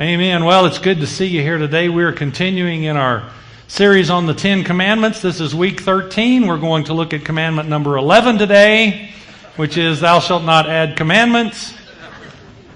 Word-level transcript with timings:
Amen. 0.00 0.46
Well, 0.46 0.64
it's 0.64 0.78
good 0.78 1.00
to 1.00 1.06
see 1.06 1.26
you 1.26 1.42
here 1.42 1.58
today. 1.58 1.90
We 1.90 2.04
are 2.04 2.12
continuing 2.12 2.84
in 2.84 2.96
our 2.96 3.30
series 3.68 4.08
on 4.08 4.24
the 4.24 4.32
Ten 4.32 4.64
Commandments. 4.64 5.20
This 5.20 5.42
is 5.42 5.54
week 5.54 5.80
13. 5.80 6.46
We're 6.46 6.56
going 6.56 6.84
to 6.84 6.94
look 6.94 7.12
at 7.12 7.22
commandment 7.22 7.68
number 7.68 7.98
11 7.98 8.38
today, 8.38 9.10
which 9.56 9.76
is, 9.76 10.00
Thou 10.00 10.20
shalt 10.20 10.44
not 10.44 10.70
add 10.70 10.96
commandments. 10.96 11.74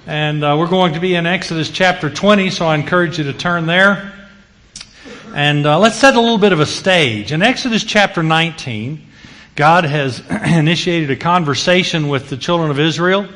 And 0.07 0.45
uh, 0.45 0.55
we're 0.59 0.69
going 0.69 0.93
to 0.93 1.01
be 1.01 1.15
in 1.15 1.25
Exodus 1.25 1.71
chapter 1.71 2.11
20, 2.11 2.51
so 2.51 2.67
I 2.67 2.75
encourage 2.75 3.17
you 3.17 3.25
to 3.25 3.33
turn 3.33 3.65
there. 3.65 4.13
And 5.35 5.65
uh, 5.65 5.79
let's 5.79 5.97
set 5.97 6.17
a 6.17 6.21
little 6.21 6.37
bit 6.37 6.53
of 6.53 6.61
a 6.61 6.67
stage. 6.67 7.33
In 7.33 7.41
Exodus 7.41 7.85
chapter 7.85 8.23
19, 8.23 9.03
God 9.57 9.85
has 9.85 10.23
initiated 10.31 11.11
a 11.11 11.17
conversation 11.17 12.09
with 12.09 12.29
the 12.29 12.37
children 12.37 12.71
of 12.71 12.79
Israel, 12.79 13.27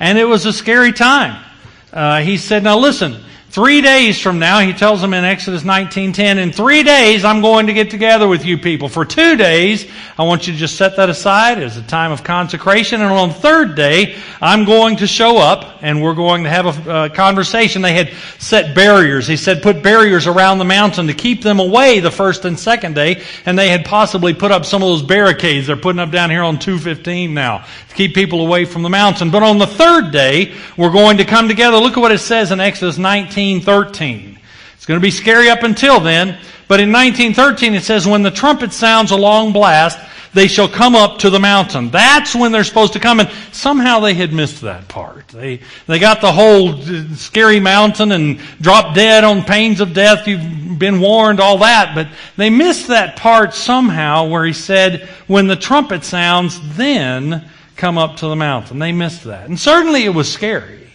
and 0.00 0.18
it 0.18 0.24
was 0.24 0.46
a 0.46 0.52
scary 0.52 0.90
time. 0.90 1.44
Uh, 1.92 2.22
he 2.22 2.36
said, 2.38 2.64
Now 2.64 2.76
listen, 2.76 3.22
Three 3.56 3.80
days 3.80 4.20
from 4.20 4.38
now, 4.38 4.60
he 4.60 4.74
tells 4.74 5.00
them 5.00 5.14
in 5.14 5.24
Exodus 5.24 5.62
19:10, 5.62 6.36
in 6.36 6.52
three 6.52 6.82
days 6.82 7.24
I'm 7.24 7.40
going 7.40 7.68
to 7.68 7.72
get 7.72 7.88
together 7.88 8.28
with 8.28 8.44
you 8.44 8.58
people. 8.58 8.90
For 8.90 9.06
two 9.06 9.34
days, 9.34 9.86
I 10.18 10.24
want 10.24 10.46
you 10.46 10.52
to 10.52 10.58
just 10.58 10.76
set 10.76 10.96
that 10.96 11.08
aside 11.08 11.62
as 11.62 11.78
a 11.78 11.82
time 11.82 12.12
of 12.12 12.22
consecration. 12.22 13.00
And 13.00 13.10
on 13.10 13.30
the 13.30 13.34
third 13.36 13.74
day, 13.74 14.16
I'm 14.42 14.66
going 14.66 14.96
to 14.96 15.06
show 15.06 15.38
up 15.38 15.78
and 15.80 16.02
we're 16.02 16.14
going 16.14 16.44
to 16.44 16.50
have 16.50 16.86
a, 16.86 17.08
conversation. 17.08 17.80
They 17.80 17.94
had 17.94 18.12
set 18.38 18.74
barriers. 18.74 19.26
He 19.26 19.38
said 19.38 19.62
put 19.62 19.82
barriers 19.82 20.26
around 20.26 20.58
the 20.58 20.66
mountain 20.66 21.06
to 21.06 21.14
keep 21.14 21.42
them 21.42 21.58
away 21.58 22.00
the 22.00 22.10
first 22.10 22.44
and 22.44 22.60
second 22.60 22.94
day. 22.94 23.22
And 23.46 23.58
they 23.58 23.70
had 23.70 23.86
possibly 23.86 24.34
put 24.34 24.52
up 24.52 24.66
some 24.66 24.82
of 24.82 24.88
those 24.90 25.02
barricades 25.02 25.66
they're 25.66 25.76
putting 25.78 26.00
up 26.00 26.10
down 26.10 26.28
here 26.28 26.42
on 26.42 26.58
215 26.58 27.32
now 27.32 27.64
to 27.88 27.94
keep 27.94 28.14
people 28.14 28.42
away 28.42 28.66
from 28.66 28.82
the 28.82 28.90
mountain. 28.90 29.30
But 29.30 29.42
on 29.42 29.56
the 29.56 29.66
third 29.66 30.10
day, 30.10 30.52
we're 30.76 30.92
going 30.92 31.16
to 31.16 31.24
come 31.24 31.48
together. 31.48 31.78
Look 31.78 31.96
at 31.96 32.00
what 32.00 32.12
it 32.12 32.18
says 32.18 32.52
in 32.52 32.60
Exodus 32.60 32.98
19 32.98 33.45
1913. 33.54 34.38
It's 34.74 34.86
going 34.86 35.00
to 35.00 35.02
be 35.02 35.10
scary 35.10 35.50
up 35.50 35.62
until 35.62 36.00
then, 36.00 36.38
but 36.68 36.80
in 36.80 36.92
1913 36.92 37.74
it 37.74 37.82
says, 37.82 38.06
When 38.06 38.22
the 38.22 38.30
trumpet 38.30 38.72
sounds 38.72 39.10
a 39.10 39.16
long 39.16 39.52
blast, 39.52 39.98
they 40.32 40.48
shall 40.48 40.68
come 40.68 40.94
up 40.94 41.18
to 41.20 41.30
the 41.30 41.40
mountain. 41.40 41.90
That's 41.90 42.34
when 42.34 42.52
they're 42.52 42.64
supposed 42.64 42.92
to 42.92 43.00
come. 43.00 43.20
And 43.20 43.30
somehow 43.52 44.00
they 44.00 44.14
had 44.14 44.32
missed 44.32 44.60
that 44.62 44.86
part. 44.86 45.28
They, 45.28 45.60
they 45.86 45.98
got 45.98 46.20
the 46.20 46.30
whole 46.30 46.74
uh, 46.74 47.14
scary 47.14 47.58
mountain 47.58 48.12
and 48.12 48.38
dropped 48.60 48.94
dead 48.94 49.24
on 49.24 49.44
pains 49.44 49.80
of 49.80 49.94
death. 49.94 50.28
You've 50.28 50.78
been 50.78 51.00
warned, 51.00 51.40
all 51.40 51.58
that. 51.58 51.94
But 51.94 52.08
they 52.36 52.50
missed 52.50 52.88
that 52.88 53.16
part 53.16 53.54
somehow 53.54 54.28
where 54.28 54.44
he 54.44 54.52
said, 54.52 55.08
when 55.26 55.46
the 55.46 55.56
trumpet 55.56 56.04
sounds, 56.04 56.60
then 56.76 57.48
come 57.76 57.96
up 57.96 58.16
to 58.18 58.28
the 58.28 58.36
mountain. 58.36 58.78
They 58.78 58.92
missed 58.92 59.24
that. 59.24 59.48
And 59.48 59.58
certainly 59.58 60.04
it 60.04 60.14
was 60.14 60.30
scary. 60.30 60.85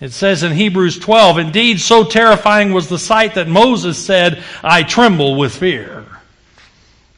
It 0.00 0.12
says 0.12 0.42
in 0.42 0.52
Hebrews 0.52 0.98
12, 0.98 1.38
Indeed, 1.38 1.78
so 1.78 2.04
terrifying 2.04 2.72
was 2.72 2.88
the 2.88 2.98
sight 2.98 3.34
that 3.34 3.48
Moses 3.48 4.02
said, 4.02 4.42
I 4.64 4.82
tremble 4.82 5.36
with 5.36 5.54
fear. 5.54 6.06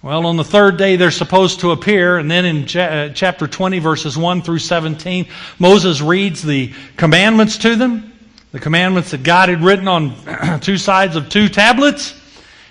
Well, 0.03 0.27
on 0.27 0.37
the 0.37 0.43
third 0.43 0.79
day 0.79 0.97
they're 0.97 1.13
supposed 1.13 1.61
to 1.61 1.71
appear, 1.71 2.19
and 2.19 2.29
then 2.29 2.45
in 2.45 2.65
uh, 2.77 3.11
chapter 3.11 3.47
20, 3.47 3.79
verses 3.79 4.19
1 4.19 4.43
through 4.43 4.59
17, 4.59 5.29
Moses 5.61 6.01
reads 6.01 6.43
the 6.43 6.73
commandments 6.97 7.59
to 7.59 7.77
them, 7.77 8.13
the 8.51 8.59
commandments 8.59 9.13
that 9.13 9.23
God 9.23 9.49
had 9.49 9.63
written 9.63 9.87
on 9.87 10.61
two 10.61 10.77
sides 10.77 11.15
of 11.15 11.29
two 11.29 11.49
tablets. 11.49 12.21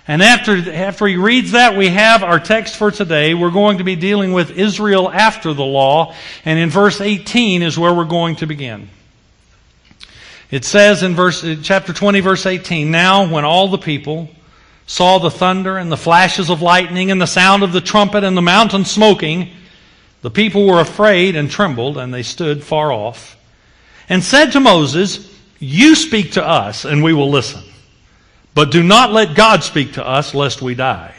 And 0.06 0.22
after, 0.22 0.56
after 0.72 1.06
he 1.06 1.16
reads 1.16 1.52
that, 1.52 1.74
we 1.74 1.88
have 1.88 2.22
our 2.22 2.38
text 2.38 2.76
for 2.76 2.90
today. 2.90 3.32
We're 3.32 3.50
going 3.50 3.78
to 3.78 3.84
be 3.84 3.96
dealing 3.96 4.34
with 4.34 4.50
Israel 4.50 5.10
after 5.10 5.54
the 5.54 5.64
law, 5.64 6.14
and 6.44 6.58
in 6.58 6.68
verse 6.68 7.00
18 7.00 7.62
is 7.62 7.78
where 7.78 7.94
we're 7.94 8.04
going 8.04 8.36
to 8.36 8.46
begin. 8.46 8.90
It 10.52 10.66
says 10.66 11.02
in 11.02 11.14
verse, 11.14 11.42
uh, 11.42 11.56
chapter 11.62 11.94
20, 11.94 12.20
verse 12.20 12.44
18, 12.44 12.90
Now 12.90 13.26
when 13.26 13.46
all 13.46 13.68
the 13.68 13.78
people 13.78 14.28
saw 14.86 15.18
the 15.18 15.30
thunder 15.30 15.78
and 15.78 15.90
the 15.90 15.96
flashes 15.96 16.50
of 16.50 16.60
lightning 16.60 17.10
and 17.10 17.18
the 17.18 17.26
sound 17.26 17.62
of 17.62 17.72
the 17.72 17.80
trumpet 17.80 18.22
and 18.22 18.36
the 18.36 18.42
mountain 18.42 18.84
smoking, 18.84 19.50
the 20.20 20.30
people 20.30 20.66
were 20.66 20.80
afraid 20.80 21.36
and 21.36 21.50
trembled, 21.50 21.96
and 21.96 22.12
they 22.12 22.22
stood 22.22 22.62
far 22.62 22.92
off, 22.92 23.34
and 24.10 24.22
said 24.22 24.52
to 24.52 24.60
Moses, 24.60 25.34
You 25.58 25.94
speak 25.94 26.32
to 26.32 26.46
us, 26.46 26.84
and 26.84 27.02
we 27.02 27.14
will 27.14 27.30
listen. 27.30 27.62
But 28.54 28.70
do 28.70 28.82
not 28.82 29.10
let 29.10 29.34
God 29.34 29.64
speak 29.64 29.94
to 29.94 30.06
us, 30.06 30.34
lest 30.34 30.60
we 30.60 30.74
die. 30.74 31.14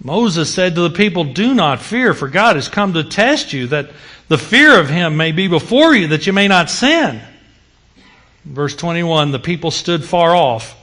Moses 0.00 0.54
said 0.54 0.76
to 0.76 0.82
the 0.82 0.90
people, 0.90 1.24
Do 1.24 1.52
not 1.52 1.82
fear, 1.82 2.14
for 2.14 2.28
God 2.28 2.54
has 2.54 2.68
come 2.68 2.92
to 2.92 3.02
test 3.02 3.52
you, 3.52 3.66
that 3.68 3.90
the 4.28 4.38
fear 4.38 4.78
of 4.78 4.88
him 4.88 5.16
may 5.16 5.32
be 5.32 5.48
before 5.48 5.96
you, 5.96 6.08
that 6.08 6.28
you 6.28 6.32
may 6.32 6.46
not 6.46 6.70
sin. 6.70 7.20
Verse 8.44 8.74
21 8.76 9.30
The 9.30 9.38
people 9.38 9.70
stood 9.70 10.04
far 10.04 10.34
off, 10.34 10.76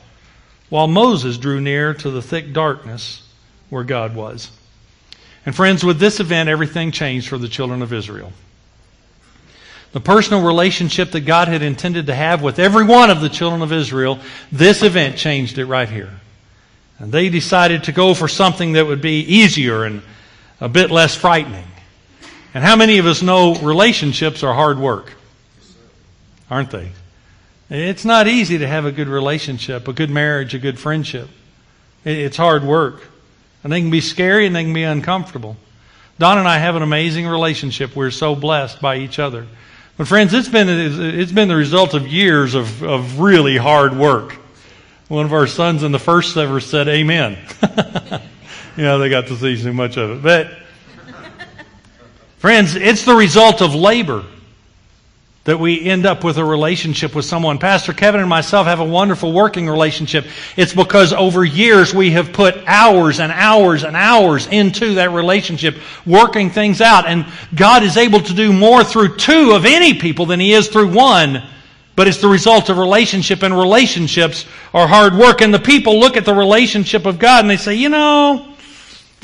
while 0.70 0.88
Moses 0.88 1.38
drew 1.38 1.62
near 1.62 1.94
to 1.96 2.10
the 2.10 2.22
thick 2.22 2.54
darkness 2.54 3.22
where 3.70 3.84
God 3.84 4.16
was. 4.16 4.52
And 5.46 5.56
friends, 5.56 5.84
with 5.84 6.00
this 6.00 6.20
event, 6.20 6.50
everything 6.50 6.92
changed 6.92 7.28
for 7.28 7.38
the 7.38 7.48
children 7.48 7.82
of 7.82 7.94
Israel. 7.94 8.32
The 9.92 10.00
personal 10.00 10.46
relationship 10.46 11.12
that 11.12 11.22
God 11.22 11.48
had 11.48 11.62
intended 11.62 12.08
to 12.08 12.16
have 12.16 12.42
with 12.42 12.60
every 12.60 12.86
one 12.86 13.10
of 13.10 13.22
the 13.22 13.30
children 13.30 13.62
of 13.62 13.74
Israel, 13.74 14.20
this 14.52 14.84
event 14.84 15.18
changed 15.18 15.58
it 15.58 15.66
right 15.66 15.90
here. 15.90 16.12
And 17.00 17.12
they 17.12 17.30
decided 17.30 17.86
to 17.86 17.92
go 17.92 18.14
for 18.14 18.28
something 18.28 18.74
that 18.74 18.86
would 18.86 19.02
be 19.02 19.22
easier 19.22 19.84
and 19.84 20.02
a 20.62 20.70
bit 20.70 20.92
less 20.92 21.16
frightening. 21.16 21.66
And 22.54 22.64
how 22.64 22.76
many 22.76 23.00
of 23.00 23.06
us 23.06 23.22
know 23.22 23.56
relationships 23.56 24.44
are 24.44 24.54
hard 24.54 24.80
work? 24.80 25.14
Aren't 26.50 26.70
they? 26.70 26.92
It's 27.72 28.04
not 28.04 28.28
easy 28.28 28.58
to 28.58 28.68
have 28.68 28.84
a 28.84 28.92
good 28.92 29.08
relationship, 29.08 29.88
a 29.88 29.94
good 29.94 30.10
marriage, 30.10 30.54
a 30.54 30.60
good 30.60 30.78
friendship. 30.78 31.30
It's 32.04 32.36
hard 32.36 32.66
work. 32.66 33.02
And 33.64 33.72
they 33.72 33.80
can 33.80 33.90
be 33.90 34.02
scary 34.02 34.46
and 34.46 34.54
they 34.54 34.64
can 34.64 34.74
be 34.74 34.84
uncomfortable. 34.84 35.56
Don 36.20 36.38
and 36.38 36.50
I 36.50 36.58
have 36.58 36.76
an 36.76 36.82
amazing 36.82 37.26
relationship. 37.28 37.96
We're 37.96 38.12
so 38.12 38.36
blessed 38.36 38.82
by 38.82 38.98
each 38.98 39.20
other. 39.20 39.48
But 39.96 40.10
friends, 40.10 40.34
it's 40.34 40.50
been, 40.50 40.68
it's 40.68 41.32
been 41.32 41.48
the 41.48 41.56
result 41.56 41.94
of 41.94 42.06
years 42.06 42.56
of, 42.56 42.84
of 42.84 43.22
really 43.22 43.56
hard 43.56 43.96
work. 43.96 44.34
One 45.08 45.24
of 45.26 45.32
our 45.32 45.48
sons 45.48 45.84
in 45.84 45.94
the 45.94 46.00
first 46.00 46.36
ever 46.36 46.60
said, 46.60 46.90
Amen. 46.90 47.38
you 48.76 48.84
know, 48.84 49.00
they 49.00 49.08
got 49.08 49.28
to 49.28 49.38
see 49.38 49.56
so 49.56 49.72
much 49.72 49.96
of 49.96 50.12
it. 50.12 50.24
But, 50.24 50.52
friends, 52.38 52.76
it's 52.76 53.06
the 53.06 53.16
result 53.16 53.62
of 53.62 53.74
labor 53.74 54.26
that 55.44 55.60
we 55.60 55.84
end 55.84 56.06
up 56.06 56.24
with 56.24 56.38
a 56.38 56.46
relationship 56.46 57.16
with 57.16 57.26
someone. 57.26 57.58
Pastor 57.58 57.94
Kevin 57.94 58.22
and 58.22 58.30
myself 58.30 58.68
have 58.68 58.80
a 58.80 58.86
wonderful 58.86 59.34
working 59.34 59.68
relationship. 59.68 60.26
It's 60.56 60.74
because 60.74 61.14
over 61.14 61.44
years 61.44 61.96
we 61.96 62.12
have 62.12 62.32
put 62.32 62.58
hours 62.68 63.20
and 63.20 63.32
hours 63.32 63.84
and 63.84 63.96
hours 63.96 64.46
into 64.48 64.96
that 64.96 65.10
relationship, 65.12 65.78
working 66.06 66.52
things 66.52 66.80
out. 66.80 67.08
And 67.08 67.26
God 67.56 67.82
is 67.82 67.98
able 67.98 68.20
to 68.20 68.34
do 68.36 68.54
more 68.54 68.84
through 68.84 69.18
two 69.18 69.54
of 69.54 69.66
any 69.66 69.96
people 69.96 70.28
than 70.28 70.40
He 70.40 70.54
is 70.54 70.68
through 70.68 70.94
one. 70.94 71.42
But 71.96 72.08
it's 72.08 72.22
the 72.22 72.28
result 72.28 72.70
of 72.70 72.78
relationship, 72.78 73.44
and 73.44 73.54
relationships 73.54 74.46
are 74.74 74.88
hard 74.88 75.14
work. 75.14 75.42
And 75.42 75.54
the 75.54 75.60
people 75.60 76.00
look 76.00 76.18
at 76.18 76.26
the 76.26 76.34
relationship 76.34 77.06
of 77.06 77.20
God 77.20 77.44
and 77.44 77.50
they 77.50 77.58
say, 77.58 77.76
you 77.76 77.90
know, 77.90 78.51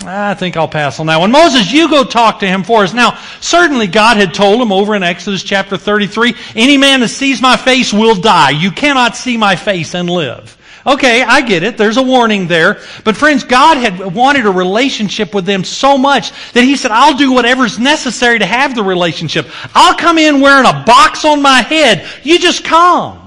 I 0.05 0.35
think 0.35 0.55
I'll 0.55 0.67
pass 0.67 0.99
on 0.99 1.07
that 1.07 1.19
one. 1.19 1.31
Moses, 1.31 1.71
you 1.71 1.89
go 1.89 2.03
talk 2.03 2.39
to 2.39 2.47
him 2.47 2.63
for 2.63 2.83
us. 2.83 2.93
Now, 2.93 3.19
certainly 3.41 3.87
God 3.87 4.17
had 4.17 4.33
told 4.33 4.61
him 4.61 4.71
over 4.71 4.95
in 4.95 5.01
Exodus 5.03 5.41
chapter 5.41 5.75
33, 5.75 6.35
any 6.55 6.77
man 6.77 6.99
that 6.99 7.07
sees 7.07 7.41
my 7.41 7.57
face 7.57 7.91
will 7.91 8.15
die. 8.15 8.51
You 8.51 8.71
cannot 8.71 9.15
see 9.15 9.37
my 9.37 9.55
face 9.55 9.95
and 9.95 10.09
live. 10.09 10.55
Okay, 10.85 11.21
I 11.21 11.41
get 11.41 11.63
it. 11.63 11.77
There's 11.77 11.97
a 11.97 12.03
warning 12.03 12.47
there. 12.47 12.79
But 13.03 13.17
friends, 13.17 13.43
God 13.43 13.75
had 13.77 14.13
wanted 14.13 14.45
a 14.45 14.51
relationship 14.51 15.33
with 15.35 15.45
them 15.45 15.65
so 15.65 15.97
much 15.97 16.31
that 16.53 16.63
He 16.63 16.77
said, 16.77 16.91
I'll 16.91 17.17
do 17.17 17.33
whatever's 17.33 17.77
necessary 17.77 18.39
to 18.39 18.45
have 18.45 18.73
the 18.73 18.83
relationship. 18.83 19.47
I'll 19.75 19.95
come 19.97 20.17
in 20.17 20.39
wearing 20.39 20.65
a 20.65 20.83
box 20.85 21.25
on 21.25 21.41
my 21.41 21.61
head. 21.61 22.07
You 22.23 22.39
just 22.39 22.63
come. 22.63 23.26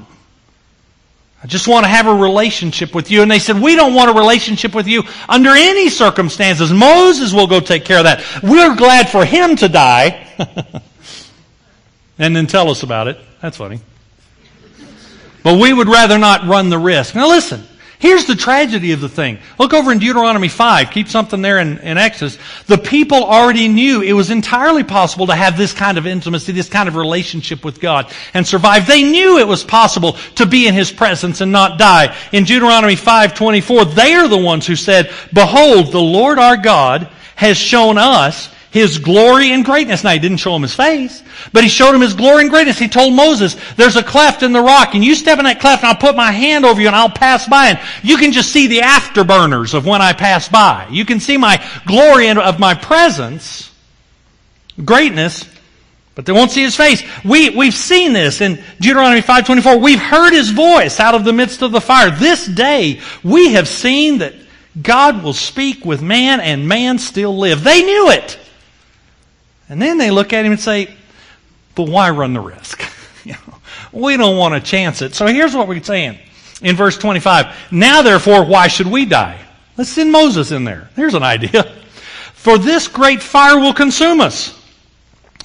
I 1.43 1.47
just 1.47 1.67
want 1.67 1.85
to 1.85 1.89
have 1.89 2.07
a 2.07 2.15
relationship 2.15 2.95
with 2.95 3.11
you. 3.11 3.23
And 3.23 3.31
they 3.31 3.39
said, 3.39 3.61
We 3.61 3.75
don't 3.75 3.95
want 3.95 4.11
a 4.11 4.15
relationship 4.15 4.75
with 4.75 4.87
you 4.87 5.05
under 5.29 5.51
any 5.51 5.89
circumstances. 5.89 6.71
Moses 6.71 7.33
will 7.33 7.47
go 7.47 7.61
take 7.61 7.85
care 7.85 7.99
of 7.99 8.05
that. 8.05 8.23
We're 8.43 8.77
glad 8.77 9.09
for 9.09 9.25
him 9.25 9.57
to 9.57 9.69
die. 9.69 10.27
and 12.19 12.37
then 12.37 12.47
tell 12.47 12.69
us 12.69 12.83
about 12.83 13.09
it. 13.09 13.19
That's 13.41 13.57
funny. 13.57 13.81
But 15.43 15.59
we 15.59 15.73
would 15.73 15.89
rather 15.89 16.19
not 16.19 16.47
run 16.47 16.69
the 16.69 16.79
risk. 16.79 17.15
Now 17.15 17.29
listen, 17.29 17.65
Here's 18.01 18.25
the 18.25 18.35
tragedy 18.35 18.93
of 18.93 19.03
the 19.03 19.11
thing. 19.11 19.39
Look 19.59 19.75
over 19.75 19.93
in 19.93 19.99
Deuteronomy 19.99 20.49
5. 20.49 20.91
Keep 20.91 21.09
something 21.09 21.43
there 21.43 21.59
in, 21.59 21.77
in, 21.81 21.99
Exodus. 21.99 22.39
The 22.67 22.79
people 22.79 23.23
already 23.23 23.69
knew 23.69 24.01
it 24.01 24.15
was 24.15 24.31
entirely 24.31 24.85
possible 24.85 25.27
to 25.27 25.35
have 25.35 25.59
this 25.59 25.75
kind 25.75 25.99
of 25.99 26.07
intimacy, 26.07 26.53
this 26.53 26.71
kind 26.71 26.89
of 26.89 26.97
relationship 26.97 27.63
with 27.63 27.79
God 27.79 28.11
and 28.33 28.47
survive. 28.47 28.87
They 28.87 29.03
knew 29.03 29.39
it 29.39 29.47
was 29.47 29.63
possible 29.63 30.15
to 30.37 30.47
be 30.47 30.67
in 30.67 30.73
His 30.73 30.91
presence 30.91 31.43
and 31.43 31.53
not 31.53 31.79
die. 31.79 32.17
In 32.33 32.45
Deuteronomy 32.45 32.97
5:24, 32.97 33.95
they 33.95 34.15
are 34.15 34.29
the 34.29 34.39
ones 34.39 34.67
who 34.67 34.77
said, 34.77 35.13
Behold, 35.35 35.93
the 35.93 36.01
Lord 36.01 36.39
our 36.39 36.57
God 36.57 37.07
has 37.37 37.59
shown 37.59 37.99
us 37.99 38.49
his 38.71 38.99
glory 38.99 39.51
and 39.51 39.65
greatness. 39.65 40.05
Now, 40.05 40.11
he 40.11 40.19
didn't 40.19 40.39
show 40.39 40.55
him 40.55 40.63
his 40.63 40.75
face, 40.75 41.23
but 41.53 41.63
he 41.63 41.69
showed 41.69 41.95
him 41.95 42.01
his 42.01 42.15
glory 42.15 42.43
and 42.43 42.51
greatness. 42.51 42.79
He 42.79 42.89
told 42.89 43.15
Moses, 43.15 43.57
there's 43.75 43.97
a 43.97 44.03
cleft 44.03 44.43
in 44.43 44.53
the 44.53 44.61
rock, 44.61 44.95
and 44.95 45.05
you 45.05 45.15
step 45.15 45.39
in 45.39 45.45
that 45.45 45.61
cleft, 45.61 45.83
and 45.83 45.89
I'll 45.89 46.01
put 46.01 46.17
my 46.17 46.31
hand 46.31 46.65
over 46.65 46.81
you, 46.81 46.87
and 46.87 46.97
I'll 46.97 47.11
pass 47.11 47.49
by. 47.49 47.69
And 47.69 47.81
you 48.03 48.17
can 48.17 48.33
just 48.33 48.53
see 48.53 48.69
the 48.69 48.81
afterburners 48.81 49.75
of 49.75 49.87
when 49.87 50.01
I 50.01 50.13
pass 50.13 50.49
by. 50.49 50.87
You 50.91 51.05
can 51.05 51.21
see 51.21 51.37
my 51.37 51.65
glory 51.87 52.29
and 52.29 52.39
of 52.39 52.61
my 52.61 52.75
presence, 52.75 53.73
greatness, 54.85 55.45
but 56.15 56.27
they 56.27 56.33
won't 56.33 56.51
see 56.51 56.63
his 56.63 56.77
face. 56.77 57.03
We, 57.25 57.51
we've 57.51 57.75
seen 57.75 58.13
this 58.13 58.41
in 58.41 58.63
Deuteronomy 58.81 59.23
5.24. 59.23 59.83
We've 59.83 59.99
heard 59.99 60.33
his 60.33 60.51
voice 60.51 61.01
out 61.01 61.15
of 61.15 61.25
the 61.25 61.33
midst 61.33 61.63
of 61.63 61.73
the 61.73 61.81
fire. 61.81 62.11
This 62.11 62.47
day, 62.47 63.01
we 63.25 63.55
have 63.55 63.67
seen 63.67 64.19
that 64.19 64.35
God 64.81 65.25
will 65.25 65.33
speak 65.33 65.85
with 65.85 66.03
man 66.03 66.41
and 66.41 66.69
man 66.69 66.99
still 66.99 67.37
live. 67.37 67.65
They 67.65 67.83
knew 67.83 68.11
it. 68.11 68.39
And 69.71 69.81
then 69.81 69.99
they 69.99 70.11
look 70.11 70.33
at 70.33 70.45
him 70.45 70.53
and 70.53 70.61
say, 70.61 70.93
but 71.77 71.85
why 71.85 72.11
run 72.11 72.35
the 72.35 72.41
risk? 72.41 72.83
we 73.93 74.17
don't 74.17 74.37
want 74.37 74.53
to 74.53 74.61
chance 74.61 75.01
it. 75.01 75.15
So 75.15 75.27
here's 75.27 75.55
what 75.55 75.69
we're 75.69 75.83
saying 75.83 76.19
in 76.61 76.75
verse 76.77 76.99
25. 76.99 77.57
Now 77.71 78.03
therefore, 78.03 78.45
why 78.45 78.67
should 78.67 78.89
we 78.89 79.07
die? 79.07 79.41
Let's 79.77 79.91
send 79.91 80.11
Moses 80.11 80.51
in 80.51 80.65
there. 80.65 80.91
Here's 80.97 81.15
an 81.15 81.23
idea. 81.23 81.63
For 82.35 82.59
this 82.59 82.89
great 82.89 83.23
fire 83.23 83.59
will 83.59 83.73
consume 83.73 84.21
us. 84.21 84.59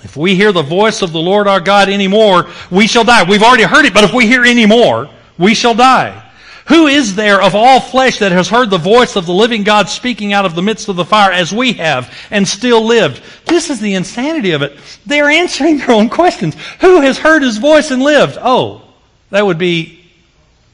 If 0.03 0.17
we 0.17 0.35
hear 0.35 0.51
the 0.51 0.63
voice 0.63 1.01
of 1.01 1.11
the 1.11 1.19
Lord 1.19 1.47
our 1.47 1.59
God 1.59 1.87
anymore, 1.87 2.49
we 2.71 2.87
shall 2.87 3.03
die. 3.03 3.29
We've 3.29 3.43
already 3.43 3.63
heard 3.63 3.85
it, 3.85 3.93
but 3.93 4.03
if 4.03 4.13
we 4.13 4.25
hear 4.25 4.43
any 4.43 4.65
more, 4.65 5.09
we 5.37 5.53
shall 5.53 5.75
die. 5.75 6.24
Who 6.65 6.87
is 6.87 7.15
there 7.15 7.41
of 7.41 7.53
all 7.53 7.79
flesh 7.79 8.19
that 8.19 8.31
has 8.31 8.49
heard 8.49 8.71
the 8.71 8.79
voice 8.79 9.15
of 9.15 9.27
the 9.27 9.33
living 9.33 9.63
God 9.63 9.87
speaking 9.87 10.33
out 10.33 10.45
of 10.45 10.55
the 10.55 10.63
midst 10.63 10.89
of 10.89 10.95
the 10.95 11.05
fire 11.05 11.31
as 11.31 11.53
we 11.53 11.73
have 11.73 12.11
and 12.31 12.47
still 12.47 12.83
lived? 12.83 13.21
This 13.45 13.69
is 13.69 13.79
the 13.79 13.93
insanity 13.93 14.51
of 14.51 14.63
it. 14.63 14.75
They're 15.05 15.29
answering 15.29 15.77
their 15.77 15.91
own 15.91 16.09
questions. 16.09 16.55
Who 16.81 17.01
has 17.01 17.19
heard 17.19 17.43
his 17.43 17.57
voice 17.57 17.91
and 17.91 18.01
lived? 18.01 18.39
Oh, 18.41 18.81
that 19.29 19.45
would 19.45 19.59
be 19.59 20.03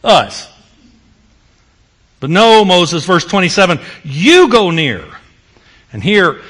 us. 0.01 0.49
But 2.21 2.29
no, 2.29 2.63
Moses, 2.63 3.03
verse 3.03 3.25
27, 3.25 3.79
you 4.03 4.47
go 4.47 4.71
near 4.71 5.05
and 5.91 6.01
hear 6.01 6.41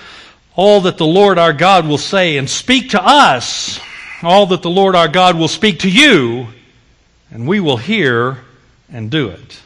all 0.56 0.82
that 0.82 1.00
the 1.00 1.06
Lord 1.06 1.40
our 1.40 1.54
God 1.54 1.88
will 1.88 1.98
say 1.98 2.38
and 2.38 2.48
speak 2.48 2.92
to 2.92 3.04
us, 3.04 3.80
all 4.22 4.46
that 4.48 4.62
the 4.62 4.70
Lord 4.70 4.96
our 4.96 5.08
God 5.08 5.36
will 5.36 5.48
speak 5.48 5.80
to 5.80 5.90
you, 5.90 6.48
and 7.32 7.48
we 7.48 7.60
will 7.60 7.78
hear 7.78 8.38
and 8.92 9.10
do 9.10 9.30
it. 9.30 9.62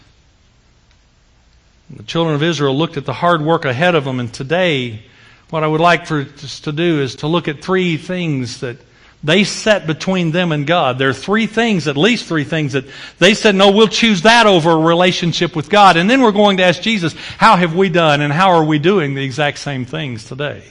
The 1.90 2.04
children 2.04 2.36
of 2.36 2.44
Israel 2.44 2.78
looked 2.78 2.98
at 2.98 3.06
the 3.06 3.14
hard 3.14 3.42
work 3.42 3.66
ahead 3.66 3.96
of 3.96 4.06
them, 4.06 4.20
and 4.20 4.34
today, 4.34 5.04
what 5.50 5.64
I 5.64 5.68
would 5.68 5.82
like 5.82 6.08
for 6.08 6.22
us 6.22 6.62
to 6.62 6.72
do 6.72 7.02
is 7.02 7.18
to 7.18 7.28
look 7.28 7.48
at 7.48 7.62
three 7.62 7.98
things 7.98 8.62
that 8.62 8.78
they 9.24 9.44
set 9.44 9.88
between 9.88 10.32
them 10.32 10.52
and 10.52 10.68
God. 10.68 11.00
There 11.00 11.10
are 11.10 11.14
three 11.14 11.48
things, 11.48 11.88
at 11.88 11.98
least 11.98 12.26
three 12.26 12.44
things, 12.44 12.74
that 12.74 12.86
they 13.18 13.34
said, 13.34 13.56
no, 13.56 13.72
we'll 13.72 13.88
choose 13.88 14.24
that 14.24 14.46
over 14.46 14.72
a 14.72 14.78
relationship 14.78 15.56
with 15.56 15.70
God. 15.70 15.98
And 15.98 16.10
then 16.10 16.22
we're 16.22 16.32
going 16.32 16.58
to 16.58 16.64
ask 16.64 16.82
Jesus, 16.82 17.14
how 17.38 17.56
have 17.56 17.76
we 17.76 17.90
done 17.90 18.22
and 18.22 18.32
how 18.32 18.52
are 18.52 18.64
we 18.64 18.78
doing 18.78 19.16
the 19.16 19.24
exact 19.24 19.58
same 19.58 19.86
things 19.86 20.26
today? 20.26 20.64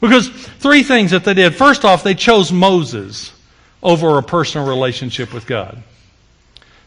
Because 0.00 0.28
three 0.28 0.82
things 0.82 1.10
that 1.10 1.24
they 1.24 1.34
did. 1.34 1.54
First 1.54 1.84
off, 1.84 2.02
they 2.02 2.14
chose 2.14 2.50
Moses 2.52 3.32
over 3.82 4.16
a 4.16 4.22
personal 4.22 4.66
relationship 4.66 5.34
with 5.34 5.46
God. 5.46 5.82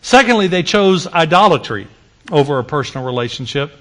Secondly, 0.01 0.48
they 0.48 0.63
chose 0.63 1.07
idolatry 1.07 1.88
over 2.31 2.60
a 2.60 2.63
personal 2.63 3.06
relationship. 3.06 3.72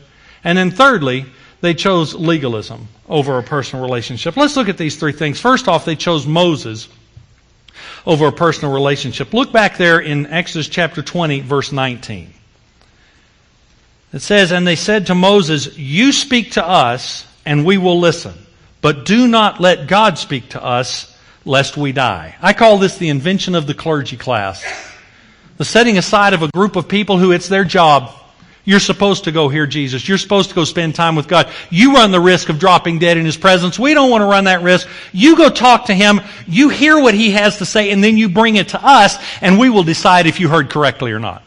And 0.45 0.57
then 0.57 0.71
thirdly, 0.71 1.27
they 1.61 1.75
chose 1.75 2.15
legalism 2.15 2.89
over 3.09 3.39
a 3.39 3.43
personal 3.43 3.85
relationship. 3.85 4.37
Let's 4.37 4.57
look 4.57 4.69
at 4.69 4.79
these 4.79 4.97
three 4.97 5.13
things. 5.13 5.41
First 5.41 5.69
off, 5.69 5.85
they 5.85 5.97
chose 5.97 6.27
Moses 6.27 6.89
over 8.07 8.27
a 8.27 8.33
personal 8.33 8.73
relationship. 8.73 9.33
Look 9.33 9.53
back 9.53 9.77
there 9.77 9.99
in 10.01 10.27
Exodus 10.27 10.69
chapter 10.69 11.03
20, 11.03 11.41
verse 11.41 11.73
19. 11.73 12.33
It 14.13 14.21
says, 14.21 14.53
And 14.53 14.67
they 14.67 14.77
said 14.77 15.07
to 15.07 15.15
Moses, 15.15 15.77
You 15.77 16.13
speak 16.13 16.53
to 16.53 16.67
us, 16.67 17.27
and 17.45 17.65
we 17.65 17.79
will 17.79 17.99
listen. 17.99 18.35
But 18.81 19.05
do 19.05 19.27
not 19.27 19.61
let 19.61 19.89
God 19.89 20.19
speak 20.19 20.51
to 20.51 20.65
us, 20.65 21.15
lest 21.45 21.77
we 21.77 21.93
die. 21.93 22.37
I 22.41 22.53
call 22.53 22.79
this 22.79 22.99
the 22.99 23.09
invention 23.09 23.55
of 23.55 23.67
the 23.67 23.75
clergy 23.75 24.17
class. 24.17 24.65
The 25.59 25.65
setting 25.65 25.99
aside 25.99 26.35
of 26.35 26.43
a 26.43 26.49
group 26.49 26.77
of 26.77 26.89
people 26.89 27.19
who 27.19 27.33
it's 27.33 27.49
their 27.49 27.65
job. 27.65 28.15
You're 28.65 28.81
supposed 28.81 29.25
to 29.25 29.33
go 29.33 29.49
hear 29.49 29.67
Jesus. 29.67 30.07
You're 30.07 30.19
supposed 30.19 30.51
to 30.51 30.55
go 30.55 30.65
spend 30.65 30.95
time 30.95 31.17
with 31.17 31.27
God. 31.27 31.51
You 31.71 31.95
run 31.95 32.11
the 32.11 32.21
risk 32.21 32.51
of 32.51 32.59
dropping 32.59 32.99
dead 32.99 33.17
in 33.17 33.25
His 33.25 33.37
presence. 33.37 33.79
We 33.79 33.95
don't 33.95 34.11
want 34.11 34.23
to 34.23 34.27
run 34.27 34.45
that 34.45 34.63
risk. 34.63 34.87
You 35.11 35.37
go 35.37 35.49
talk 35.49 35.87
to 35.87 35.95
Him. 35.95 36.21
You 36.47 36.69
hear 36.69 37.01
what 37.01 37.15
He 37.15 37.31
has 37.31 37.59
to 37.59 37.65
say 37.65 37.91
and 37.91 38.05
then 38.05 38.19
you 38.19 38.29
bring 38.29 38.57
it 38.57 38.69
to 38.69 38.81
us 38.85 39.17
and 39.41 39.59
we 39.59 39.71
will 39.71 39.85
decide 39.85 40.27
if 40.27 40.39
you 40.39 40.49
heard 40.49 40.69
correctly 40.69 41.13
or 41.13 41.19
not. 41.19 41.43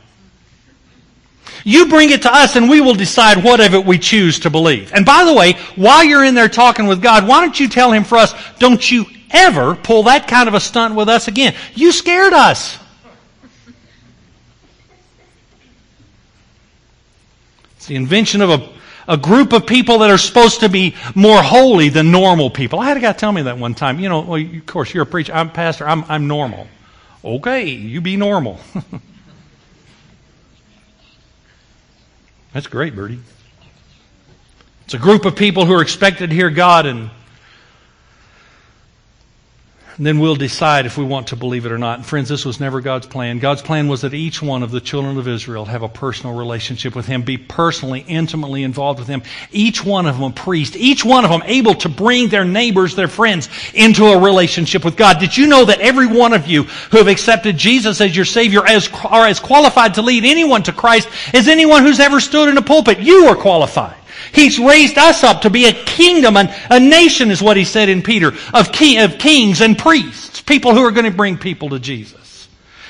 You 1.64 1.90
bring 1.90 2.10
it 2.10 2.24
to 2.24 2.34
us 2.34 2.56
and 2.56 2.70
we 2.70 2.82
will 2.82 2.96
decide 2.96 3.44
what 3.44 3.60
of 3.60 3.76
it 3.76 3.86
we 3.86 4.00
choose 4.00 4.40
to 4.40 4.50
believe. 4.50 4.92
And 4.92 5.06
by 5.06 5.24
the 5.24 5.34
way, 5.34 5.54
while 5.76 6.04
you're 6.04 6.26
in 6.26 6.34
there 6.34 6.50
talking 6.50 6.88
with 6.88 7.04
God, 7.04 7.28
why 7.28 7.42
don't 7.42 7.60
you 7.60 7.70
tell 7.70 7.92
Him 7.92 8.04
for 8.04 8.18
us, 8.18 8.34
don't 8.58 8.90
you 8.92 9.06
ever 9.30 9.76
pull 9.76 10.04
that 10.04 10.28
kind 10.28 10.48
of 10.48 10.56
a 10.56 10.60
stunt 10.60 10.96
with 10.96 11.08
us 11.08 11.28
again. 11.28 11.54
You 11.76 11.92
scared 11.92 12.34
us. 12.34 12.80
It's 17.82 17.88
the 17.88 17.96
invention 17.96 18.42
of 18.42 18.52
a, 18.52 18.70
a 19.08 19.18
group 19.18 19.54
of 19.54 19.66
people 19.66 19.98
that 20.00 20.12
are 20.12 20.18
supposed 20.20 20.60
to 20.60 20.70
be 20.70 20.94
more 21.16 21.42
holy 21.42 21.90
than 21.90 22.12
normal 22.12 22.52
people. 22.52 22.80
I 22.80 22.86
had 22.86 22.96
a 22.96 23.00
guy 23.00 23.12
tell 23.12 23.32
me 23.32 23.42
that 23.42 23.58
one 23.58 23.74
time. 23.74 24.00
You 24.00 24.08
know, 24.08 24.22
well, 24.22 24.40
of 24.40 24.66
course, 24.68 24.94
you're 24.94 25.02
a 25.02 25.08
preacher. 25.08 25.34
I'm 25.34 25.48
a 25.48 25.52
pastor. 25.52 25.88
I'm, 25.88 26.04
I'm 26.08 26.28
normal. 26.28 26.68
Okay, 27.26 27.70
you 27.70 28.00
be 28.00 28.18
normal. 28.18 28.60
That's 32.54 32.68
great, 32.68 32.96
Bertie. 32.96 33.22
It's 34.86 34.94
a 34.94 35.00
group 35.00 35.26
of 35.26 35.36
people 35.36 35.66
who 35.66 35.74
are 35.74 35.82
expected 35.82 36.30
to 36.30 36.36
hear 36.36 36.52
God 36.52 36.86
and 36.86 37.10
and 40.02 40.08
then 40.08 40.18
we'll 40.18 40.36
decide 40.36 40.88
if 40.88 40.98
we 40.98 41.04
want 41.04 41.28
to 41.28 41.36
believe 41.36 41.68
it 41.68 41.72
or 41.72 41.78
not. 41.78 42.00
And 42.00 42.06
friends, 42.08 42.28
this 42.28 42.44
was 42.44 42.60
never 42.60 42.82
God's 42.82 43.06
plan. 43.06 43.38
God's 43.38 43.62
plan 43.62 43.88
was 43.88 44.02
that 44.02 44.16
each 44.16 44.42
one 44.42 44.64
of 44.64 44.72
the 44.72 44.82
children 44.82 45.20
of 45.20 45.28
Israel 45.28 45.66
have 45.66 45.84
a 45.84 45.88
personal 45.88 46.36
relationship 46.36 46.96
with 46.96 47.06
Him, 47.06 47.22
be 47.22 47.38
personally, 47.38 48.04
intimately 48.08 48.64
involved 48.64 48.98
with 48.98 49.08
Him. 49.08 49.22
Each 49.52 49.86
one 49.86 50.08
of 50.08 50.16
them 50.16 50.24
a 50.24 50.34
priest, 50.34 50.76
each 50.76 51.06
one 51.06 51.24
of 51.24 51.30
them 51.30 51.44
able 51.46 51.76
to 51.76 51.88
bring 51.88 52.30
their 52.30 52.44
neighbors, 52.44 52.96
their 52.96 53.08
friends 53.08 53.48
into 53.76 54.06
a 54.06 54.20
relationship 54.20 54.84
with 54.84 54.98
God. 54.98 55.20
Did 55.20 55.38
you 55.38 55.46
know 55.46 55.66
that 55.66 55.82
every 55.82 56.08
one 56.08 56.34
of 56.34 56.48
you 56.48 56.64
who 56.64 56.98
have 56.98 57.08
accepted 57.08 57.56
Jesus 57.56 58.02
as 58.02 58.16
your 58.16 58.26
Savior 58.26 58.66
as, 58.66 58.90
are 59.06 59.28
as 59.28 59.40
qualified 59.40 59.94
to 59.94 60.02
lead 60.02 60.26
anyone 60.26 60.64
to 60.64 60.74
Christ 60.74 61.10
as 61.32 61.48
anyone 61.48 61.84
who's 61.84 62.00
ever 62.00 62.20
stood 62.20 62.50
in 62.50 62.58
a 62.58 62.64
pulpit? 62.64 62.98
You 63.02 63.28
are 63.28 63.36
qualified. 63.36 64.01
He's 64.34 64.60
raised 64.60 64.98
us 64.98 65.24
up 65.24 65.42
to 65.42 65.50
be 65.50 65.66
a 65.66 65.74
kingdom 65.74 66.38
and 66.38 66.54
a 66.70 66.80
nation 66.80 67.32
is 67.32 67.42
what 67.42 67.58
he 67.58 67.66
said 67.66 67.90
in 67.90 68.02
Peter 68.02 68.34
of, 68.54 68.72
king, 68.72 69.00
of 69.00 69.18
kings 69.18 69.62
and 69.62 69.78
priests, 69.78 70.42
people 70.42 70.74
who 70.74 70.84
are 70.86 70.92
going 70.92 71.06
to 71.06 71.16
bring 71.16 71.38
people 71.38 71.70
to 71.70 71.80
Jesus. 71.80 72.22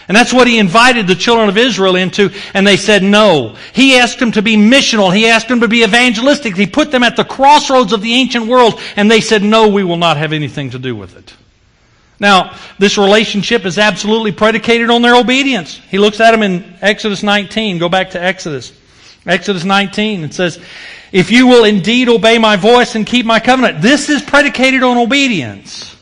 And 0.07 0.17
that's 0.17 0.33
what 0.33 0.47
he 0.47 0.59
invited 0.59 1.07
the 1.07 1.15
children 1.15 1.47
of 1.47 1.57
Israel 1.57 1.95
into, 1.95 2.31
and 2.53 2.67
they 2.67 2.75
said 2.75 3.01
no. 3.01 3.55
He 3.73 3.97
asked 3.97 4.19
them 4.19 4.33
to 4.33 4.41
be 4.41 4.57
missional. 4.57 5.15
He 5.15 5.27
asked 5.27 5.47
them 5.47 5.61
to 5.61 5.67
be 5.67 5.83
evangelistic. 5.83 6.55
He 6.55 6.67
put 6.67 6.91
them 6.91 7.03
at 7.03 7.15
the 7.15 7.23
crossroads 7.23 7.93
of 7.93 8.01
the 8.01 8.13
ancient 8.13 8.47
world, 8.47 8.79
and 8.95 9.09
they 9.09 9.21
said 9.21 9.41
no, 9.41 9.69
we 9.69 9.83
will 9.83 9.97
not 9.97 10.17
have 10.17 10.33
anything 10.33 10.71
to 10.71 10.79
do 10.79 10.95
with 10.95 11.15
it. 11.15 11.33
Now, 12.19 12.55
this 12.77 12.97
relationship 12.97 13.65
is 13.65 13.77
absolutely 13.77 14.31
predicated 14.31 14.89
on 14.89 15.01
their 15.01 15.15
obedience. 15.15 15.75
He 15.89 15.97
looks 15.97 16.19
at 16.19 16.31
them 16.31 16.43
in 16.43 16.75
Exodus 16.81 17.23
19. 17.23 17.77
Go 17.77 17.89
back 17.89 18.11
to 18.11 18.21
Exodus. 18.21 18.73
Exodus 19.25 19.63
19. 19.63 20.23
It 20.23 20.33
says, 20.33 20.59
if 21.11 21.29
you 21.29 21.47
will 21.47 21.65
indeed 21.65 22.09
obey 22.09 22.37
my 22.37 22.55
voice 22.55 22.95
and 22.95 23.05
keep 23.05 23.25
my 23.25 23.39
covenant. 23.39 23.81
This 23.81 24.09
is 24.09 24.21
predicated 24.21 24.83
on 24.83 24.97
obedience. 24.97 25.95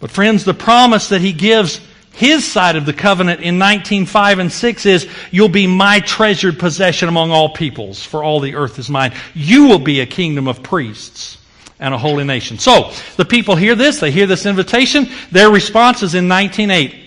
But 0.00 0.10
friends, 0.10 0.44
the 0.44 0.54
promise 0.54 1.08
that 1.08 1.20
he 1.20 1.32
gives 1.32 1.80
his 2.12 2.50
side 2.50 2.76
of 2.76 2.86
the 2.86 2.92
covenant 2.92 3.40
in 3.40 3.58
19.5 3.58 4.40
and 4.40 4.52
6 4.52 4.86
is, 4.86 5.08
you'll 5.30 5.48
be 5.48 5.66
my 5.66 6.00
treasured 6.00 6.58
possession 6.58 7.08
among 7.08 7.30
all 7.30 7.50
peoples, 7.50 8.02
for 8.02 8.24
all 8.24 8.40
the 8.40 8.54
earth 8.56 8.78
is 8.78 8.90
mine. 8.90 9.12
You 9.34 9.68
will 9.68 9.78
be 9.78 10.00
a 10.00 10.06
kingdom 10.06 10.48
of 10.48 10.62
priests 10.62 11.38
and 11.78 11.94
a 11.94 11.98
holy 11.98 12.24
nation. 12.24 12.58
So, 12.58 12.92
the 13.16 13.24
people 13.24 13.54
hear 13.54 13.76
this, 13.76 14.00
they 14.00 14.10
hear 14.10 14.26
this 14.26 14.46
invitation, 14.46 15.08
their 15.30 15.50
response 15.50 16.02
is 16.02 16.16
in 16.16 16.26
19.8, 16.26 16.98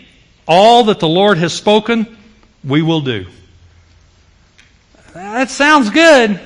all 0.48 0.86
that 0.86 1.00
the 1.00 1.10
Lord 1.10 1.38
has 1.40 1.54
spoken, 1.54 2.18
we 2.64 2.82
will 2.82 3.02
do. 3.02 3.26
That 5.14 5.50
sounds 5.50 5.90
good. 5.90 6.40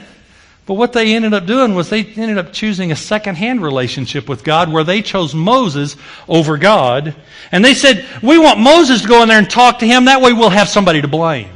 But 0.65 0.73
what 0.73 0.93
they 0.93 1.13
ended 1.15 1.33
up 1.33 1.45
doing 1.45 1.75
was 1.75 1.89
they 1.89 2.03
ended 2.03 2.39
up 2.39 2.51
choosing 2.51 2.91
a 2.91 2.95
second-hand 2.95 3.61
relationship 3.61 4.27
with 4.27 4.43
God 4.43 4.71
where 4.71 4.83
they 4.83 5.03
chose 5.03 5.35
Moses 5.35 5.95
over 6.27 6.57
God. 6.57 7.15
And 7.51 7.63
they 7.63 7.75
said, 7.75 8.03
we 8.23 8.39
want 8.39 8.59
Moses 8.59 9.03
to 9.03 9.07
go 9.07 9.21
in 9.21 9.29
there 9.29 9.37
and 9.37 9.49
talk 9.49 9.79
to 9.79 9.85
him. 9.85 10.05
That 10.05 10.21
way 10.21 10.33
we'll 10.33 10.49
have 10.49 10.67
somebody 10.67 11.01
to 11.01 11.07
blame 11.07 11.51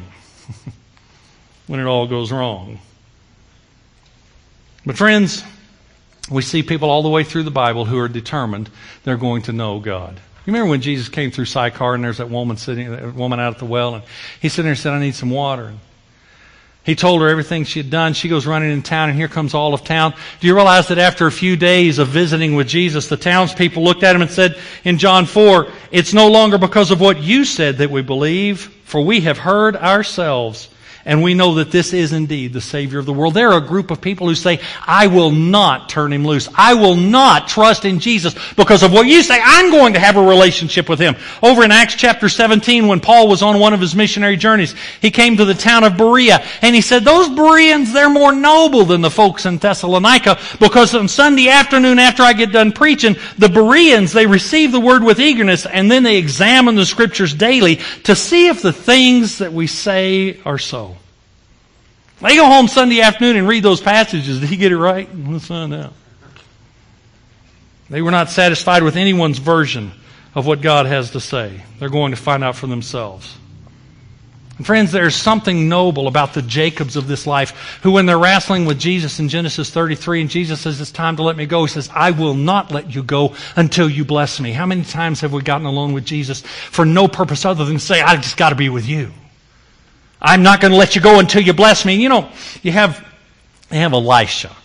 when 1.67 1.79
it 1.79 1.85
all 1.85 2.05
goes 2.05 2.31
wrong. 2.31 2.79
But 4.85 4.95
friends, 4.95 5.43
We 6.29 6.43
see 6.43 6.61
people 6.61 6.89
all 6.89 7.01
the 7.01 7.09
way 7.09 7.23
through 7.23 7.43
the 7.43 7.51
Bible 7.51 7.85
who 7.85 7.97
are 7.97 8.07
determined 8.07 8.69
they're 9.03 9.17
going 9.17 9.41
to 9.43 9.53
know 9.53 9.79
God. 9.79 10.15
You 10.45 10.53
remember 10.53 10.69
when 10.69 10.81
Jesus 10.81 11.09
came 11.09 11.31
through 11.31 11.45
Sychar 11.45 11.95
and 11.95 12.03
there's 12.03 12.17
that 12.17 12.29
woman 12.29 12.57
sitting, 12.57 12.91
that 12.91 13.15
woman 13.15 13.39
out 13.39 13.53
at 13.53 13.59
the 13.59 13.65
well, 13.65 13.95
and 13.95 14.03
he 14.39 14.49
sitting 14.49 14.65
there 14.65 14.73
and 14.73 14.79
said, 14.79 14.93
I 14.93 14.99
need 14.99 15.15
some 15.15 15.29
water. 15.29 15.65
And 15.65 15.79
he 16.83 16.95
told 16.95 17.21
her 17.21 17.27
everything 17.27 17.65
she 17.65 17.79
had 17.79 17.89
done. 17.89 18.13
She 18.13 18.29
goes 18.29 18.47
running 18.47 18.71
in 18.71 18.81
town, 18.81 19.09
and 19.09 19.17
here 19.17 19.27
comes 19.27 19.53
all 19.53 19.73
of 19.73 19.83
town. 19.83 20.13
Do 20.39 20.47
you 20.47 20.55
realize 20.55 20.87
that 20.87 20.97
after 20.97 21.27
a 21.27 21.31
few 21.31 21.55
days 21.55 21.99
of 21.99 22.07
visiting 22.07 22.55
with 22.55 22.67
Jesus, 22.67 23.07
the 23.07 23.17
townspeople 23.17 23.83
looked 23.83 24.03
at 24.03 24.15
him 24.15 24.21
and 24.21 24.31
said 24.31 24.57
in 24.83 24.97
John 24.97 25.25
4, 25.25 25.71
It's 25.91 26.13
no 26.13 26.29
longer 26.29 26.57
because 26.57 26.89
of 26.91 27.01
what 27.01 27.21
you 27.21 27.45
said 27.45 27.77
that 27.77 27.91
we 27.91 28.01
believe, 28.01 28.61
for 28.85 29.01
we 29.01 29.21
have 29.21 29.37
heard 29.37 29.75
ourselves 29.75 30.69
and 31.09 31.23
we 31.23 31.33
know 31.33 31.55
that 31.55 31.71
this 31.71 31.91
is 31.91 32.13
indeed 32.13 32.53
the 32.53 32.61
Savior 32.61 32.99
of 32.99 33.07
the 33.07 33.13
world. 33.13 33.33
There 33.33 33.49
are 33.49 33.57
a 33.57 33.65
group 33.65 33.89
of 33.89 33.99
people 33.99 34.27
who 34.27 34.35
say, 34.35 34.59
I 34.85 35.07
will 35.07 35.31
not 35.31 35.89
turn 35.89 36.13
him 36.13 36.23
loose. 36.23 36.47
I 36.53 36.75
will 36.75 36.95
not 36.95 37.47
trust 37.47 37.83
in 37.83 37.97
Jesus 37.97 38.35
because 38.53 38.83
of 38.83 38.93
what 38.93 39.07
you 39.07 39.23
say. 39.23 39.39
I'm 39.43 39.71
going 39.71 39.93
to 39.93 39.99
have 39.99 40.17
a 40.17 40.21
relationship 40.23 40.87
with 40.87 40.99
him. 40.99 41.15
Over 41.41 41.63
in 41.63 41.71
Acts 41.71 41.95
chapter 41.95 42.29
17, 42.29 42.87
when 42.87 42.99
Paul 42.99 43.27
was 43.27 43.41
on 43.41 43.57
one 43.57 43.73
of 43.73 43.81
his 43.81 43.95
missionary 43.95 44.37
journeys, 44.37 44.75
he 45.01 45.09
came 45.09 45.35
to 45.37 45.45
the 45.45 45.55
town 45.55 45.83
of 45.83 45.97
Berea 45.97 46.45
and 46.61 46.75
he 46.75 46.81
said, 46.81 47.03
those 47.03 47.27
Bereans, 47.27 47.91
they're 47.91 48.07
more 48.07 48.31
noble 48.31 48.85
than 48.85 49.01
the 49.01 49.09
folks 49.09 49.47
in 49.47 49.57
Thessalonica 49.57 50.37
because 50.59 50.93
on 50.93 51.07
Sunday 51.07 51.49
afternoon 51.49 51.97
after 51.97 52.21
I 52.21 52.33
get 52.33 52.51
done 52.51 52.71
preaching, 52.71 53.15
the 53.35 53.49
Bereans, 53.49 54.13
they 54.13 54.27
receive 54.27 54.71
the 54.71 54.79
word 54.79 55.03
with 55.03 55.19
eagerness 55.19 55.65
and 55.65 55.89
then 55.89 56.03
they 56.03 56.17
examine 56.17 56.75
the 56.75 56.85
scriptures 56.85 57.33
daily 57.33 57.77
to 58.03 58.15
see 58.15 58.45
if 58.45 58.61
the 58.61 58.71
things 58.71 59.39
that 59.39 59.51
we 59.51 59.65
say 59.65 60.39
are 60.45 60.59
so. 60.59 60.98
They 62.21 62.35
go 62.35 62.45
home 62.45 62.67
Sunday 62.67 63.01
afternoon 63.01 63.37
and 63.37 63.47
read 63.47 63.63
those 63.63 63.81
passages. 63.81 64.39
Did 64.39 64.49
he 64.49 64.57
get 64.57 64.71
it 64.71 64.77
right? 64.77 65.09
Let's 65.15 65.47
find 65.47 65.73
out. 65.73 65.93
They 67.89 68.01
were 68.01 68.11
not 68.11 68.29
satisfied 68.29 68.83
with 68.83 68.97
anyone's 68.97 69.39
version 69.39 69.91
of 70.35 70.45
what 70.45 70.61
God 70.61 70.85
has 70.85 71.11
to 71.11 71.19
say. 71.19 71.63
They're 71.79 71.89
going 71.89 72.11
to 72.11 72.17
find 72.17 72.43
out 72.43 72.55
for 72.55 72.67
themselves. 72.67 73.35
And 74.57 74.65
friends, 74.65 74.91
there's 74.91 75.15
something 75.15 75.69
noble 75.69 76.07
about 76.07 76.33
the 76.33 76.41
Jacobs 76.41 76.97
of 76.97 77.07
this 77.07 77.25
life 77.25 77.79
who, 77.81 77.91
when 77.91 78.05
they're 78.05 78.19
wrestling 78.19 78.65
with 78.65 78.77
Jesus 78.77 79.17
in 79.19 79.29
Genesis 79.29 79.69
33, 79.69 80.21
and 80.21 80.29
Jesus 80.29 80.59
says, 80.59 80.81
It's 80.81 80.91
time 80.91 81.15
to 81.15 81.23
let 81.23 81.37
me 81.37 81.45
go, 81.45 81.63
he 81.63 81.69
says, 81.69 81.89
I 81.93 82.11
will 82.11 82.33
not 82.33 82.69
let 82.69 82.93
you 82.93 83.01
go 83.01 83.35
until 83.55 83.89
you 83.89 84.03
bless 84.03 84.41
me. 84.41 84.51
How 84.51 84.65
many 84.65 84.83
times 84.83 85.21
have 85.21 85.31
we 85.31 85.41
gotten 85.41 85.65
alone 85.65 85.93
with 85.93 86.03
Jesus 86.03 86.41
for 86.41 86.85
no 86.85 87.07
purpose 87.07 87.45
other 87.45 87.63
than 87.63 87.75
to 87.75 87.79
say, 87.79 88.01
I 88.01 88.17
just 88.17 88.35
got 88.35 88.49
to 88.49 88.55
be 88.55 88.67
with 88.67 88.85
you? 88.85 89.13
I'm 90.21 90.43
not 90.43 90.61
going 90.61 90.71
to 90.71 90.77
let 90.77 90.95
you 90.95 91.01
go 91.01 91.19
until 91.19 91.41
you 91.41 91.53
bless 91.53 91.85
me. 91.85 91.95
You 91.95 92.09
know, 92.09 92.29
you 92.61 92.71
have, 92.71 93.05
you 93.71 93.77
have 93.77 93.93
Elisha. 93.93 94.55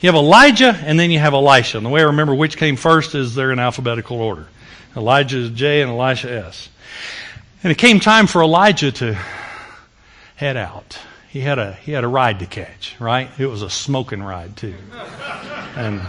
You 0.00 0.08
have 0.08 0.16
Elijah 0.16 0.74
and 0.84 0.98
then 0.98 1.10
you 1.10 1.18
have 1.18 1.32
Elisha. 1.32 1.78
And 1.78 1.86
the 1.86 1.90
way 1.90 2.00
I 2.00 2.04
remember 2.04 2.34
which 2.34 2.56
came 2.56 2.76
first 2.76 3.14
is 3.14 3.34
they're 3.34 3.52
in 3.52 3.58
alphabetical 3.58 4.20
order. 4.20 4.46
Elijah 4.96 5.38
is 5.38 5.50
J 5.50 5.82
and 5.82 5.90
Elisha 5.90 6.30
S. 6.30 6.68
And 7.62 7.70
it 7.70 7.78
came 7.78 8.00
time 8.00 8.26
for 8.26 8.42
Elijah 8.42 8.92
to 8.92 9.18
head 10.36 10.56
out. 10.56 10.98
He 11.28 11.40
had 11.40 11.58
a, 11.58 11.72
he 11.72 11.92
had 11.92 12.04
a 12.04 12.08
ride 12.08 12.38
to 12.40 12.46
catch, 12.46 12.96
right? 12.98 13.30
It 13.38 13.46
was 13.46 13.62
a 13.62 13.70
smoking 13.70 14.22
ride 14.22 14.56
too. 14.56 14.74
And 15.76 16.00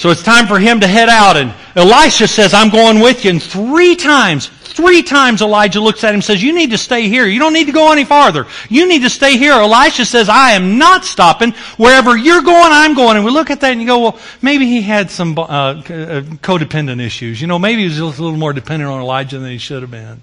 so 0.00 0.08
it's 0.08 0.22
time 0.22 0.46
for 0.46 0.58
him 0.58 0.80
to 0.80 0.86
head 0.86 1.10
out 1.10 1.36
and 1.36 1.52
Elisha 1.76 2.26
says, 2.26 2.54
I'm 2.54 2.70
going 2.70 3.00
with 3.00 3.24
you. 3.24 3.32
And 3.32 3.42
three 3.42 3.96
times, 3.96 4.50
Three 4.70 5.02
times 5.02 5.42
Elijah 5.42 5.80
looks 5.80 6.04
at 6.04 6.10
him 6.10 6.14
and 6.16 6.24
says, 6.24 6.42
You 6.42 6.54
need 6.54 6.70
to 6.70 6.78
stay 6.78 7.08
here. 7.08 7.26
You 7.26 7.38
don't 7.38 7.52
need 7.52 7.66
to 7.66 7.72
go 7.72 7.92
any 7.92 8.04
farther. 8.04 8.46
You 8.68 8.88
need 8.88 9.02
to 9.02 9.10
stay 9.10 9.36
here. 9.36 9.52
Elisha 9.52 10.04
says, 10.06 10.28
I 10.28 10.52
am 10.52 10.78
not 10.78 11.04
stopping. 11.04 11.52
Wherever 11.76 12.16
you're 12.16 12.40
going, 12.40 12.72
I'm 12.72 12.94
going. 12.94 13.16
And 13.16 13.26
we 13.26 13.30
look 13.30 13.50
at 13.50 13.60
that 13.60 13.72
and 13.72 13.80
you 13.80 13.86
go, 13.86 13.98
Well, 13.98 14.18
maybe 14.40 14.66
he 14.66 14.80
had 14.80 15.10
some 15.10 15.36
uh, 15.36 15.42
uh, 15.42 15.82
codependent 15.82 17.04
issues. 17.04 17.40
You 17.40 17.48
know, 17.48 17.58
maybe 17.58 17.82
he 17.82 17.88
was 17.88 17.98
a 17.98 18.22
little 18.22 18.38
more 18.38 18.52
dependent 18.52 18.90
on 18.90 19.00
Elijah 19.00 19.38
than 19.38 19.50
he 19.50 19.58
should 19.58 19.82
have 19.82 19.90
been. 19.90 20.22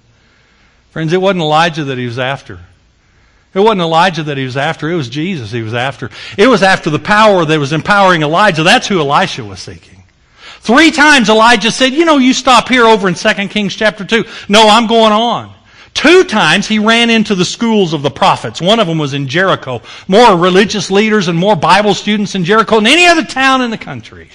Friends, 0.91 1.11
it 1.11 1.21
wasn't 1.21 1.41
Elijah 1.41 1.83
that 1.83 1.97
he 1.97 2.05
was 2.05 2.17
after. 2.17 2.59
It 3.57 3.61
wasn't 3.61 3.81
Elijah 3.81 4.21
that 4.21 4.37
he 4.37 4.45
was 4.45 4.55
after. 4.55 4.87
It 4.87 4.95
was 4.95 5.09
Jesus 5.09 5.51
he 5.51 5.63
was 5.63 5.73
after. 5.73 6.11
It 6.37 6.45
was 6.45 6.61
after 6.61 6.91
the 6.91 6.99
power 6.99 7.43
that 7.43 7.57
was 7.57 7.73
empowering 7.73 8.21
Elijah. 8.21 8.61
That's 8.61 8.85
who 8.85 8.99
Elisha 8.99 9.43
was 9.43 9.59
seeking. 9.59 10.03
Three 10.59 10.91
times 10.91 11.27
Elijah 11.27 11.71
said, 11.71 11.93
you 11.93 12.05
know, 12.05 12.19
you 12.19 12.35
stop 12.35 12.69
here 12.69 12.85
over 12.85 13.07
in 13.07 13.15
2 13.15 13.47
Kings 13.47 13.75
chapter 13.75 14.05
2. 14.05 14.25
No, 14.47 14.67
I'm 14.69 14.85
going 14.85 15.11
on. 15.11 15.51
Two 15.95 16.23
times 16.25 16.67
he 16.67 16.77
ran 16.77 17.09
into 17.09 17.33
the 17.33 17.45
schools 17.45 17.93
of 17.93 18.03
the 18.03 18.11
prophets. 18.11 18.61
One 18.61 18.79
of 18.79 18.85
them 18.85 18.99
was 18.99 19.15
in 19.15 19.27
Jericho. 19.27 19.81
More 20.07 20.37
religious 20.37 20.91
leaders 20.91 21.27
and 21.27 21.35
more 21.35 21.55
Bible 21.55 21.95
students 21.95 22.35
in 22.35 22.43
Jericho 22.43 22.75
than 22.75 22.85
any 22.85 23.07
other 23.07 23.23
town 23.23 23.63
in 23.63 23.71
the 23.71 23.77
country. 23.79 24.29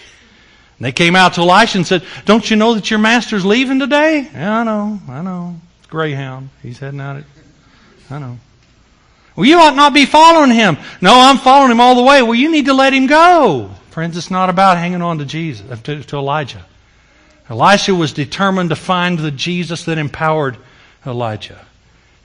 And 0.79 0.85
they 0.85 0.91
came 0.91 1.14
out 1.14 1.35
to 1.35 1.43
Elisha 1.43 1.79
and 1.79 1.87
said, 1.87 2.02
don't 2.25 2.50
you 2.50 2.57
know 2.57 2.75
that 2.75 2.91
your 2.91 2.99
master's 2.99 3.45
leaving 3.45 3.79
today? 3.79 4.29
Yeah, 4.35 4.59
I 4.59 4.64
know, 4.64 4.99
I 5.09 5.23
know. 5.23 5.61
Greyhound. 5.88 6.50
He's 6.61 6.81
heading 6.81 7.00
out. 7.00 7.19
At, 7.19 7.25
I 8.11 8.19
know. 8.19 8.38
Well, 9.35 9.47
you 9.47 9.59
ought 9.59 9.77
not 9.77 9.95
be 9.95 10.05
following 10.05 10.51
him. 10.51 10.77
No, 11.01 11.12
I'm 11.15 11.39
following 11.39 11.71
him 11.71 11.81
all 11.81 11.95
the 11.95 12.03
way. 12.03 12.23
Well, 12.23 12.35
you 12.35 12.51
need 12.51 12.67
to 12.67 12.75
let 12.75 12.93
him 12.93 13.07
go. 13.07 13.71
Friends, 13.91 14.17
it's 14.17 14.31
not 14.31 14.51
about 14.51 14.77
hanging 14.77 15.03
on 15.03 15.19
to 15.19 15.25
Jesus, 15.25 15.71
uh, 15.71 15.77
to, 15.77 16.03
to 16.05 16.17
Elijah. 16.17 16.65
Elisha 17.49 17.95
was 17.95 18.12
determined 18.12 18.71
to 18.71 18.77
find 18.77 19.19
the 19.19 19.31
Jesus 19.31 19.85
that 19.85 19.99
empowered 19.99 20.57
Elijah. 21.07 21.59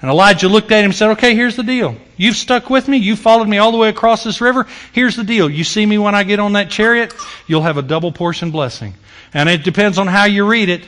And 0.01 0.11
Elijah 0.11 0.47
looked 0.47 0.71
at 0.71 0.79
him 0.79 0.91
and 0.91 0.95
said, 0.95 1.09
Okay, 1.11 1.33
here's 1.33 1.55
the 1.55 1.63
deal. 1.63 1.95
You've 2.17 2.35
stuck 2.35 2.69
with 2.69 2.87
me. 2.87 2.97
You 2.97 3.15
followed 3.15 3.47
me 3.47 3.57
all 3.57 3.71
the 3.71 3.77
way 3.77 3.89
across 3.89 4.23
this 4.23 4.41
river. 4.41 4.67
Here's 4.93 5.15
the 5.15 5.23
deal. 5.23 5.49
You 5.49 5.63
see 5.63 5.85
me 5.85 5.97
when 5.97 6.13
I 6.13 6.23
get 6.23 6.39
on 6.39 6.53
that 6.53 6.69
chariot, 6.69 7.13
you'll 7.47 7.63
have 7.63 7.77
a 7.77 7.81
double 7.81 8.11
portion 8.11 8.51
blessing. 8.51 8.93
And 9.33 9.49
it 9.49 9.63
depends 9.63 9.97
on 9.97 10.07
how 10.07 10.25
you 10.25 10.47
read 10.47 10.69
it. 10.69 10.87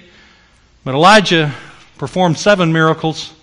But 0.84 0.94
Elijah 0.94 1.54
performed 1.98 2.38
seven 2.38 2.72
miracles. 2.72 3.34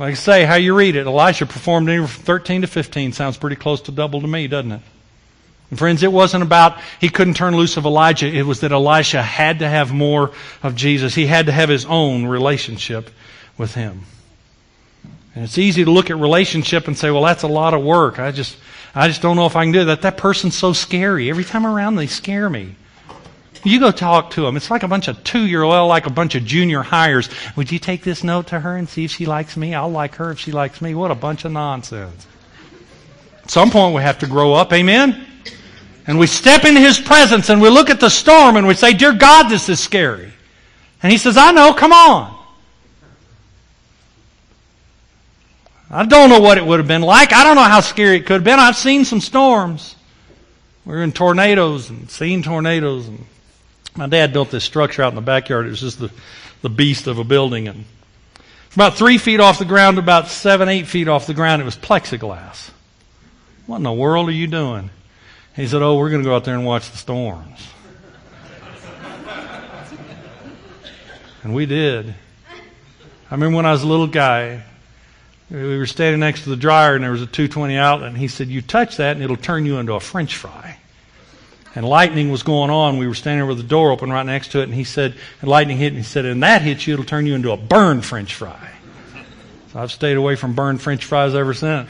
Like 0.00 0.12
I 0.12 0.14
say, 0.14 0.44
how 0.44 0.54
you 0.54 0.74
read 0.74 0.96
it. 0.96 1.06
Elisha 1.06 1.44
performed 1.44 1.90
anywhere 1.90 2.08
from 2.08 2.24
13 2.24 2.62
to 2.62 2.66
15. 2.66 3.12
Sounds 3.12 3.36
pretty 3.36 3.56
close 3.56 3.82
to 3.82 3.92
double 3.92 4.22
to 4.22 4.26
me, 4.26 4.48
doesn't 4.48 4.72
it? 4.72 4.80
And 5.68 5.78
friends, 5.78 6.02
it 6.02 6.10
wasn't 6.10 6.42
about 6.42 6.80
he 6.98 7.10
couldn't 7.10 7.34
turn 7.34 7.54
loose 7.54 7.76
of 7.76 7.84
Elijah. 7.84 8.26
It 8.26 8.46
was 8.46 8.60
that 8.60 8.72
Elisha 8.72 9.22
had 9.22 9.58
to 9.58 9.68
have 9.68 9.92
more 9.92 10.32
of 10.62 10.74
Jesus. 10.74 11.14
He 11.14 11.26
had 11.26 11.46
to 11.46 11.52
have 11.52 11.68
his 11.68 11.84
own 11.84 12.24
relationship 12.24 13.10
with 13.58 13.74
him. 13.74 14.00
And 15.34 15.44
it's 15.44 15.58
easy 15.58 15.84
to 15.84 15.90
look 15.90 16.08
at 16.08 16.16
relationship 16.16 16.88
and 16.88 16.96
say, 16.96 17.10
well, 17.10 17.24
that's 17.24 17.42
a 17.42 17.48
lot 17.48 17.74
of 17.74 17.84
work. 17.84 18.18
I 18.18 18.32
just, 18.32 18.56
I 18.94 19.06
just 19.06 19.20
don't 19.20 19.36
know 19.36 19.44
if 19.44 19.54
I 19.54 19.64
can 19.64 19.72
do 19.72 19.84
that. 19.84 20.00
That 20.00 20.16
person's 20.16 20.56
so 20.56 20.72
scary. 20.72 21.28
Every 21.28 21.44
time 21.44 21.66
I'm 21.66 21.74
around, 21.74 21.96
they 21.96 22.06
scare 22.06 22.48
me. 22.48 22.74
You 23.62 23.78
go 23.78 23.90
talk 23.90 24.30
to 24.32 24.42
them. 24.42 24.56
It's 24.56 24.70
like 24.70 24.82
a 24.82 24.88
bunch 24.88 25.08
of 25.08 25.22
two-year-old, 25.22 25.88
like 25.88 26.06
a 26.06 26.10
bunch 26.10 26.34
of 26.34 26.44
junior 26.44 26.82
hires. 26.82 27.28
Would 27.56 27.70
you 27.70 27.78
take 27.78 28.02
this 28.02 28.24
note 28.24 28.48
to 28.48 28.60
her 28.60 28.76
and 28.76 28.88
see 28.88 29.04
if 29.04 29.10
she 29.10 29.26
likes 29.26 29.56
me? 29.56 29.74
I'll 29.74 29.90
like 29.90 30.14
her 30.16 30.30
if 30.30 30.38
she 30.38 30.52
likes 30.52 30.80
me. 30.80 30.94
What 30.94 31.10
a 31.10 31.14
bunch 31.14 31.44
of 31.44 31.52
nonsense. 31.52 32.26
At 33.42 33.50
some 33.50 33.70
point 33.70 33.94
we 33.94 34.02
have 34.02 34.18
to 34.20 34.26
grow 34.26 34.54
up. 34.54 34.72
Amen? 34.72 35.26
And 36.06 36.18
we 36.18 36.26
step 36.26 36.64
into 36.64 36.80
His 36.80 36.98
presence 36.98 37.50
and 37.50 37.60
we 37.60 37.68
look 37.68 37.90
at 37.90 38.00
the 38.00 38.08
storm 38.08 38.56
and 38.56 38.66
we 38.66 38.74
say, 38.74 38.94
Dear 38.94 39.12
God, 39.12 39.48
this 39.48 39.68
is 39.68 39.78
scary. 39.78 40.32
And 41.02 41.12
He 41.12 41.18
says, 41.18 41.36
I 41.36 41.52
know, 41.52 41.74
come 41.74 41.92
on. 41.92 42.36
I 45.90 46.06
don't 46.06 46.30
know 46.30 46.40
what 46.40 46.56
it 46.56 46.64
would 46.64 46.78
have 46.78 46.88
been 46.88 47.02
like. 47.02 47.32
I 47.32 47.42
don't 47.42 47.56
know 47.56 47.62
how 47.62 47.80
scary 47.80 48.16
it 48.16 48.20
could 48.26 48.34
have 48.34 48.44
been. 48.44 48.60
I've 48.60 48.76
seen 48.76 49.04
some 49.04 49.20
storms. 49.20 49.96
We 50.84 50.94
are 50.94 51.02
in 51.02 51.12
tornadoes 51.12 51.90
and 51.90 52.08
seen 52.08 52.42
tornadoes. 52.42 53.08
And 53.08 53.26
my 53.96 54.06
dad 54.06 54.32
built 54.32 54.50
this 54.50 54.64
structure 54.64 55.02
out 55.02 55.10
in 55.10 55.16
the 55.16 55.20
backyard. 55.20 55.66
It 55.66 55.70
was 55.70 55.80
just 55.80 55.98
the, 55.98 56.10
the 56.62 56.70
beast 56.70 57.06
of 57.06 57.18
a 57.18 57.24
building. 57.24 57.68
And 57.68 57.84
from 58.70 58.82
about 58.82 58.96
three 58.96 59.18
feet 59.18 59.40
off 59.40 59.58
the 59.58 59.64
ground 59.64 59.96
to 59.96 60.02
about 60.02 60.28
seven, 60.28 60.68
eight 60.68 60.86
feet 60.86 61.08
off 61.08 61.26
the 61.26 61.34
ground, 61.34 61.62
it 61.62 61.64
was 61.64 61.76
plexiglass. 61.76 62.70
What 63.66 63.78
in 63.78 63.82
the 63.82 63.92
world 63.92 64.28
are 64.28 64.32
you 64.32 64.46
doing? 64.46 64.90
He 65.54 65.66
said, 65.66 65.82
Oh, 65.82 65.96
we're 65.96 66.10
going 66.10 66.22
to 66.22 66.28
go 66.28 66.34
out 66.34 66.44
there 66.44 66.54
and 66.54 66.64
watch 66.64 66.90
the 66.90 66.96
storms. 66.96 67.66
and 71.42 71.54
we 71.54 71.66
did. 71.66 72.14
I 73.30 73.34
remember 73.34 73.56
when 73.56 73.66
I 73.66 73.72
was 73.72 73.82
a 73.82 73.86
little 73.86 74.08
guy, 74.08 74.64
we 75.50 75.78
were 75.78 75.86
standing 75.86 76.20
next 76.20 76.44
to 76.44 76.50
the 76.50 76.56
dryer 76.56 76.94
and 76.94 77.04
there 77.04 77.12
was 77.12 77.22
a 77.22 77.26
220 77.26 77.76
outlet, 77.76 78.08
and 78.08 78.18
he 78.18 78.28
said, 78.28 78.48
You 78.48 78.62
touch 78.62 78.96
that 78.96 79.16
and 79.16 79.22
it'll 79.22 79.36
turn 79.36 79.66
you 79.66 79.78
into 79.78 79.94
a 79.94 80.00
french 80.00 80.36
fry. 80.36 80.79
And 81.74 81.86
lightning 81.86 82.30
was 82.30 82.42
going 82.42 82.70
on. 82.70 82.98
We 82.98 83.06
were 83.06 83.14
standing 83.14 83.46
with 83.46 83.58
the 83.58 83.62
door 83.62 83.92
open 83.92 84.10
right 84.10 84.26
next 84.26 84.52
to 84.52 84.60
it, 84.60 84.64
and 84.64 84.74
he 84.74 84.84
said, 84.84 85.14
and 85.40 85.48
lightning 85.48 85.76
hit, 85.76 85.88
and 85.88 85.96
he 85.96 86.02
said, 86.02 86.24
and 86.24 86.42
that 86.42 86.62
hits 86.62 86.86
you, 86.86 86.94
it'll 86.94 87.04
turn 87.04 87.26
you 87.26 87.34
into 87.34 87.52
a 87.52 87.56
burned 87.56 88.04
french 88.04 88.34
fry. 88.34 88.70
So 89.72 89.78
I've 89.78 89.92
stayed 89.92 90.16
away 90.16 90.34
from 90.34 90.54
burned 90.54 90.80
french 90.80 91.04
fries 91.04 91.34
ever 91.34 91.54
since. 91.54 91.88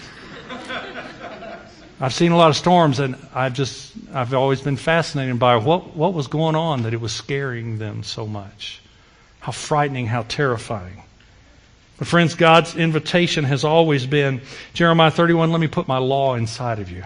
I've 2.03 2.15
seen 2.15 2.33
a 2.33 2.37
lot 2.37 2.49
of 2.49 2.57
storms, 2.57 2.99
and 2.99 3.15
I've 3.35 3.53
just 3.53 3.93
I've 4.15 4.33
always 4.33 4.63
been 4.63 4.77
fascinated 4.77 5.39
by 5.39 5.57
what 5.57 5.95
what 5.95 6.15
was 6.15 6.29
going 6.29 6.57
on 6.57 6.85
that 6.85 6.95
it 6.95 7.01
was 7.01 7.13
scaring 7.13 7.79
them 7.79 8.03
so 8.03 8.27
much. 8.27 8.81
How 9.41 9.53
frightening, 9.53 10.07
how 10.07 10.23
terrifying. 10.23 11.03
But 11.99 12.09
friends, 12.09 12.35
God's 12.35 12.75
invitation 12.75 13.45
has 13.45 13.65
always 13.65 14.07
been 14.07 14.41
Jeremiah 14.73 15.11
31. 15.11 15.53
Let 15.53 15.61
me 15.61 15.69
put 15.69 15.89
my 15.89 15.99
law 15.99 16.35
inside 16.37 16.79
of 16.79 16.91
you. 16.91 17.05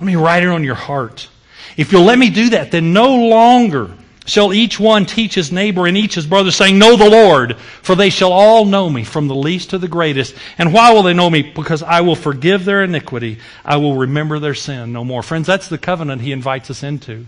Let 0.00 0.06
me 0.06 0.16
write 0.16 0.42
it 0.42 0.48
on 0.48 0.64
your 0.64 0.74
heart. 0.74 1.28
If 1.76 1.92
you'll 1.92 2.04
let 2.04 2.18
me 2.18 2.30
do 2.30 2.50
that, 2.50 2.70
then 2.70 2.92
no 2.92 3.16
longer 3.16 3.90
shall 4.26 4.52
each 4.52 4.80
one 4.80 5.06
teach 5.06 5.34
his 5.34 5.52
neighbor 5.52 5.86
and 5.86 5.96
each 5.96 6.14
his 6.14 6.26
brother, 6.26 6.50
saying, 6.50 6.78
Know 6.78 6.96
the 6.96 7.10
Lord, 7.10 7.56
for 7.58 7.94
they 7.94 8.10
shall 8.10 8.32
all 8.32 8.64
know 8.64 8.88
me, 8.88 9.04
from 9.04 9.28
the 9.28 9.34
least 9.34 9.70
to 9.70 9.78
the 9.78 9.88
greatest. 9.88 10.34
And 10.58 10.72
why 10.72 10.92
will 10.92 11.02
they 11.02 11.14
know 11.14 11.28
me? 11.28 11.42
Because 11.42 11.82
I 11.82 12.00
will 12.00 12.16
forgive 12.16 12.64
their 12.64 12.82
iniquity. 12.82 13.38
I 13.64 13.76
will 13.76 13.96
remember 13.96 14.38
their 14.38 14.54
sin 14.54 14.92
no 14.92 15.04
more. 15.04 15.22
Friends, 15.22 15.46
that's 15.46 15.68
the 15.68 15.78
covenant 15.78 16.22
he 16.22 16.32
invites 16.32 16.70
us 16.70 16.82
into. 16.82 17.26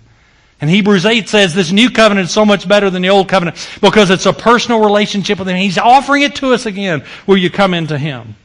And 0.59 0.71
Hebrews 0.71 1.05
8 1.05 1.28
says 1.28 1.55
this 1.55 1.71
new 1.71 1.90
covenant 1.90 2.28
is 2.28 2.33
so 2.33 2.47
much 2.47 2.66
better 2.66 2.88
than 2.88 3.02
the 3.02 3.11
old 3.11 3.28
covenant 3.28 3.57
because 3.83 4.09
it's 4.09 4.25
a 4.25 4.33
personal 4.33 4.81
relationship 4.81 5.38
with 5.38 5.49
him. 5.49 5.57
He's 5.57 5.76
offering 5.76 6.23
it 6.23 6.37
to 6.37 6.55
us 6.55 6.64
again 6.64 7.05
Will 7.26 7.37
you 7.37 7.50
come 7.50 7.75
into 7.75 7.99
him. 7.99 8.37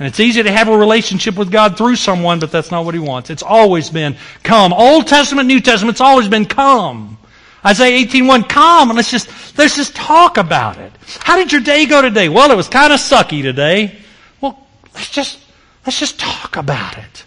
And 0.00 0.06
it's 0.06 0.18
easy 0.18 0.42
to 0.42 0.50
have 0.50 0.68
a 0.68 0.76
relationship 0.78 1.36
with 1.36 1.52
God 1.52 1.76
through 1.76 1.96
someone, 1.96 2.40
but 2.40 2.50
that's 2.50 2.70
not 2.70 2.86
what 2.86 2.94
He 2.94 3.00
wants. 3.00 3.28
It's 3.28 3.42
always 3.42 3.90
been 3.90 4.16
come. 4.42 4.72
Old 4.72 5.06
Testament, 5.06 5.46
New 5.46 5.60
Testament, 5.60 5.96
it's 5.96 6.00
always 6.00 6.26
been 6.26 6.46
come. 6.46 7.18
Isaiah 7.66 8.06
18.1, 8.06 8.48
come 8.48 8.88
and 8.88 8.96
let's 8.96 9.10
just, 9.10 9.28
let's 9.58 9.76
just 9.76 9.94
talk 9.94 10.38
about 10.38 10.78
it. 10.78 10.90
How 11.20 11.36
did 11.36 11.52
your 11.52 11.60
day 11.60 11.84
go 11.84 12.00
today? 12.00 12.30
Well, 12.30 12.50
it 12.50 12.56
was 12.56 12.66
kind 12.66 12.94
of 12.94 12.98
sucky 12.98 13.42
today. 13.42 13.94
Well, 14.40 14.66
let's 14.94 15.10
just, 15.10 15.38
let's 15.84 16.00
just 16.00 16.18
talk 16.18 16.56
about 16.56 16.96
it. 16.96 17.26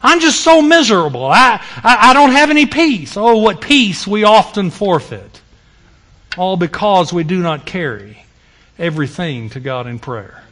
I'm 0.00 0.20
just 0.20 0.40
so 0.40 0.62
miserable. 0.62 1.26
I, 1.26 1.62
I, 1.76 2.10
I 2.10 2.12
don't 2.14 2.32
have 2.32 2.48
any 2.48 2.64
peace. 2.64 3.18
Oh, 3.18 3.36
what 3.36 3.60
peace 3.60 4.06
we 4.06 4.24
often 4.24 4.70
forfeit. 4.70 5.42
All 6.38 6.56
because 6.56 7.12
we 7.12 7.22
do 7.22 7.42
not 7.42 7.66
carry 7.66 8.24
everything 8.78 9.50
to 9.50 9.60
God 9.60 9.86
in 9.86 9.98
prayer 9.98 10.43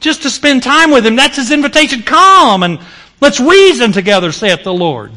just 0.00 0.22
to 0.22 0.30
spend 0.30 0.62
time 0.62 0.90
with 0.90 1.06
him. 1.06 1.16
That's 1.16 1.36
his 1.36 1.50
invitation. 1.50 2.02
Come 2.02 2.62
and 2.62 2.80
let's 3.20 3.40
reason 3.40 3.92
together, 3.92 4.32
saith 4.32 4.64
the 4.64 4.72
Lord. 4.72 5.12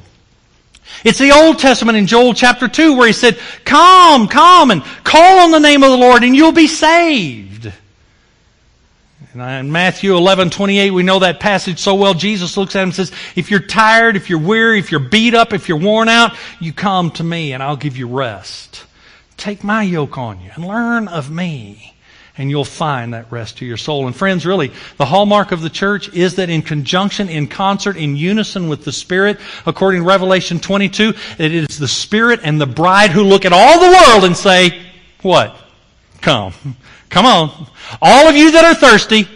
It's 1.04 1.20
the 1.20 1.32
Old 1.32 1.60
Testament 1.60 1.98
in 1.98 2.08
Joel 2.08 2.34
chapter 2.34 2.68
2 2.68 2.96
where 2.98 3.08
he 3.08 3.14
said, 3.14 3.40
Come, 3.66 4.28
come 4.28 4.72
and 4.72 4.84
call 5.04 5.40
on 5.40 5.52
the 5.52 5.60
name 5.60 5.84
of 5.84 5.92
the 5.92 5.98
Lord 5.98 6.24
and 6.24 6.36
you'll 6.36 6.52
be 6.52 6.68
saved. 6.68 7.72
And 9.34 9.42
in 9.42 9.72
Matthew 9.72 10.16
11, 10.16 10.50
28, 10.50 10.92
we 10.92 11.04
know 11.04 11.20
that 11.20 11.40
passage 11.40 11.80
so 11.80 11.96
well. 11.96 12.14
Jesus 12.14 12.58
looks 12.58 12.76
at 12.76 12.82
him 12.82 12.90
and 12.90 12.96
says, 12.96 13.14
If 13.36 13.50
you're 13.50 13.62
tired, 13.62 14.18
if 14.18 14.30
you're 14.30 14.40
weary, 14.40 14.78
if 14.80 14.92
you're 14.92 15.00
beat 15.00 15.34
up, 15.34 15.54
if 15.54 15.70
you're 15.70 15.80
worn 15.80 16.10
out, 16.10 16.36
you 16.60 16.74
come 16.74 17.12
to 17.12 17.24
me 17.24 17.54
and 17.54 17.64
I'll 17.64 17.78
give 17.78 17.98
you 17.98 18.08
rest. 18.08 18.86
Take 19.38 19.64
my 19.64 19.84
yoke 19.84 20.18
on 20.18 20.42
you 20.42 20.52
and 20.54 20.68
learn 20.68 21.08
of 21.08 21.32
me 21.32 21.96
and 22.42 22.50
you'll 22.50 22.66
find 22.66 23.14
that 23.14 23.32
rest 23.32 23.60
to 23.60 23.66
your 23.68 23.78
soul. 23.78 24.08
And 24.08 24.16
friends, 24.16 24.48
really, 24.48 24.72
the 24.98 25.06
hallmark 25.06 25.52
of 25.52 25.62
the 25.62 25.70
church 25.70 26.12
is 26.12 26.38
that 26.38 26.50
in 26.50 26.64
conjunction, 26.64 27.30
in 27.30 27.46
concert, 27.46 27.98
in 27.98 28.16
unison 28.16 28.68
with 28.68 28.84
the 28.84 28.92
Spirit, 28.92 29.40
according 29.68 30.02
to 30.02 30.08
Revelation 30.08 30.60
22, 30.60 31.14
it 31.38 31.54
is 31.54 31.78
the 31.78 31.88
Spirit 31.88 32.40
and 32.44 32.60
the 32.60 32.66
bride 32.66 33.12
who 33.12 33.22
look 33.22 33.46
at 33.46 33.54
all 33.54 33.80
the 33.80 33.96
world 33.96 34.24
and 34.24 34.36
say, 34.36 34.82
what? 35.22 35.56
Come. 36.22 36.54
Come 37.12 37.28
on. 37.28 37.68
All 38.02 38.28
of 38.28 38.36
you 38.36 38.50
that 38.54 38.66
are 38.66 38.74
thirsty, 38.74 39.28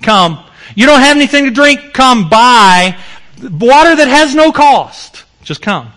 come. 0.00 0.42
You 0.74 0.86
don't 0.86 1.00
have 1.00 1.18
anything 1.18 1.44
to 1.44 1.50
drink, 1.50 1.92
come 1.92 2.30
buy 2.30 2.96
water 3.42 3.94
that 3.94 4.08
has 4.08 4.34
no 4.34 4.52
cost. 4.52 5.24
Just 5.42 5.60
come. 5.60 5.92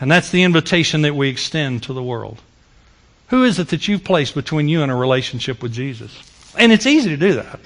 And 0.00 0.10
that's 0.10 0.30
the 0.30 0.44
invitation 0.44 1.02
that 1.02 1.14
we 1.14 1.28
extend 1.28 1.82
to 1.82 1.92
the 1.92 2.02
world. 2.02 2.40
Who 3.28 3.44
is 3.44 3.58
it 3.58 3.68
that 3.68 3.88
you've 3.88 4.04
placed 4.04 4.34
between 4.34 4.68
you 4.68 4.82
and 4.82 4.90
a 4.90 4.94
relationship 4.94 5.62
with 5.62 5.72
Jesus? 5.72 6.12
And 6.56 6.72
it's 6.72 6.86
easy 6.86 7.10
to 7.10 7.16
do 7.16 7.34
that. 7.34 7.60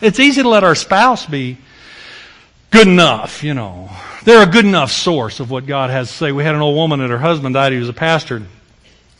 It's 0.00 0.20
easy 0.20 0.42
to 0.42 0.48
let 0.48 0.62
our 0.62 0.76
spouse 0.76 1.26
be 1.26 1.58
good 2.70 2.86
enough, 2.86 3.42
you 3.42 3.54
know. 3.54 3.90
They're 4.24 4.48
a 4.48 4.50
good 4.50 4.64
enough 4.64 4.92
source 4.92 5.40
of 5.40 5.50
what 5.50 5.66
God 5.66 5.90
has 5.90 6.08
to 6.08 6.14
say. 6.14 6.32
We 6.32 6.44
had 6.44 6.54
an 6.54 6.60
old 6.60 6.76
woman 6.76 7.00
that 7.00 7.10
her 7.10 7.18
husband 7.18 7.54
died. 7.54 7.72
He 7.72 7.78
was 7.78 7.88
a 7.88 7.94
pastor. 7.94 8.42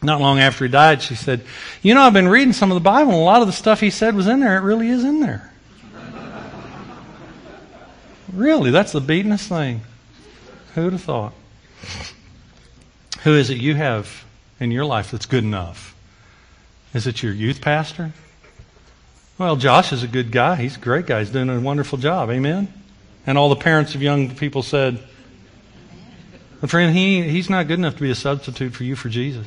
Not 0.00 0.21
long 0.21 0.38
after 0.38 0.64
he 0.64 0.71
died, 0.71 1.02
she 1.02 1.17
said, 1.17 1.45
You 1.83 1.95
know, 1.95 2.02
I've 2.02 2.12
been 2.12 2.28
reading 2.28 2.52
some 2.52 2.71
of 2.71 2.76
the 2.76 2.81
Bible, 2.81 3.11
and 3.11 3.21
a 3.21 3.25
lot 3.25 3.40
of 3.40 3.49
the 3.49 3.52
stuff 3.52 3.81
he 3.81 3.90
said 3.90 4.14
was 4.14 4.28
in 4.28 4.38
there. 4.38 4.57
It 4.57 4.61
really 4.61 4.88
is 4.88 5.02
in 5.02 5.19
there. 5.19 5.52
really, 8.33 8.71
that's 8.71 8.93
the 8.93 9.00
beatenest 9.00 9.49
thing. 9.49 9.80
Who 10.76 10.84
would 10.84 10.93
have 10.93 11.02
thought? 11.02 11.32
Who 13.23 13.34
is 13.34 13.50
it 13.50 13.58
you 13.58 13.75
have 13.75 14.25
in 14.60 14.71
your 14.71 14.84
life 14.84 15.10
that's 15.10 15.26
good 15.26 15.44
enough? 15.44 15.94
Is 16.94 17.06
it 17.06 17.23
your 17.23 17.32
youth 17.32 17.60
pastor? 17.60 18.12
Well, 19.36 19.56
Josh 19.56 19.92
is 19.92 20.02
a 20.02 20.08
good 20.08 20.32
guy. 20.32 20.56
He's 20.56 20.76
a 20.76 20.80
great 20.80 21.06
guy. 21.06 21.21
He's 21.21 21.30
doing 21.30 21.49
a 21.49 21.60
wonderful 21.60 21.99
job. 21.99 22.30
Amen? 22.30 22.73
And 23.26 23.38
all 23.38 23.49
the 23.49 23.56
parents 23.56 23.94
of 23.94 24.02
young 24.02 24.34
people 24.34 24.62
said, 24.62 24.99
but 26.60 26.71
friend, 26.71 26.94
he, 26.94 27.23
he's 27.23 27.49
not 27.49 27.68
good 27.68 27.78
enough 27.78 27.94
to 27.97 28.02
be 28.02 28.10
a 28.10 28.16
substitute 28.16 28.73
for 28.75 28.84
you 28.84 28.97
for 28.97 29.08
Jesus. 29.08 29.47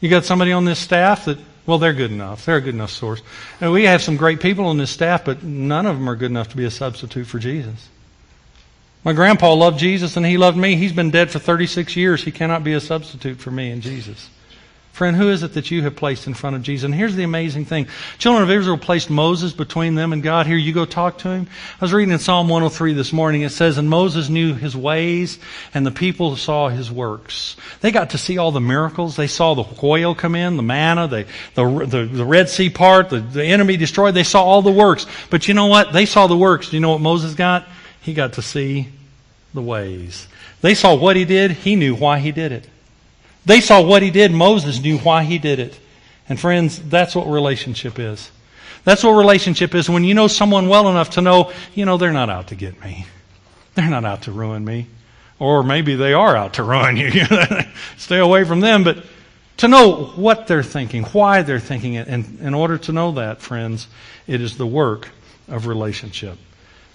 You 0.00 0.08
got 0.08 0.24
somebody 0.24 0.52
on 0.52 0.64
this 0.64 0.78
staff 0.78 1.26
that, 1.26 1.38
well, 1.66 1.78
they're 1.78 1.92
good 1.92 2.10
enough. 2.10 2.46
They're 2.46 2.56
a 2.56 2.60
good 2.60 2.74
enough 2.74 2.90
source. 2.90 3.20
And 3.60 3.72
we 3.72 3.84
have 3.84 4.00
some 4.00 4.16
great 4.16 4.40
people 4.40 4.66
on 4.66 4.78
this 4.78 4.90
staff, 4.90 5.24
but 5.24 5.42
none 5.42 5.84
of 5.84 5.96
them 5.96 6.08
are 6.08 6.16
good 6.16 6.30
enough 6.30 6.48
to 6.50 6.56
be 6.56 6.64
a 6.64 6.70
substitute 6.70 7.26
for 7.26 7.38
Jesus. 7.38 7.88
My 9.04 9.12
grandpa 9.12 9.52
loved 9.52 9.78
Jesus 9.78 10.16
and 10.16 10.26
he 10.26 10.36
loved 10.36 10.56
me. 10.56 10.76
He's 10.76 10.92
been 10.92 11.10
dead 11.10 11.30
for 11.30 11.38
36 11.38 11.96
years. 11.96 12.24
He 12.24 12.32
cannot 12.32 12.64
be 12.64 12.72
a 12.72 12.80
substitute 12.80 13.38
for 13.38 13.50
me 13.50 13.70
and 13.70 13.82
Jesus. 13.82 14.28
Friend, 14.96 15.14
who 15.14 15.28
is 15.28 15.42
it 15.42 15.52
that 15.52 15.70
you 15.70 15.82
have 15.82 15.94
placed 15.94 16.26
in 16.26 16.32
front 16.32 16.56
of 16.56 16.62
Jesus? 16.62 16.86
And 16.86 16.94
here's 16.94 17.14
the 17.14 17.22
amazing 17.22 17.66
thing. 17.66 17.86
Children 18.16 18.44
of 18.44 18.50
Israel 18.50 18.78
placed 18.78 19.10
Moses 19.10 19.52
between 19.52 19.94
them 19.94 20.14
and 20.14 20.22
God. 20.22 20.46
Here, 20.46 20.56
you 20.56 20.72
go 20.72 20.86
talk 20.86 21.18
to 21.18 21.28
him. 21.28 21.48
I 21.78 21.84
was 21.84 21.92
reading 21.92 22.14
in 22.14 22.18
Psalm 22.18 22.48
103 22.48 22.94
this 22.94 23.12
morning. 23.12 23.42
It 23.42 23.50
says, 23.50 23.76
And 23.76 23.90
Moses 23.90 24.30
knew 24.30 24.54
his 24.54 24.74
ways, 24.74 25.38
and 25.74 25.84
the 25.84 25.90
people 25.90 26.34
saw 26.36 26.70
his 26.70 26.90
works. 26.90 27.56
They 27.82 27.90
got 27.90 28.08
to 28.10 28.18
see 28.18 28.38
all 28.38 28.52
the 28.52 28.60
miracles. 28.62 29.16
They 29.16 29.26
saw 29.26 29.52
the 29.52 29.64
quail 29.64 30.14
come 30.14 30.34
in, 30.34 30.56
the 30.56 30.62
manna, 30.62 31.08
the, 31.08 31.26
the, 31.54 31.84
the, 31.84 32.04
the 32.06 32.24
Red 32.24 32.48
Sea 32.48 32.70
part, 32.70 33.10
the, 33.10 33.20
the 33.20 33.44
enemy 33.44 33.76
destroyed. 33.76 34.14
They 34.14 34.22
saw 34.22 34.42
all 34.42 34.62
the 34.62 34.72
works. 34.72 35.04
But 35.28 35.46
you 35.46 35.52
know 35.52 35.66
what? 35.66 35.92
They 35.92 36.06
saw 36.06 36.26
the 36.26 36.38
works. 36.38 36.70
Do 36.70 36.76
you 36.76 36.80
know 36.80 36.92
what 36.92 37.02
Moses 37.02 37.34
got? 37.34 37.68
He 38.06 38.14
got 38.14 38.34
to 38.34 38.42
see 38.42 38.86
the 39.52 39.60
ways. 39.60 40.28
They 40.60 40.74
saw 40.74 40.94
what 40.94 41.16
he 41.16 41.24
did. 41.24 41.50
He 41.50 41.74
knew 41.74 41.96
why 41.96 42.20
he 42.20 42.30
did 42.30 42.52
it. 42.52 42.68
They 43.44 43.60
saw 43.60 43.82
what 43.82 44.00
he 44.00 44.12
did. 44.12 44.30
Moses 44.30 44.80
knew 44.80 44.98
why 44.98 45.24
he 45.24 45.38
did 45.38 45.58
it. 45.58 45.76
And 46.28 46.38
friends, 46.38 46.80
that's 46.88 47.16
what 47.16 47.26
relationship 47.26 47.98
is. 47.98 48.30
That's 48.84 49.02
what 49.02 49.10
relationship 49.10 49.74
is 49.74 49.90
when 49.90 50.04
you 50.04 50.14
know 50.14 50.28
someone 50.28 50.68
well 50.68 50.88
enough 50.88 51.10
to 51.10 51.20
know, 51.20 51.50
you 51.74 51.84
know, 51.84 51.96
they're 51.96 52.12
not 52.12 52.30
out 52.30 52.46
to 52.48 52.54
get 52.54 52.80
me. 52.80 53.06
They're 53.74 53.90
not 53.90 54.04
out 54.04 54.22
to 54.22 54.30
ruin 54.30 54.64
me. 54.64 54.86
Or 55.40 55.64
maybe 55.64 55.96
they 55.96 56.12
are 56.12 56.36
out 56.36 56.54
to 56.54 56.62
ruin 56.62 56.96
you. 56.96 57.10
Stay 57.96 58.20
away 58.20 58.44
from 58.44 58.60
them. 58.60 58.84
But 58.84 59.04
to 59.56 59.66
know 59.66 60.04
what 60.14 60.46
they're 60.46 60.62
thinking, 60.62 61.02
why 61.06 61.42
they're 61.42 61.58
thinking 61.58 61.94
it, 61.94 62.06
and 62.06 62.38
in 62.38 62.54
order 62.54 62.78
to 62.78 62.92
know 62.92 63.10
that, 63.12 63.42
friends, 63.42 63.88
it 64.28 64.40
is 64.40 64.56
the 64.56 64.66
work 64.66 65.08
of 65.48 65.66
relationship. 65.66 66.38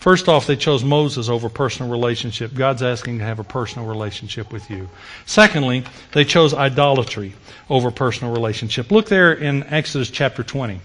First 0.01 0.27
off, 0.27 0.47
they 0.47 0.55
chose 0.55 0.83
Moses 0.83 1.29
over 1.29 1.47
personal 1.47 1.91
relationship. 1.91 2.55
God's 2.55 2.81
asking 2.81 3.19
to 3.19 3.23
have 3.23 3.37
a 3.37 3.43
personal 3.43 3.87
relationship 3.87 4.51
with 4.51 4.67
you. 4.71 4.89
Secondly, 5.27 5.83
they 6.11 6.25
chose 6.25 6.55
idolatry 6.55 7.33
over 7.69 7.91
personal 7.91 8.33
relationship. 8.33 8.89
Look 8.89 9.07
there 9.09 9.31
in 9.31 9.61
Exodus 9.61 10.09
chapter 10.09 10.41
20. 10.41 10.81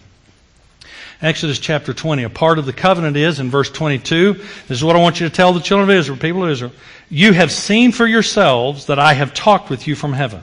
Exodus 1.22 1.59
chapter 1.59 1.94
20. 1.94 2.24
A 2.24 2.29
part 2.29 2.59
of 2.59 2.66
the 2.66 2.74
covenant 2.74 3.16
is 3.16 3.40
in 3.40 3.48
verse 3.48 3.70
22. 3.70 4.35
This 4.35 4.44
is 4.68 4.85
what 4.85 4.96
I 4.96 5.00
want 5.00 5.18
you 5.18 5.26
to 5.26 5.35
tell 5.35 5.55
the 5.55 5.61
children 5.61 5.88
of 5.88 5.96
Israel, 5.96 6.18
people 6.18 6.44
of 6.44 6.50
Israel. 6.50 6.72
You 7.09 7.33
have 7.33 7.50
seen 7.50 7.92
for 7.92 8.07
yourselves 8.07 8.85
that 8.87 8.98
I 8.98 9.14
have 9.14 9.33
talked 9.33 9.70
with 9.70 9.88
you 9.88 9.94
from 9.94 10.12
heaven. 10.12 10.42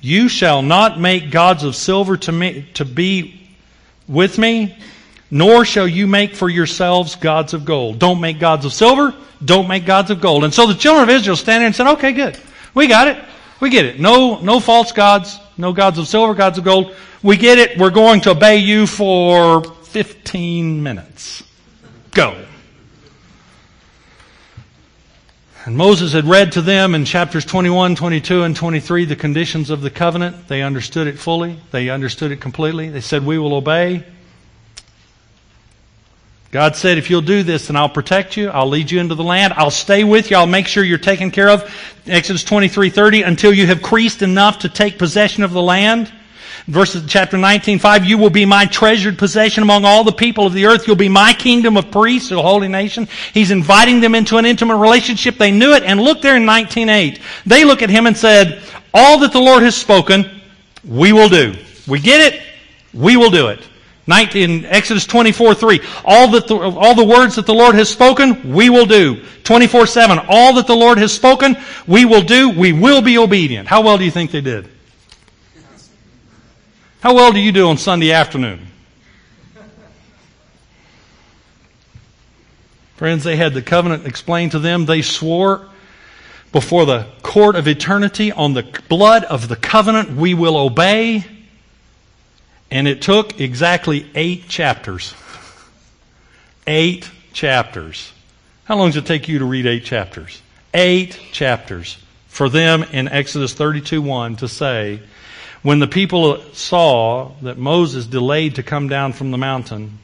You 0.00 0.28
shall 0.28 0.62
not 0.62 0.98
make 0.98 1.30
gods 1.30 1.62
of 1.62 1.76
silver 1.76 2.16
to, 2.16 2.32
me, 2.32 2.66
to 2.74 2.84
be 2.84 3.40
with 4.08 4.36
me, 4.36 4.76
nor 5.34 5.64
shall 5.64 5.88
you 5.88 6.06
make 6.06 6.36
for 6.36 6.48
yourselves 6.48 7.16
gods 7.16 7.54
of 7.54 7.64
gold. 7.64 7.98
Don't 7.98 8.20
make 8.20 8.38
gods 8.38 8.64
of 8.64 8.72
silver, 8.72 9.12
don't 9.44 9.66
make 9.66 9.84
gods 9.84 10.12
of 10.12 10.20
gold. 10.20 10.44
And 10.44 10.54
so 10.54 10.68
the 10.68 10.74
children 10.74 11.02
of 11.02 11.10
Israel 11.10 11.34
stand 11.34 11.60
there 11.60 11.66
and 11.66 11.74
said, 11.74 11.88
okay, 11.94 12.12
good. 12.12 12.38
We 12.72 12.86
got 12.86 13.08
it. 13.08 13.18
We 13.58 13.68
get 13.68 13.84
it. 13.84 13.98
No, 13.98 14.38
no 14.38 14.60
false 14.60 14.92
gods, 14.92 15.40
no 15.58 15.72
gods 15.72 15.98
of 15.98 16.06
silver, 16.06 16.34
gods 16.34 16.58
of 16.58 16.62
gold. 16.62 16.94
We 17.20 17.36
get 17.36 17.58
it. 17.58 17.76
We're 17.76 17.90
going 17.90 18.20
to 18.22 18.30
obey 18.30 18.58
you 18.58 18.86
for 18.86 19.64
15 19.64 20.84
minutes. 20.84 21.42
Go. 22.12 22.40
And 25.64 25.76
Moses 25.76 26.12
had 26.12 26.26
read 26.26 26.52
to 26.52 26.62
them 26.62 26.94
in 26.94 27.04
chapters 27.04 27.44
21, 27.44 27.96
22, 27.96 28.44
and 28.44 28.54
23 28.54 29.06
the 29.06 29.16
conditions 29.16 29.70
of 29.70 29.80
the 29.80 29.90
covenant. 29.90 30.46
They 30.46 30.62
understood 30.62 31.08
it 31.08 31.18
fully. 31.18 31.58
They 31.72 31.90
understood 31.90 32.30
it 32.30 32.40
completely. 32.40 32.88
They 32.90 33.00
said, 33.00 33.26
We 33.26 33.36
will 33.36 33.54
obey. 33.54 34.04
God 36.54 36.76
said, 36.76 36.98
if 36.98 37.10
you'll 37.10 37.20
do 37.20 37.42
this, 37.42 37.66
then 37.66 37.74
I'll 37.74 37.88
protect 37.88 38.36
you. 38.36 38.48
I'll 38.48 38.68
lead 38.68 38.88
you 38.88 39.00
into 39.00 39.16
the 39.16 39.24
land. 39.24 39.54
I'll 39.56 39.72
stay 39.72 40.04
with 40.04 40.30
you. 40.30 40.36
I'll 40.36 40.46
make 40.46 40.68
sure 40.68 40.84
you're 40.84 40.98
taken 40.98 41.32
care 41.32 41.50
of. 41.50 41.68
Exodus 42.06 42.44
23, 42.44 42.90
30, 42.90 43.22
until 43.22 43.52
you 43.52 43.66
have 43.66 43.82
creased 43.82 44.22
enough 44.22 44.60
to 44.60 44.68
take 44.68 44.96
possession 44.96 45.42
of 45.42 45.50
the 45.50 45.60
land. 45.60 46.12
Verses 46.68 47.02
chapter 47.08 47.36
19, 47.36 47.80
5, 47.80 48.04
you 48.04 48.18
will 48.18 48.30
be 48.30 48.44
my 48.44 48.66
treasured 48.66 49.18
possession 49.18 49.64
among 49.64 49.84
all 49.84 50.04
the 50.04 50.12
people 50.12 50.46
of 50.46 50.52
the 50.52 50.66
earth. 50.66 50.86
You'll 50.86 50.94
be 50.94 51.08
my 51.08 51.32
kingdom 51.32 51.76
of 51.76 51.90
priests, 51.90 52.30
a 52.30 52.40
holy 52.40 52.68
nation. 52.68 53.08
He's 53.32 53.50
inviting 53.50 53.98
them 53.98 54.14
into 54.14 54.36
an 54.36 54.46
intimate 54.46 54.76
relationship. 54.76 55.38
They 55.38 55.50
knew 55.50 55.72
it. 55.72 55.82
And 55.82 56.00
look 56.00 56.22
there 56.22 56.36
in 56.36 56.44
19.8. 56.44 57.20
They 57.46 57.64
look 57.64 57.82
at 57.82 57.90
him 57.90 58.06
and 58.06 58.16
said, 58.16 58.62
all 58.94 59.18
that 59.18 59.32
the 59.32 59.40
Lord 59.40 59.64
has 59.64 59.76
spoken, 59.76 60.40
we 60.84 61.12
will 61.12 61.28
do. 61.28 61.56
We 61.88 61.98
get 61.98 62.32
it. 62.32 62.40
We 62.92 63.16
will 63.16 63.30
do 63.30 63.48
it. 63.48 63.66
In 64.06 64.66
Exodus 64.66 65.06
24, 65.06 65.54
3, 65.54 65.80
all, 66.04 66.28
that 66.32 66.46
the, 66.46 66.56
all 66.56 66.94
the 66.94 67.04
words 67.04 67.36
that 67.36 67.46
the 67.46 67.54
Lord 67.54 67.74
has 67.74 67.88
spoken, 67.88 68.52
we 68.52 68.68
will 68.68 68.86
do. 68.86 69.24
24, 69.44 69.86
7, 69.86 70.20
all 70.28 70.54
that 70.54 70.66
the 70.66 70.76
Lord 70.76 70.98
has 70.98 71.12
spoken, 71.12 71.56
we 71.86 72.04
will 72.04 72.22
do. 72.22 72.50
We 72.50 72.72
will 72.72 73.00
be 73.00 73.16
obedient. 73.16 73.66
How 73.66 73.82
well 73.82 73.96
do 73.96 74.04
you 74.04 74.10
think 74.10 74.30
they 74.30 74.42
did? 74.42 74.68
How 77.00 77.14
well 77.14 77.32
do 77.32 77.40
you 77.40 77.52
do 77.52 77.68
on 77.68 77.78
Sunday 77.78 78.12
afternoon? 78.12 78.66
Friends, 82.96 83.24
they 83.24 83.36
had 83.36 83.54
the 83.54 83.62
covenant 83.62 84.06
explained 84.06 84.52
to 84.52 84.58
them. 84.58 84.86
They 84.86 85.02
swore 85.02 85.68
before 86.54 86.86
the 86.86 87.08
court 87.20 87.56
of 87.56 87.66
eternity 87.66 88.30
on 88.30 88.54
the 88.54 88.62
blood 88.88 89.24
of 89.24 89.48
the 89.48 89.56
covenant, 89.56 90.12
we 90.12 90.34
will 90.34 90.56
obey. 90.56 91.24
And 92.70 92.88
it 92.88 93.02
took 93.02 93.40
exactly 93.40 94.10
eight 94.14 94.48
chapters. 94.48 95.14
Eight 96.66 97.10
chapters. 97.32 98.12
How 98.64 98.76
long 98.76 98.88
does 98.88 98.96
it 98.96 99.06
take 99.06 99.28
you 99.28 99.38
to 99.40 99.44
read 99.44 99.66
eight 99.66 99.84
chapters? 99.84 100.40
Eight 100.72 101.20
chapters 101.32 101.98
for 102.28 102.48
them 102.48 102.82
in 102.82 103.06
Exodus 103.08 103.52
32 103.54 104.02
1 104.02 104.36
to 104.36 104.48
say, 104.48 105.00
when 105.62 105.78
the 105.78 105.86
people 105.86 106.42
saw 106.52 107.32
that 107.40 107.56
Moses 107.56 108.06
delayed 108.06 108.56
to 108.56 108.62
come 108.62 108.88
down 108.88 109.14
from 109.14 109.30
the 109.30 109.38
mountain, 109.38 109.98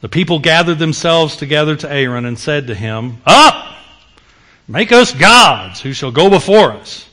the 0.00 0.08
people 0.08 0.40
gathered 0.40 0.78
themselves 0.78 1.36
together 1.36 1.76
to 1.76 1.92
Aaron 1.92 2.24
and 2.24 2.38
said 2.38 2.66
to 2.66 2.74
him, 2.74 3.18
Up! 3.24 3.76
Make 4.66 4.92
us 4.92 5.12
gods 5.12 5.80
who 5.80 5.92
shall 5.92 6.10
go 6.10 6.30
before 6.30 6.72
us. 6.72 7.08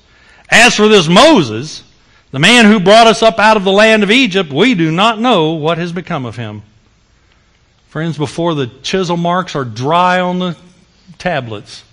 As 0.50 0.76
for 0.76 0.88
this 0.88 1.08
Moses, 1.08 1.84
the 2.32 2.40
man 2.40 2.66
who 2.66 2.80
brought 2.80 3.08
us 3.08 3.22
up 3.22 3.40
out 3.40 3.58
of 3.58 3.64
the 3.64 3.72
land 3.72 4.04
of 4.04 4.12
Egypt, 4.12 4.52
we 4.52 4.74
do 4.74 4.92
not 4.92 5.20
know 5.20 5.52
what 5.52 5.78
has 5.78 5.92
become 5.92 6.26
of 6.26 6.38
him. 6.38 6.64
Friends, 7.90 8.18
before 8.18 8.56
the 8.56 8.68
chisel 8.68 9.18
marks 9.18 9.54
are 9.54 9.66
dry 9.66 10.22
on 10.22 10.40
the 10.40 10.58
tablets, 11.18 11.84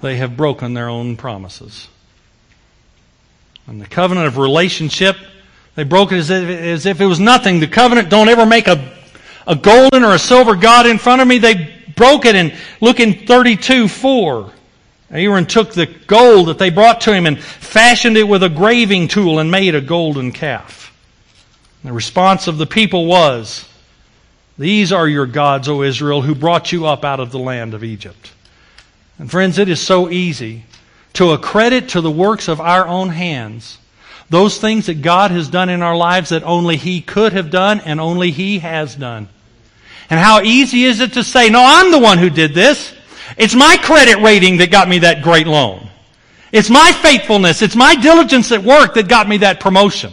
they 0.00 0.16
have 0.16 0.36
broken 0.36 0.72
their 0.72 0.88
own 0.88 1.16
promises. 1.16 1.88
And 3.66 3.80
the 3.80 3.86
covenant 3.86 4.26
of 4.26 4.38
relationship, 4.38 5.16
they 5.74 5.84
broke 5.84 6.12
it 6.12 6.18
as 6.18 6.30
if, 6.30 6.48
as 6.48 6.86
if 6.86 7.00
it 7.02 7.06
was 7.06 7.20
nothing. 7.20 7.60
The 7.60 7.66
covenant, 7.66 8.08
don't 8.08 8.28
ever 8.28 8.46
make 8.46 8.68
a, 8.68 8.96
a 9.46 9.56
golden 9.56 10.04
or 10.04 10.14
a 10.14 10.18
silver 10.18 10.56
God 10.56 10.86
in 10.86 10.96
front 10.96 11.20
of 11.20 11.28
me. 11.28 11.36
They 11.36 11.74
broke 11.94 12.24
it 12.24 12.34
and 12.34 12.54
look 12.80 12.98
in 12.98 13.26
32 13.26 13.88
4. 13.88 14.52
Aaron 15.10 15.46
took 15.46 15.72
the 15.72 15.86
gold 15.86 16.48
that 16.48 16.58
they 16.58 16.70
brought 16.70 17.02
to 17.02 17.14
him 17.14 17.26
and 17.26 17.40
fashioned 17.40 18.16
it 18.16 18.24
with 18.24 18.42
a 18.42 18.48
graving 18.48 19.08
tool 19.08 19.38
and 19.38 19.50
made 19.50 19.74
a 19.74 19.80
golden 19.80 20.32
calf. 20.32 20.92
The 21.84 21.92
response 21.92 22.48
of 22.48 22.58
the 22.58 22.66
people 22.66 23.06
was, 23.06 23.68
These 24.58 24.92
are 24.92 25.06
your 25.06 25.26
gods, 25.26 25.68
O 25.68 25.82
Israel, 25.82 26.22
who 26.22 26.34
brought 26.34 26.72
you 26.72 26.86
up 26.86 27.04
out 27.04 27.20
of 27.20 27.30
the 27.30 27.38
land 27.38 27.74
of 27.74 27.84
Egypt. 27.84 28.32
And 29.18 29.30
friends, 29.30 29.58
it 29.58 29.68
is 29.68 29.80
so 29.80 30.10
easy 30.10 30.64
to 31.12 31.30
accredit 31.30 31.90
to 31.90 32.00
the 32.00 32.10
works 32.10 32.48
of 32.48 32.60
our 32.60 32.86
own 32.86 33.10
hands 33.10 33.78
those 34.28 34.58
things 34.58 34.86
that 34.86 35.02
God 35.02 35.30
has 35.30 35.48
done 35.48 35.68
in 35.68 35.82
our 35.82 35.96
lives 35.96 36.30
that 36.30 36.42
only 36.42 36.76
He 36.76 37.00
could 37.00 37.32
have 37.32 37.50
done 37.50 37.80
and 37.80 38.00
only 38.00 38.30
He 38.30 38.58
has 38.58 38.94
done. 38.94 39.28
And 40.10 40.20
how 40.20 40.42
easy 40.42 40.84
is 40.84 41.00
it 41.00 41.14
to 41.14 41.24
say, 41.24 41.48
No, 41.48 41.62
I'm 41.64 41.90
the 41.90 41.98
one 41.98 42.18
who 42.18 42.30
did 42.30 42.54
this. 42.54 42.92
It's 43.36 43.54
my 43.54 43.76
credit 43.82 44.22
rating 44.22 44.58
that 44.58 44.70
got 44.70 44.88
me 44.88 45.00
that 45.00 45.22
great 45.22 45.46
loan. 45.46 45.88
It's 46.52 46.70
my 46.70 46.92
faithfulness. 46.92 47.62
It's 47.62 47.76
my 47.76 47.94
diligence 47.94 48.52
at 48.52 48.62
work 48.62 48.94
that 48.94 49.08
got 49.08 49.28
me 49.28 49.38
that 49.38 49.60
promotion. 49.60 50.12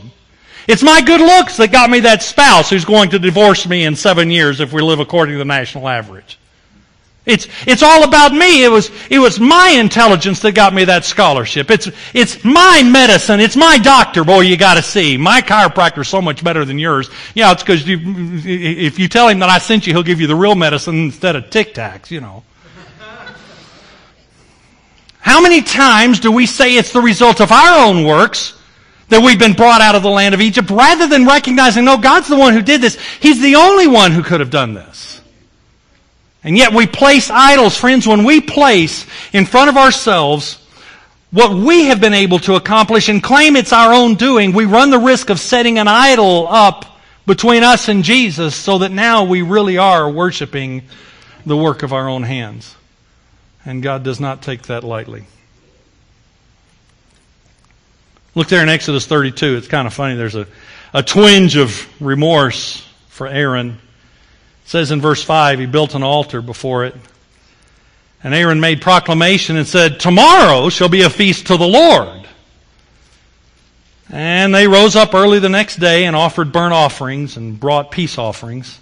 It's 0.67 0.83
my 0.83 1.01
good 1.01 1.21
looks 1.21 1.57
that 1.57 1.71
got 1.71 1.89
me 1.89 2.01
that 2.01 2.23
spouse 2.23 2.69
who's 2.69 2.85
going 2.85 3.09
to 3.11 3.19
divorce 3.19 3.67
me 3.67 3.85
in 3.85 3.95
seven 3.95 4.31
years 4.31 4.59
if 4.59 4.71
we 4.71 4.81
live 4.81 4.99
according 4.99 5.35
to 5.35 5.39
the 5.39 5.45
national 5.45 5.87
average. 5.87 6.39
It's, 7.25 7.47
it's 7.65 7.83
all 7.83 8.03
about 8.03 8.33
me. 8.33 8.65
It 8.65 8.69
was, 8.69 8.91
it 9.09 9.19
was 9.19 9.39
my 9.39 9.69
intelligence 9.69 10.41
that 10.41 10.53
got 10.53 10.73
me 10.73 10.83
that 10.85 11.05
scholarship. 11.05 11.71
It's, 11.71 11.89
it's 12.13 12.43
my 12.43 12.83
medicine. 12.83 13.39
It's 13.39 13.55
my 13.55 13.77
doctor. 13.77 14.25
Boy, 14.25 14.41
you 14.41 14.57
gotta 14.57 14.81
see. 14.81 15.15
My 15.15 15.39
chiropractor's 15.39 16.09
so 16.09 16.21
much 16.21 16.43
better 16.43 16.65
than 16.65 16.79
yours. 16.79 17.09
Yeah, 17.33 17.53
it's 17.53 17.63
because 17.63 17.87
you, 17.87 17.99
if 18.45 18.99
you 18.99 19.07
tell 19.07 19.29
him 19.29 19.39
that 19.39 19.49
I 19.49 19.59
sent 19.59 19.87
you, 19.87 19.93
he'll 19.93 20.03
give 20.03 20.19
you 20.19 20.27
the 20.27 20.35
real 20.35 20.55
medicine 20.55 20.95
instead 20.95 21.37
of 21.37 21.49
Tic 21.49 21.73
Tacs, 21.73 22.11
you 22.11 22.19
know. 22.19 22.43
How 25.23 25.39
many 25.39 25.61
times 25.61 26.19
do 26.19 26.33
we 26.33 26.45
say 26.45 26.75
it's 26.75 26.91
the 26.91 26.99
result 26.99 27.39
of 27.39 27.49
our 27.49 27.87
own 27.87 28.03
works 28.03 28.59
that 29.07 29.21
we've 29.21 29.39
been 29.39 29.53
brought 29.53 29.79
out 29.79 29.95
of 29.95 30.03
the 30.03 30.09
land 30.09 30.35
of 30.35 30.41
Egypt 30.41 30.69
rather 30.69 31.07
than 31.07 31.25
recognizing, 31.25 31.85
no, 31.85 31.97
God's 31.97 32.27
the 32.27 32.35
one 32.35 32.53
who 32.53 32.61
did 32.61 32.81
this. 32.81 32.99
He's 33.21 33.41
the 33.41 33.55
only 33.55 33.87
one 33.87 34.11
who 34.11 34.21
could 34.21 34.41
have 34.41 34.49
done 34.49 34.73
this. 34.73 35.21
And 36.43 36.57
yet 36.57 36.73
we 36.73 36.87
place 36.87 37.29
idols, 37.29 37.77
friends, 37.77 38.05
when 38.05 38.25
we 38.25 38.41
place 38.41 39.05
in 39.31 39.45
front 39.45 39.69
of 39.69 39.77
ourselves 39.77 40.61
what 41.31 41.55
we 41.55 41.85
have 41.85 42.01
been 42.01 42.13
able 42.13 42.39
to 42.39 42.55
accomplish 42.55 43.07
and 43.07 43.23
claim 43.23 43.55
it's 43.55 43.71
our 43.71 43.93
own 43.93 44.15
doing, 44.15 44.51
we 44.51 44.65
run 44.65 44.89
the 44.89 44.99
risk 44.99 45.29
of 45.29 45.39
setting 45.39 45.79
an 45.79 45.87
idol 45.87 46.49
up 46.49 46.99
between 47.25 47.63
us 47.63 47.87
and 47.87 48.03
Jesus 48.03 48.57
so 48.57 48.79
that 48.79 48.91
now 48.91 49.23
we 49.23 49.41
really 49.41 49.77
are 49.77 50.09
worshiping 50.09 50.83
the 51.45 51.55
work 51.55 51.81
of 51.81 51.93
our 51.93 52.09
own 52.09 52.23
hands. 52.23 52.75
And 53.65 53.81
God 53.81 54.03
does 54.03 54.19
not 54.19 54.41
take 54.41 54.63
that 54.63 54.83
lightly. 54.83 55.25
Look 58.35 58.47
there 58.47 58.63
in 58.63 58.69
Exodus 58.69 59.05
32. 59.05 59.57
It's 59.57 59.67
kind 59.67 59.87
of 59.87 59.93
funny. 59.93 60.15
There's 60.15 60.35
a, 60.35 60.47
a 60.93 61.03
twinge 61.03 61.55
of 61.55 61.87
remorse 62.01 62.85
for 63.09 63.27
Aaron. 63.27 63.69
It 63.69 64.69
says 64.69 64.91
in 64.91 65.01
verse 65.01 65.23
5, 65.23 65.59
he 65.59 65.65
built 65.65 65.93
an 65.93 66.03
altar 66.03 66.41
before 66.41 66.85
it. 66.85 66.95
And 68.23 68.33
Aaron 68.33 68.59
made 68.59 68.81
proclamation 68.81 69.55
and 69.55 69.67
said, 69.67 69.99
Tomorrow 69.99 70.69
shall 70.69 70.89
be 70.89 71.03
a 71.03 71.09
feast 71.09 71.47
to 71.47 71.57
the 71.57 71.67
Lord. 71.67 72.25
And 74.09 74.53
they 74.53 74.67
rose 74.67 74.95
up 74.95 75.13
early 75.13 75.39
the 75.39 75.49
next 75.49 75.77
day 75.77 76.05
and 76.05 76.15
offered 76.15 76.51
burnt 76.51 76.73
offerings 76.73 77.37
and 77.37 77.59
brought 77.59 77.91
peace 77.91 78.17
offerings. 78.17 78.79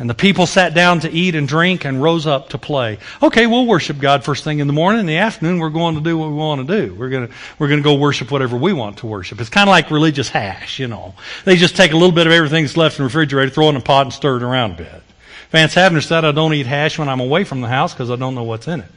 And 0.00 0.08
the 0.08 0.14
people 0.14 0.46
sat 0.46 0.72
down 0.72 1.00
to 1.00 1.10
eat 1.10 1.34
and 1.34 1.46
drink 1.46 1.84
and 1.84 2.02
rose 2.02 2.26
up 2.26 2.48
to 2.48 2.58
play. 2.58 2.98
Okay, 3.22 3.46
we'll 3.46 3.66
worship 3.66 3.98
God 3.98 4.24
first 4.24 4.44
thing 4.44 4.58
in 4.58 4.66
the 4.66 4.72
morning. 4.72 5.00
In 5.00 5.06
the 5.06 5.18
afternoon, 5.18 5.58
we're 5.58 5.68
going 5.68 5.94
to 5.94 6.00
do 6.00 6.16
what 6.16 6.30
we 6.30 6.36
want 6.36 6.66
to 6.66 6.80
do. 6.80 6.94
We're 6.94 7.10
going 7.10 7.28
to, 7.28 7.34
we're 7.58 7.68
going 7.68 7.80
to 7.80 7.84
go 7.84 7.96
worship 7.96 8.30
whatever 8.30 8.56
we 8.56 8.72
want 8.72 8.96
to 8.98 9.06
worship. 9.06 9.42
It's 9.42 9.50
kind 9.50 9.68
of 9.68 9.72
like 9.72 9.90
religious 9.90 10.30
hash, 10.30 10.78
you 10.78 10.88
know. 10.88 11.14
They 11.44 11.56
just 11.56 11.76
take 11.76 11.92
a 11.92 11.96
little 11.96 12.14
bit 12.14 12.26
of 12.26 12.32
everything 12.32 12.64
that's 12.64 12.78
left 12.78 12.98
in 12.98 13.02
the 13.02 13.08
refrigerator, 13.08 13.50
throw 13.50 13.66
it 13.66 13.70
in 13.70 13.76
a 13.76 13.82
pot 13.82 14.06
and 14.06 14.12
stir 14.12 14.38
it 14.38 14.42
around 14.42 14.72
a 14.72 14.76
bit. 14.76 15.02
Vance 15.50 15.74
Havner 15.74 16.02
said, 16.02 16.24
I 16.24 16.32
don't 16.32 16.54
eat 16.54 16.66
hash 16.66 16.98
when 16.98 17.10
I'm 17.10 17.20
away 17.20 17.44
from 17.44 17.60
the 17.60 17.68
house 17.68 17.92
because 17.92 18.10
I 18.10 18.16
don't 18.16 18.34
know 18.34 18.44
what's 18.44 18.68
in 18.68 18.80
it. 18.80 18.90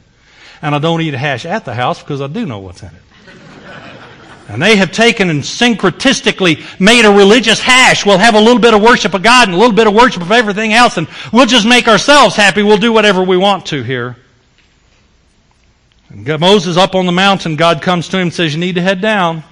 And 0.62 0.74
I 0.74 0.78
don't 0.78 1.02
eat 1.02 1.12
hash 1.12 1.44
at 1.44 1.66
the 1.66 1.74
house 1.74 2.02
because 2.02 2.22
I 2.22 2.28
do 2.28 2.46
know 2.46 2.60
what's 2.60 2.82
in 2.82 2.88
it. 2.88 3.02
And 4.48 4.60
they 4.60 4.76
have 4.76 4.92
taken 4.92 5.30
and 5.30 5.42
syncretistically 5.42 6.62
made 6.78 7.06
a 7.06 7.10
religious 7.10 7.60
hash. 7.60 8.04
We'll 8.04 8.18
have 8.18 8.34
a 8.34 8.40
little 8.40 8.60
bit 8.60 8.74
of 8.74 8.82
worship 8.82 9.14
of 9.14 9.22
God 9.22 9.48
and 9.48 9.54
a 9.54 9.58
little 9.58 9.74
bit 9.74 9.86
of 9.86 9.94
worship 9.94 10.22
of 10.22 10.32
everything 10.32 10.74
else, 10.74 10.98
and 10.98 11.08
we'll 11.32 11.46
just 11.46 11.66
make 11.66 11.88
ourselves 11.88 12.36
happy. 12.36 12.62
We'll 12.62 12.76
do 12.76 12.92
whatever 12.92 13.22
we 13.22 13.36
want 13.36 13.66
to 13.66 13.82
here. 13.82 14.16
And 16.10 16.40
Moses 16.40 16.76
up 16.76 16.94
on 16.94 17.06
the 17.06 17.12
mountain, 17.12 17.56
God 17.56 17.82
comes 17.82 18.08
to 18.08 18.18
him 18.18 18.24
and 18.24 18.34
says, 18.34 18.54
You 18.54 18.60
need 18.60 18.76
to 18.76 18.82
head 18.82 19.00
down. 19.00 19.42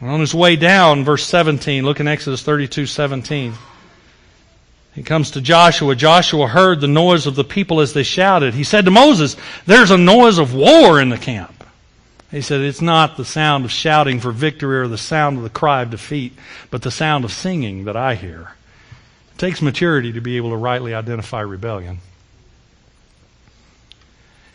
And 0.00 0.08
on 0.08 0.20
his 0.20 0.34
way 0.34 0.56
down, 0.56 1.04
verse 1.04 1.24
17, 1.26 1.84
look 1.84 2.00
in 2.00 2.06
Exodus 2.08 2.42
32 2.42 2.86
17. 2.86 3.52
He 4.94 5.02
comes 5.02 5.32
to 5.32 5.40
Joshua. 5.40 5.94
Joshua 5.94 6.46
heard 6.46 6.80
the 6.80 6.88
noise 6.88 7.26
of 7.26 7.34
the 7.34 7.44
people 7.44 7.80
as 7.80 7.92
they 7.92 8.02
shouted. 8.02 8.54
He 8.54 8.64
said 8.64 8.84
to 8.84 8.90
Moses, 8.90 9.36
There's 9.66 9.90
a 9.90 9.98
noise 9.98 10.38
of 10.38 10.54
war 10.54 11.00
in 11.00 11.08
the 11.08 11.18
camp. 11.18 11.57
He 12.30 12.42
said, 12.42 12.60
It's 12.60 12.82
not 12.82 13.16
the 13.16 13.24
sound 13.24 13.64
of 13.64 13.70
shouting 13.70 14.20
for 14.20 14.32
victory 14.32 14.78
or 14.78 14.88
the 14.88 14.98
sound 14.98 15.38
of 15.38 15.42
the 15.42 15.50
cry 15.50 15.82
of 15.82 15.90
defeat, 15.90 16.34
but 16.70 16.82
the 16.82 16.90
sound 16.90 17.24
of 17.24 17.32
singing 17.32 17.84
that 17.84 17.96
I 17.96 18.14
hear. 18.14 18.52
It 19.32 19.38
takes 19.38 19.62
maturity 19.62 20.12
to 20.12 20.20
be 20.20 20.36
able 20.36 20.50
to 20.50 20.56
rightly 20.56 20.94
identify 20.94 21.40
rebellion. 21.40 21.98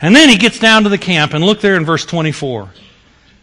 And 0.01 0.15
then 0.15 0.29
he 0.29 0.37
gets 0.37 0.59
down 0.59 0.83
to 0.83 0.89
the 0.89 0.97
camp, 0.97 1.33
and 1.33 1.43
look 1.43 1.61
there 1.61 1.75
in 1.75 1.85
verse 1.85 2.05
24. 2.05 2.69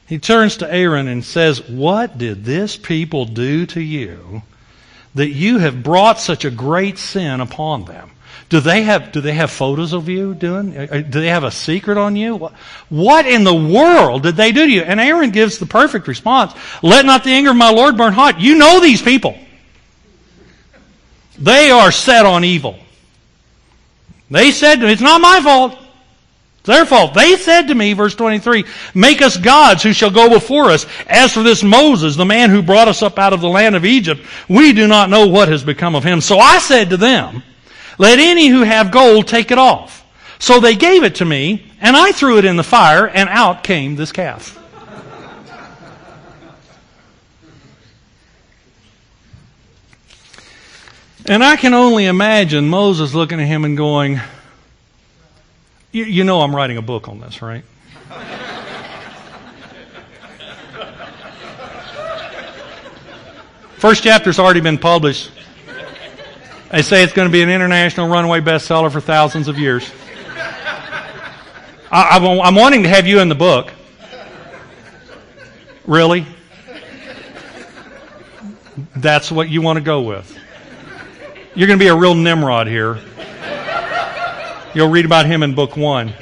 He 0.07 0.19
turns 0.19 0.59
to 0.59 0.73
Aaron 0.73 1.09
and 1.09 1.25
says, 1.25 1.69
What 1.69 2.19
did 2.19 2.45
this 2.45 2.77
people 2.77 3.25
do 3.25 3.65
to 3.67 3.81
you 3.81 4.43
that 5.15 5.31
you 5.31 5.59
have 5.59 5.83
brought 5.83 6.21
such 6.21 6.45
a 6.45 6.51
great 6.51 6.99
sin 6.99 7.41
upon 7.41 7.85
them. 7.85 8.11
Do 8.49 8.59
they 8.59 8.83
have, 8.83 9.13
do 9.13 9.21
they 9.21 9.35
have 9.35 9.51
photos 9.51 9.93
of 9.93 10.09
you 10.09 10.35
doing? 10.35 10.77
Uh, 10.77 10.87
uh, 10.91 11.01
do 11.03 11.21
they 11.21 11.29
have 11.29 11.45
a 11.45 11.53
secret 11.53 11.97
on 11.97 12.17
you? 12.17 12.51
What 12.89 13.27
in 13.27 13.45
the 13.45 13.55
world 13.55 14.25
did 14.25 14.35
they 14.35 14.51
do 14.51 14.67
to 14.67 14.73
you? 14.73 14.83
And 14.83 14.99
Aaron 14.99 15.31
gives 15.31 15.59
the 15.59 15.67
perfect 15.67 16.09
response. 16.09 16.53
Let 16.83 17.07
not 17.07 17.23
the 17.23 17.31
anger 17.31 17.51
of 17.51 17.57
my 17.57 17.71
Lord 17.71 17.97
burn 17.97 18.13
hot. 18.13 18.41
You 18.41 18.57
know 18.57 18.81
these 18.81 19.03
people. 19.03 19.39
They 21.39 21.71
are 21.71 21.93
set 21.93 22.27
on 22.27 22.45
evil. 22.45 22.77
They 24.31 24.51
said 24.51 24.83
it's 24.83 25.01
not 25.01 25.21
my 25.21 25.41
fault. 25.41 25.79
Fault. 26.65 27.15
They 27.15 27.37
said 27.37 27.69
to 27.69 27.75
me, 27.75 27.95
verse 27.95 28.15
23, 28.15 28.65
make 28.95 29.23
us 29.23 29.37
gods 29.37 29.83
who 29.83 29.93
shall 29.93 30.11
go 30.11 30.29
before 30.29 30.71
us. 30.71 30.87
As 31.07 31.33
for 31.33 31.43
this 31.43 31.63
Moses, 31.63 32.17
the 32.17 32.25
man 32.25 32.51
who 32.51 32.63
brought 32.63 32.89
us 32.89 33.03
up 33.03 33.19
out 33.19 33.33
of 33.33 33.41
the 33.41 33.49
land 33.49 33.75
of 33.75 33.85
Egypt, 33.85 34.21
we 34.49 34.73
do 34.73 34.87
not 34.87 35.11
know 35.11 35.27
what 35.27 35.49
has 35.49 35.65
become 35.65 35.95
of 35.95 36.05
him. 36.05 36.21
So 36.21 36.39
I 36.39 36.59
said 36.59 36.91
to 36.91 36.97
them, 36.97 37.43
let 37.99 38.19
any 38.19 38.49
who 38.49 38.63
have 38.63 38.91
gold 38.91 39.27
take 39.27 39.51
it 39.51 39.59
off. 39.59 40.07
So 40.39 40.61
they 40.61 40.75
gave 40.75 41.03
it 41.03 41.17
to 41.17 41.25
me, 41.25 41.71
and 41.81 41.97
I 41.97 42.13
threw 42.13 42.39
it 42.39 42.45
in 42.45 42.57
the 42.57 42.63
fire, 42.63 43.07
and 43.07 43.29
out 43.29 43.63
came 43.63 43.97
this 43.97 44.13
calf. 44.13 44.57
And 51.27 51.45
I 51.45 51.57
can 51.57 51.75
only 51.75 52.07
imagine 52.07 52.69
Moses 52.69 53.15
looking 53.15 53.39
at 53.39 53.47
him 53.47 53.65
and 53.65 53.77
going, 53.77 54.21
You, 55.93 56.05
you 56.05 56.25
know, 56.25 56.41
I'm 56.41 56.55
writing 56.55 56.77
a 56.77 56.83
book 56.83 57.09
on 57.09 57.21
this, 57.21 57.43
right? 57.43 57.65
First 63.77 64.05
chapter's 64.05 64.39
already 64.39 64.61
been 64.61 64.79
published. 64.79 65.33
They 66.71 66.83
say 66.83 67.03
it's 67.03 67.13
going 67.13 67.27
to 67.27 67.33
be 67.33 67.43
an 67.43 67.51
international 67.51 68.09
runaway 68.09 68.41
bestseller 68.41 68.93
for 68.93 69.01
thousands 69.01 69.49
of 69.49 69.59
years. 69.59 69.91
I, 71.91 72.19
am 72.19 72.55
wanting 72.55 72.85
to 72.85 72.89
have 72.89 73.09
you 73.09 73.19
in 73.19 73.29
the 73.29 73.35
book. 73.35 73.73
Really? 75.87 76.25
That's 78.95 79.33
what 79.33 79.49
you 79.49 79.61
want 79.61 79.79
to 79.79 79.83
go 79.83 80.03
with. 80.03 80.39
You're 81.57 81.67
going 81.67 81.79
to 81.81 81.85
be 81.85 81.89
a 81.89 81.97
real 81.97 82.15
Nimrod 82.15 82.69
here. 82.69 83.01
You'll 84.73 84.89
read 84.89 85.05
about 85.05 85.27
him 85.27 85.43
in 85.43 85.55
book 85.57 85.77
one. 85.77 86.13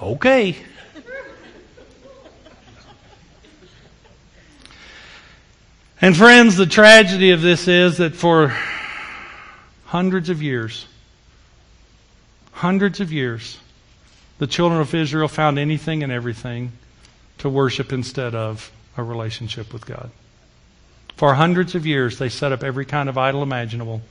Okay. 0.00 0.56
And 6.00 6.16
friends, 6.16 6.56
the 6.56 6.66
tragedy 6.66 7.30
of 7.30 7.40
this 7.40 7.68
is 7.68 7.96
that 7.96 8.14
for 8.14 8.54
hundreds 9.86 10.28
of 10.28 10.42
years, 10.42 10.86
hundreds 12.52 13.00
of 13.00 13.10
years, 13.10 13.58
the 14.38 14.46
children 14.46 14.80
of 14.80 14.94
Israel 14.94 15.28
found 15.28 15.58
anything 15.58 16.02
and 16.02 16.12
everything 16.12 16.72
to 17.38 17.48
worship 17.48 17.92
instead 17.92 18.34
of 18.34 18.70
a 18.96 19.02
relationship 19.02 19.72
with 19.72 19.86
God. 19.86 20.10
For 21.16 21.34
hundreds 21.34 21.74
of 21.74 21.86
years, 21.86 22.18
they 22.18 22.28
set 22.28 22.52
up 22.52 22.62
every 22.62 22.84
kind 22.84 23.08
of 23.08 23.18
idol 23.18 23.42
imaginable. 23.42 24.02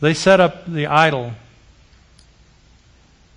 They 0.00 0.14
set 0.14 0.40
up 0.40 0.66
the 0.66 0.86
idol. 0.86 1.32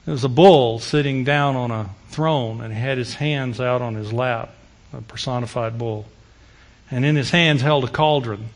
It 0.05 0.11
was 0.11 0.23
a 0.23 0.29
bull 0.29 0.79
sitting 0.79 1.23
down 1.23 1.55
on 1.55 1.71
a 1.71 1.89
throne 2.09 2.61
and 2.61 2.73
had 2.73 2.97
his 2.97 3.13
hands 3.15 3.59
out 3.59 3.81
on 3.81 3.95
his 3.95 4.11
lap, 4.11 4.53
a 4.93 5.01
personified 5.01 5.77
bull 5.77 6.05
and 6.91 7.05
in 7.05 7.15
his 7.15 7.29
hands 7.29 7.61
held 7.61 7.83
a 7.83 7.87
cauldron. 7.87 8.49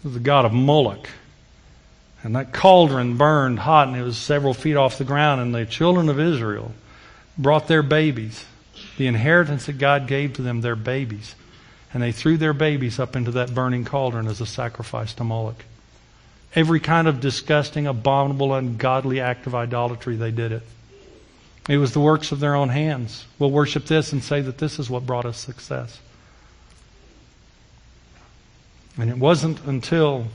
It 0.00 0.04
was 0.04 0.14
the 0.14 0.20
god 0.20 0.44
of 0.44 0.52
Moloch. 0.52 1.08
And 2.22 2.36
that 2.36 2.52
cauldron 2.52 3.16
burned 3.16 3.58
hot, 3.58 3.88
and 3.88 3.96
it 3.96 4.02
was 4.02 4.16
several 4.16 4.54
feet 4.54 4.76
off 4.76 4.98
the 4.98 5.04
ground. 5.04 5.40
And 5.40 5.54
the 5.54 5.66
children 5.66 6.08
of 6.08 6.20
Israel 6.20 6.72
brought 7.36 7.68
their 7.68 7.82
babies, 7.82 8.44
the 8.96 9.08
inheritance 9.08 9.66
that 9.66 9.78
God 9.78 10.06
gave 10.06 10.34
to 10.34 10.42
them, 10.42 10.60
their 10.60 10.76
babies. 10.76 11.34
And 11.92 12.02
they 12.02 12.12
threw 12.12 12.36
their 12.36 12.52
babies 12.52 12.98
up 12.98 13.16
into 13.16 13.32
that 13.32 13.54
burning 13.54 13.84
cauldron 13.84 14.28
as 14.28 14.40
a 14.40 14.46
sacrifice 14.46 15.12
to 15.14 15.24
Moloch. 15.24 15.64
Every 16.54 16.80
kind 16.80 17.08
of 17.08 17.20
disgusting, 17.20 17.86
abominable, 17.86 18.54
ungodly 18.54 19.20
act 19.20 19.46
of 19.46 19.54
idolatry, 19.54 20.16
they 20.16 20.30
did 20.30 20.52
it. 20.52 20.62
It 21.68 21.78
was 21.78 21.92
the 21.92 22.00
works 22.00 22.32
of 22.32 22.40
their 22.40 22.54
own 22.54 22.68
hands. 22.68 23.24
We'll 23.38 23.50
worship 23.50 23.86
this 23.86 24.12
and 24.12 24.22
say 24.22 24.40
that 24.40 24.58
this 24.58 24.78
is 24.78 24.90
what 24.90 25.06
brought 25.06 25.24
us 25.24 25.38
success. 25.38 26.00
And 28.98 29.08
it 29.08 29.16
wasn't 29.16 29.64
until 29.64 30.26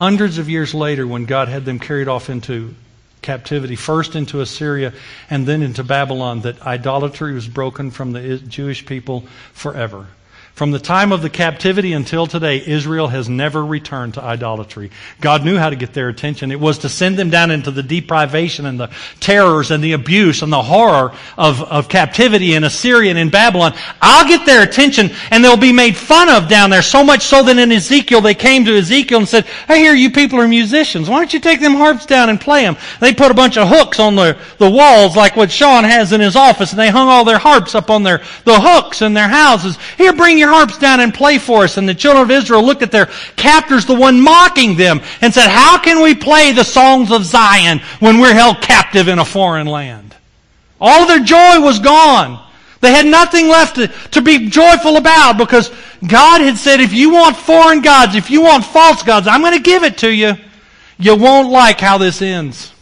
hundreds 0.00 0.38
of 0.38 0.48
years 0.48 0.74
later 0.74 1.06
when 1.06 1.26
God 1.26 1.48
had 1.48 1.64
them 1.64 1.78
carried 1.78 2.08
off 2.08 2.30
into 2.30 2.74
captivity, 3.20 3.76
first 3.76 4.14
into 4.14 4.40
Assyria 4.40 4.92
and 5.28 5.46
then 5.46 5.62
into 5.62 5.82
Babylon, 5.82 6.42
that 6.42 6.62
idolatry 6.62 7.34
was 7.34 7.48
broken 7.48 7.90
from 7.90 8.12
the 8.12 8.38
Jewish 8.38 8.86
people 8.86 9.26
forever. 9.52 10.06
From 10.54 10.70
the 10.70 10.78
time 10.78 11.10
of 11.10 11.20
the 11.20 11.30
captivity 11.30 11.94
until 11.94 12.28
today, 12.28 12.62
Israel 12.64 13.08
has 13.08 13.28
never 13.28 13.66
returned 13.66 14.14
to 14.14 14.22
idolatry. 14.22 14.92
God 15.20 15.44
knew 15.44 15.58
how 15.58 15.68
to 15.68 15.74
get 15.74 15.92
their 15.94 16.08
attention. 16.08 16.52
It 16.52 16.60
was 16.60 16.78
to 16.78 16.88
send 16.88 17.18
them 17.18 17.28
down 17.28 17.50
into 17.50 17.72
the 17.72 17.82
deprivation 17.82 18.64
and 18.64 18.78
the 18.78 18.90
terrors 19.18 19.72
and 19.72 19.82
the 19.82 19.94
abuse 19.94 20.42
and 20.42 20.52
the 20.52 20.62
horror 20.62 21.12
of, 21.36 21.60
of 21.60 21.88
captivity 21.88 22.54
in 22.54 22.62
Assyria 22.62 23.10
and 23.10 23.18
in 23.18 23.30
Babylon. 23.30 23.74
I'll 24.00 24.28
get 24.28 24.46
their 24.46 24.62
attention 24.62 25.10
and 25.32 25.42
they'll 25.42 25.56
be 25.56 25.72
made 25.72 25.96
fun 25.96 26.28
of 26.28 26.48
down 26.48 26.70
there. 26.70 26.82
So 26.82 27.02
much 27.02 27.22
so 27.22 27.42
that 27.42 27.58
in 27.58 27.72
Ezekiel, 27.72 28.20
they 28.20 28.34
came 28.34 28.64
to 28.66 28.78
Ezekiel 28.78 29.18
and 29.18 29.28
said, 29.28 29.46
I 29.68 29.78
hear 29.78 29.92
you 29.92 30.12
people 30.12 30.38
are 30.38 30.46
musicians. 30.46 31.10
Why 31.10 31.18
don't 31.18 31.34
you 31.34 31.40
take 31.40 31.58
them 31.58 31.74
harps 31.74 32.06
down 32.06 32.30
and 32.30 32.40
play 32.40 32.62
them? 32.62 32.76
They 33.00 33.12
put 33.12 33.32
a 33.32 33.34
bunch 33.34 33.58
of 33.58 33.66
hooks 33.66 33.98
on 33.98 34.14
the, 34.14 34.38
the 34.58 34.70
walls 34.70 35.16
like 35.16 35.34
what 35.34 35.50
Sean 35.50 35.82
has 35.82 36.12
in 36.12 36.20
his 36.20 36.36
office 36.36 36.70
and 36.70 36.78
they 36.78 36.90
hung 36.90 37.08
all 37.08 37.24
their 37.24 37.38
harps 37.38 37.74
up 37.74 37.90
on 37.90 38.04
their, 38.04 38.18
the 38.44 38.60
hooks 38.60 39.02
in 39.02 39.14
their 39.14 39.28
houses. 39.28 39.76
Here, 39.98 40.12
bring 40.12 40.38
your 40.38 40.43
your 40.44 40.52
harps 40.54 40.78
down 40.78 41.00
and 41.00 41.12
play 41.12 41.38
for 41.38 41.64
us. 41.64 41.76
And 41.76 41.88
the 41.88 41.94
children 41.94 42.24
of 42.24 42.30
Israel 42.30 42.62
looked 42.62 42.82
at 42.82 42.92
their 42.92 43.10
captors, 43.36 43.86
the 43.86 43.94
one 43.94 44.20
mocking 44.20 44.76
them, 44.76 45.00
and 45.20 45.32
said, 45.32 45.48
How 45.48 45.78
can 45.78 46.02
we 46.02 46.14
play 46.14 46.52
the 46.52 46.64
songs 46.64 47.10
of 47.10 47.24
Zion 47.24 47.80
when 48.00 48.18
we're 48.18 48.34
held 48.34 48.60
captive 48.60 49.08
in 49.08 49.18
a 49.18 49.24
foreign 49.24 49.66
land? 49.66 50.14
All 50.80 51.06
their 51.06 51.20
joy 51.20 51.60
was 51.60 51.78
gone. 51.78 52.42
They 52.80 52.92
had 52.92 53.06
nothing 53.06 53.48
left 53.48 53.76
to, 53.76 53.88
to 54.10 54.20
be 54.20 54.50
joyful 54.50 54.98
about 54.98 55.38
because 55.38 55.70
God 56.06 56.42
had 56.42 56.58
said, 56.58 56.80
if 56.80 56.92
you 56.92 57.12
want 57.12 57.36
foreign 57.36 57.80
gods, 57.80 58.14
if 58.14 58.30
you 58.30 58.42
want 58.42 58.64
false 58.64 59.02
gods, 59.02 59.26
I'm 59.26 59.40
going 59.40 59.56
to 59.56 59.62
give 59.62 59.84
it 59.84 59.98
to 59.98 60.10
you. 60.10 60.34
You 60.98 61.16
won't 61.16 61.50
like 61.50 61.80
how 61.80 61.96
this 61.96 62.20
ends. 62.20 62.72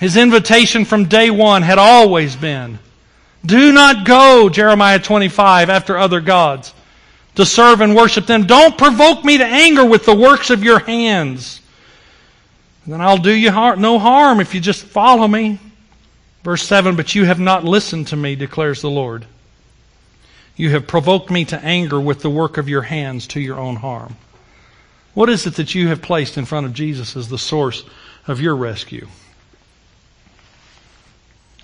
His 0.00 0.16
invitation 0.16 0.84
from 0.84 1.04
day 1.04 1.30
one 1.30 1.62
had 1.62 1.78
always 1.78 2.34
been 2.34 2.80
do 3.44 3.72
not 3.72 4.04
go, 4.06 4.48
Jeremiah 4.48 4.98
25, 4.98 5.70
after 5.70 5.96
other 5.98 6.20
gods 6.20 6.72
to 7.34 7.46
serve 7.46 7.80
and 7.80 7.96
worship 7.96 8.26
them. 8.26 8.46
Don't 8.46 8.76
provoke 8.76 9.24
me 9.24 9.38
to 9.38 9.44
anger 9.44 9.84
with 9.84 10.04
the 10.04 10.14
works 10.14 10.50
of 10.50 10.62
your 10.62 10.78
hands. 10.78 11.60
Then 12.86 13.00
I'll 13.00 13.18
do 13.18 13.32
you 13.32 13.50
no 13.50 13.98
harm 13.98 14.40
if 14.40 14.54
you 14.54 14.60
just 14.60 14.84
follow 14.84 15.26
me. 15.26 15.58
Verse 16.42 16.62
7 16.62 16.96
But 16.96 17.14
you 17.14 17.24
have 17.24 17.40
not 17.40 17.64
listened 17.64 18.08
to 18.08 18.16
me, 18.16 18.34
declares 18.34 18.82
the 18.82 18.90
Lord. 18.90 19.26
You 20.56 20.70
have 20.70 20.86
provoked 20.86 21.30
me 21.30 21.44
to 21.46 21.64
anger 21.64 22.00
with 22.00 22.20
the 22.20 22.30
work 22.30 22.58
of 22.58 22.68
your 22.68 22.82
hands 22.82 23.26
to 23.28 23.40
your 23.40 23.58
own 23.58 23.76
harm. 23.76 24.16
What 25.14 25.28
is 25.28 25.46
it 25.46 25.54
that 25.56 25.74
you 25.74 25.88
have 25.88 26.02
placed 26.02 26.36
in 26.36 26.44
front 26.44 26.66
of 26.66 26.74
Jesus 26.74 27.16
as 27.16 27.28
the 27.28 27.38
source 27.38 27.84
of 28.26 28.40
your 28.40 28.56
rescue? 28.56 29.08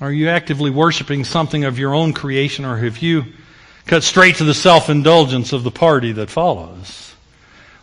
Are 0.01 0.13
you 0.13 0.29
actively 0.29 0.71
worshiping 0.71 1.25
something 1.25 1.65
of 1.65 1.79
your 1.79 1.95
own 1.95 2.13
creation, 2.13 2.65
or 2.65 2.77
have 2.77 2.99
you 2.99 3.27
cut 3.87 4.05
straight 4.05 4.37
to 4.37 4.45
the 4.45 4.55
self 4.55 4.89
indulgence 4.89 5.53
of 5.53 5.65
the 5.65 5.71
party 5.71 6.13
that 6.13 6.31
follows? 6.31 7.15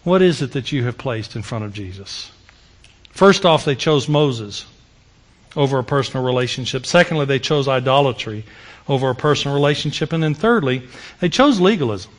What 0.04 0.22
is 0.22 0.42
it 0.42 0.54
that 0.54 0.72
you 0.72 0.84
have 0.86 0.98
placed 0.98 1.36
in 1.36 1.42
front 1.42 1.66
of 1.66 1.74
Jesus? 1.74 2.32
First 3.10 3.46
off, 3.46 3.66
they 3.66 3.76
chose 3.76 4.08
Moses 4.08 4.66
over 5.56 5.80
a 5.80 5.84
personal 5.84 6.26
relationship. 6.26 6.86
Secondly, 6.86 7.26
they 7.26 7.40
chose 7.40 7.68
idolatry 7.68 8.46
over 8.88 9.10
a 9.10 9.16
personal 9.16 9.56
relationship. 9.56 10.14
And 10.14 10.22
then 10.22 10.36
thirdly, 10.36 10.84
they 11.20 11.30
chose 11.30 11.60
legalism 11.60 12.12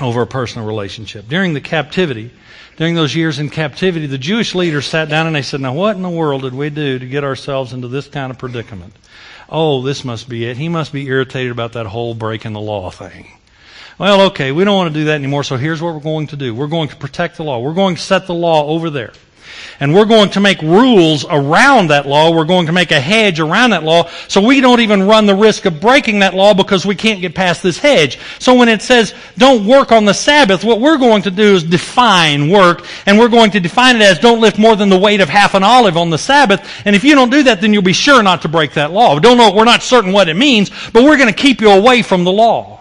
over 0.00 0.22
a 0.22 0.26
personal 0.26 0.66
relationship. 0.66 1.28
During 1.28 1.54
the 1.54 1.60
captivity, 1.60 2.30
during 2.76 2.94
those 2.94 3.14
years 3.14 3.38
in 3.38 3.50
captivity, 3.50 4.06
the 4.06 4.18
Jewish 4.18 4.54
leaders 4.54 4.86
sat 4.86 5.08
down 5.08 5.26
and 5.26 5.34
they 5.34 5.42
said, 5.42 5.60
Now, 5.60 5.74
what 5.74 5.96
in 5.96 6.02
the 6.02 6.08
world 6.08 6.42
did 6.42 6.54
we 6.54 6.70
do 6.70 6.98
to 6.98 7.06
get 7.06 7.24
ourselves 7.24 7.72
into 7.72 7.88
this 7.88 8.06
kind 8.06 8.30
of 8.30 8.38
predicament? 8.38 8.94
Oh, 9.48 9.82
this 9.82 10.04
must 10.04 10.28
be 10.28 10.44
it. 10.44 10.56
He 10.56 10.68
must 10.68 10.92
be 10.92 11.06
irritated 11.06 11.50
about 11.50 11.72
that 11.72 11.86
whole 11.86 12.14
breaking 12.14 12.52
the 12.52 12.60
law 12.60 12.90
thing. 12.90 13.32
Well, 13.98 14.20
okay, 14.26 14.52
we 14.52 14.62
don't 14.62 14.76
want 14.76 14.94
to 14.94 15.00
do 15.00 15.06
that 15.06 15.14
anymore, 15.14 15.42
so 15.42 15.56
here's 15.56 15.82
what 15.82 15.92
we're 15.94 16.00
going 16.00 16.28
to 16.28 16.36
do. 16.36 16.54
We're 16.54 16.68
going 16.68 16.88
to 16.90 16.96
protect 16.96 17.36
the 17.36 17.42
law. 17.42 17.58
We're 17.58 17.74
going 17.74 17.96
to 17.96 18.00
set 18.00 18.28
the 18.28 18.34
law 18.34 18.66
over 18.66 18.90
there. 18.90 19.12
And 19.80 19.94
we're 19.94 20.06
going 20.06 20.30
to 20.30 20.40
make 20.40 20.60
rules 20.60 21.24
around 21.24 21.88
that 21.88 22.06
law. 22.06 22.32
We're 22.32 22.44
going 22.44 22.66
to 22.66 22.72
make 22.72 22.90
a 22.90 23.00
hedge 23.00 23.38
around 23.38 23.70
that 23.70 23.84
law 23.84 24.10
so 24.26 24.40
we 24.40 24.60
don't 24.60 24.80
even 24.80 25.04
run 25.04 25.26
the 25.26 25.36
risk 25.36 25.66
of 25.66 25.80
breaking 25.80 26.18
that 26.18 26.34
law 26.34 26.52
because 26.52 26.84
we 26.84 26.96
can't 26.96 27.20
get 27.20 27.34
past 27.34 27.62
this 27.62 27.78
hedge. 27.78 28.18
So 28.40 28.54
when 28.56 28.68
it 28.68 28.82
says 28.82 29.14
don't 29.36 29.66
work 29.66 29.92
on 29.92 30.04
the 30.04 30.14
Sabbath, 30.14 30.64
what 30.64 30.80
we're 30.80 30.98
going 30.98 31.22
to 31.22 31.30
do 31.30 31.54
is 31.54 31.62
define 31.62 32.50
work 32.50 32.84
and 33.06 33.18
we're 33.18 33.28
going 33.28 33.52
to 33.52 33.60
define 33.60 33.94
it 33.96 34.02
as 34.02 34.18
don't 34.18 34.40
lift 34.40 34.58
more 34.58 34.74
than 34.74 34.88
the 34.88 34.98
weight 34.98 35.20
of 35.20 35.28
half 35.28 35.54
an 35.54 35.62
olive 35.62 35.96
on 35.96 36.10
the 36.10 36.18
Sabbath. 36.18 36.68
And 36.84 36.96
if 36.96 37.04
you 37.04 37.14
don't 37.14 37.30
do 37.30 37.44
that, 37.44 37.60
then 37.60 37.72
you'll 37.72 37.82
be 37.82 37.92
sure 37.92 38.22
not 38.22 38.42
to 38.42 38.48
break 38.48 38.74
that 38.74 38.90
law. 38.90 39.14
We 39.14 39.20
don't 39.20 39.38
know, 39.38 39.52
we're 39.54 39.64
not 39.64 39.84
certain 39.84 40.12
what 40.12 40.28
it 40.28 40.34
means, 40.34 40.70
but 40.92 41.04
we're 41.04 41.16
going 41.16 41.32
to 41.32 41.42
keep 41.42 41.60
you 41.60 41.70
away 41.70 42.02
from 42.02 42.24
the 42.24 42.32
law. 42.32 42.78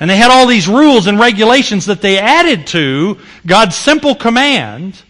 And 0.00 0.10
they 0.10 0.16
had 0.16 0.30
all 0.30 0.46
these 0.46 0.68
rules 0.68 1.06
and 1.06 1.18
regulations 1.18 1.86
that 1.86 2.02
they 2.02 2.18
added 2.18 2.66
to 2.68 3.18
God's 3.46 3.76
simple 3.76 4.14
command. 4.14 5.00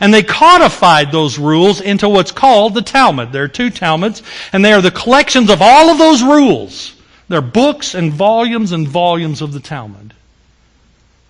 And 0.00 0.12
they 0.12 0.22
codified 0.22 1.12
those 1.12 1.38
rules 1.38 1.80
into 1.80 2.08
what's 2.08 2.32
called 2.32 2.74
the 2.74 2.82
Talmud. 2.82 3.32
There 3.32 3.44
are 3.44 3.48
two 3.48 3.70
Talmuds, 3.70 4.22
and 4.52 4.64
they 4.64 4.72
are 4.72 4.82
the 4.82 4.90
collections 4.90 5.50
of 5.50 5.62
all 5.62 5.90
of 5.90 5.98
those 5.98 6.22
rules. 6.22 6.94
They're 7.28 7.40
books 7.40 7.94
and 7.94 8.12
volumes 8.12 8.72
and 8.72 8.86
volumes 8.86 9.40
of 9.40 9.52
the 9.52 9.60
Talmud. 9.60 10.14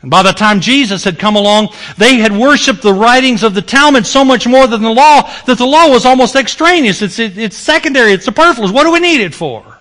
And 0.03 0.11
by 0.11 0.23
the 0.23 0.33
time 0.33 0.61
Jesus 0.61 1.03
had 1.03 1.19
come 1.19 1.35
along, 1.35 1.71
they 1.97 2.17
had 2.17 2.31
worshiped 2.31 2.83
the 2.83 2.93
writings 2.93 3.43
of 3.43 3.55
the 3.55 3.63
Talmud 3.63 4.07
so 4.07 4.23
much 4.23 4.47
more 4.47 4.67
than 4.67 4.83
the 4.83 4.91
law 4.91 5.23
that 5.47 5.57
the 5.57 5.67
law 5.67 5.89
was 5.89 6.05
almost 6.05 6.37
extraneous. 6.37 7.01
It's, 7.01 7.19
it, 7.19 7.39
it's 7.39 7.57
secondary. 7.57 8.13
It's 8.13 8.27
superfluous. 8.27 8.71
What 8.71 8.85
do 8.85 8.93
we 8.93 9.01
need 9.01 9.23
it 9.23 9.35
for? 9.35 9.74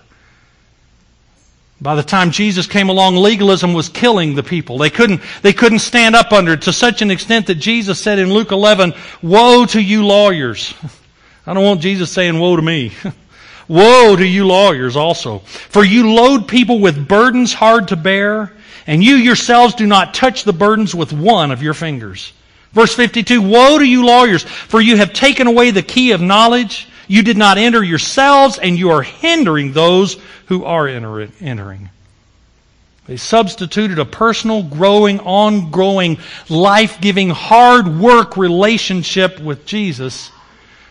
By 1.84 1.96
the 1.96 2.02
time 2.02 2.30
Jesus 2.30 2.66
came 2.66 2.88
along, 2.88 3.16
legalism 3.16 3.74
was 3.74 3.90
killing 3.90 4.34
the 4.34 4.42
people. 4.42 4.78
They 4.78 4.88
couldn't, 4.88 5.20
they 5.42 5.52
couldn't 5.52 5.80
stand 5.80 6.16
up 6.16 6.32
under 6.32 6.54
it 6.54 6.62
to 6.62 6.72
such 6.72 7.02
an 7.02 7.10
extent 7.10 7.48
that 7.48 7.56
Jesus 7.56 8.00
said 8.00 8.18
in 8.18 8.32
Luke 8.32 8.52
11, 8.52 8.94
Woe 9.20 9.66
to 9.66 9.82
you 9.82 10.06
lawyers. 10.06 10.72
I 11.46 11.52
don't 11.52 11.62
want 11.62 11.82
Jesus 11.82 12.10
saying 12.10 12.38
woe 12.38 12.56
to 12.56 12.62
me. 12.62 12.94
woe 13.68 14.16
to 14.16 14.26
you 14.26 14.46
lawyers 14.46 14.96
also. 14.96 15.40
For 15.40 15.84
you 15.84 16.14
load 16.14 16.48
people 16.48 16.80
with 16.80 17.06
burdens 17.06 17.52
hard 17.52 17.88
to 17.88 17.96
bear, 17.96 18.54
and 18.86 19.04
you 19.04 19.16
yourselves 19.16 19.74
do 19.74 19.86
not 19.86 20.14
touch 20.14 20.44
the 20.44 20.54
burdens 20.54 20.94
with 20.94 21.12
one 21.12 21.50
of 21.50 21.62
your 21.62 21.74
fingers. 21.74 22.32
Verse 22.72 22.94
52, 22.94 23.42
Woe 23.42 23.76
to 23.76 23.84
you 23.84 24.06
lawyers, 24.06 24.42
for 24.42 24.80
you 24.80 24.96
have 24.96 25.12
taken 25.12 25.46
away 25.46 25.70
the 25.70 25.82
key 25.82 26.12
of 26.12 26.22
knowledge. 26.22 26.88
You 27.06 27.22
did 27.22 27.36
not 27.36 27.58
enter 27.58 27.82
yourselves, 27.82 28.58
and 28.58 28.78
you 28.78 28.90
are 28.90 29.02
hindering 29.02 29.72
those 29.72 30.16
who 30.46 30.64
are 30.64 30.88
entering. 30.88 31.90
They 33.06 33.16
substituted 33.18 33.98
a 33.98 34.06
personal, 34.06 34.62
growing, 34.62 35.20
ongoing, 35.20 36.18
life 36.48 37.00
giving, 37.00 37.30
hard 37.30 37.86
work 37.86 38.36
relationship 38.36 39.38
with 39.38 39.66
Jesus 39.66 40.30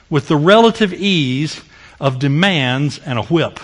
with 0.10 0.28
the 0.28 0.38
relative 0.38 0.94
ease 0.94 1.60
of 2.00 2.20
demands 2.20 3.00
and 3.00 3.18
a 3.18 3.24
whip. 3.24 3.60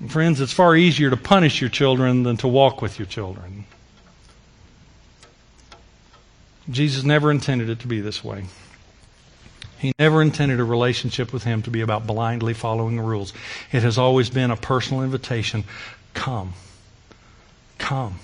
And 0.00 0.10
friends, 0.10 0.40
it's 0.40 0.52
far 0.52 0.74
easier 0.74 1.10
to 1.10 1.16
punish 1.16 1.60
your 1.60 1.70
children 1.70 2.24
than 2.24 2.36
to 2.38 2.48
walk 2.48 2.82
with 2.82 2.98
your 2.98 3.06
children. 3.06 3.64
Jesus 6.68 7.04
never 7.04 7.30
intended 7.30 7.70
it 7.70 7.78
to 7.80 7.86
be 7.86 8.00
this 8.00 8.24
way. 8.24 8.46
He 9.84 9.92
never 9.98 10.22
intended 10.22 10.60
a 10.60 10.64
relationship 10.64 11.30
with 11.30 11.44
Him 11.44 11.60
to 11.64 11.70
be 11.70 11.82
about 11.82 12.06
blindly 12.06 12.54
following 12.54 12.96
the 12.96 13.02
rules. 13.02 13.34
It 13.70 13.82
has 13.82 13.98
always 13.98 14.30
been 14.30 14.50
a 14.50 14.56
personal 14.56 15.02
invitation 15.02 15.62
come. 16.14 16.54
Come. 17.76 18.14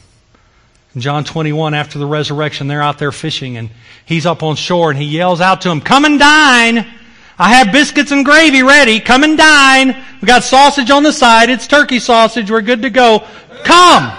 In 0.94 1.02
John 1.02 1.22
21, 1.22 1.74
after 1.74 1.98
the 1.98 2.06
resurrection, 2.06 2.66
they're 2.66 2.80
out 2.80 2.98
there 2.98 3.12
fishing 3.12 3.58
and 3.58 3.68
he's 4.06 4.24
up 4.24 4.42
on 4.42 4.56
shore 4.56 4.90
and 4.90 4.98
he 4.98 5.04
yells 5.04 5.42
out 5.42 5.60
to 5.60 5.68
them, 5.68 5.82
Come 5.82 6.06
and 6.06 6.18
dine! 6.18 6.86
I 7.38 7.50
have 7.50 7.72
biscuits 7.72 8.10
and 8.10 8.24
gravy 8.24 8.62
ready. 8.62 8.98
Come 8.98 9.22
and 9.22 9.36
dine. 9.36 10.02
We 10.22 10.26
got 10.26 10.44
sausage 10.44 10.90
on 10.90 11.02
the 11.02 11.12
side. 11.12 11.50
It's 11.50 11.66
turkey 11.66 11.98
sausage. 11.98 12.50
We're 12.50 12.62
good 12.62 12.80
to 12.80 12.90
go. 12.90 13.22
Come. 13.64 14.10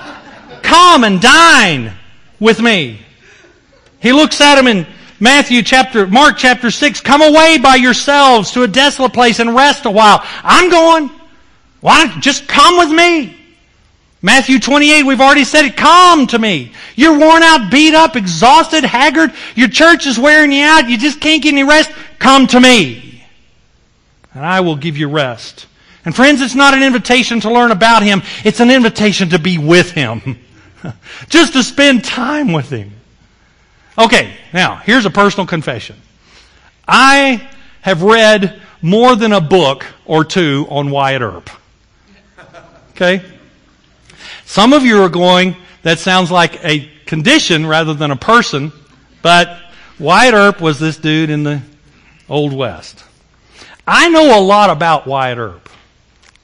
Come 0.61 1.03
and 1.03 1.19
dine 1.19 1.91
with 2.39 2.61
me. 2.61 3.01
He 3.99 4.13
looks 4.13 4.39
at 4.41 4.59
him 4.59 4.67
and 4.67 4.85
Matthew 5.21 5.61
chapter, 5.61 6.07
Mark 6.07 6.37
chapter 6.37 6.71
6, 6.71 6.99
come 7.01 7.21
away 7.21 7.59
by 7.59 7.75
yourselves 7.75 8.51
to 8.53 8.63
a 8.63 8.67
desolate 8.67 9.13
place 9.13 9.37
and 9.37 9.55
rest 9.55 9.85
a 9.85 9.91
while. 9.91 10.19
I'm 10.43 10.71
going. 10.71 11.11
Why 11.79 12.07
don't 12.07 12.21
just 12.21 12.47
come 12.47 12.77
with 12.77 12.89
me? 12.89 13.37
Matthew 14.23 14.59
28, 14.59 15.03
we've 15.03 15.21
already 15.21 15.43
said 15.43 15.65
it. 15.65 15.77
Come 15.77 16.25
to 16.27 16.39
me. 16.39 16.71
You're 16.95 17.19
worn 17.19 17.43
out, 17.43 17.69
beat 17.69 17.93
up, 17.93 18.15
exhausted, 18.15 18.83
haggard. 18.83 19.31
Your 19.53 19.67
church 19.67 20.07
is 20.07 20.17
wearing 20.17 20.51
you 20.51 20.63
out. 20.63 20.89
You 20.89 20.97
just 20.97 21.21
can't 21.21 21.43
get 21.43 21.53
any 21.53 21.63
rest. 21.63 21.91
Come 22.17 22.47
to 22.47 22.59
me. 22.59 23.23
And 24.33 24.43
I 24.43 24.61
will 24.61 24.75
give 24.75 24.97
you 24.97 25.07
rest. 25.07 25.67
And 26.03 26.15
friends, 26.15 26.41
it's 26.41 26.55
not 26.55 26.73
an 26.73 26.81
invitation 26.81 27.41
to 27.41 27.53
learn 27.53 27.69
about 27.69 28.01
Him. 28.01 28.23
It's 28.43 28.59
an 28.59 28.71
invitation 28.71 29.29
to 29.29 29.39
be 29.39 29.59
with 29.59 29.91
Him. 29.91 30.39
just 31.29 31.53
to 31.53 31.61
spend 31.61 32.03
time 32.03 32.53
with 32.53 32.71
Him. 32.71 32.91
Okay, 33.97 34.33
now, 34.53 34.77
here's 34.77 35.05
a 35.05 35.09
personal 35.09 35.45
confession. 35.45 35.97
I 36.87 37.49
have 37.81 38.03
read 38.03 38.61
more 38.81 39.15
than 39.15 39.33
a 39.33 39.41
book 39.41 39.85
or 40.05 40.23
two 40.23 40.65
on 40.69 40.89
Wyatt 40.89 41.21
Earp. 41.21 41.49
Okay? 42.91 43.23
Some 44.45 44.73
of 44.73 44.83
you 44.83 45.01
are 45.01 45.09
going, 45.09 45.55
that 45.83 45.99
sounds 45.99 46.31
like 46.31 46.63
a 46.63 46.89
condition 47.05 47.65
rather 47.65 47.93
than 47.93 48.11
a 48.11 48.15
person, 48.15 48.71
but 49.21 49.59
Wyatt 49.99 50.33
Earp 50.33 50.61
was 50.61 50.79
this 50.79 50.97
dude 50.97 51.29
in 51.29 51.43
the 51.43 51.61
Old 52.29 52.53
West. 52.53 53.03
I 53.85 54.09
know 54.09 54.39
a 54.39 54.41
lot 54.41 54.69
about 54.69 55.05
Wyatt 55.05 55.37
Earp. 55.37 55.69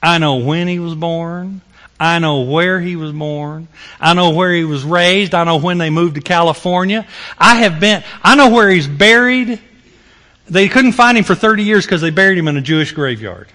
I 0.02 0.18
know 0.18 0.36
when 0.36 0.68
he 0.68 0.78
was 0.78 0.94
born. 0.94 1.62
I 2.00 2.20
know 2.20 2.42
where 2.42 2.80
he 2.80 2.94
was 2.94 3.12
born. 3.12 3.66
I 4.00 4.14
know 4.14 4.30
where 4.30 4.52
he 4.52 4.64
was 4.64 4.84
raised. 4.84 5.34
I 5.34 5.44
know 5.44 5.56
when 5.56 5.78
they 5.78 5.90
moved 5.90 6.14
to 6.14 6.20
California. 6.20 7.06
I 7.36 7.56
have 7.56 7.80
been, 7.80 8.04
I 8.22 8.36
know 8.36 8.50
where 8.50 8.70
he's 8.70 8.86
buried. 8.86 9.60
They 10.48 10.68
couldn't 10.68 10.92
find 10.92 11.18
him 11.18 11.24
for 11.24 11.34
30 11.34 11.64
years 11.64 11.84
because 11.84 12.00
they 12.00 12.10
buried 12.10 12.38
him 12.38 12.46
in 12.46 12.56
a 12.56 12.60
Jewish 12.60 12.92
graveyard. 12.92 13.48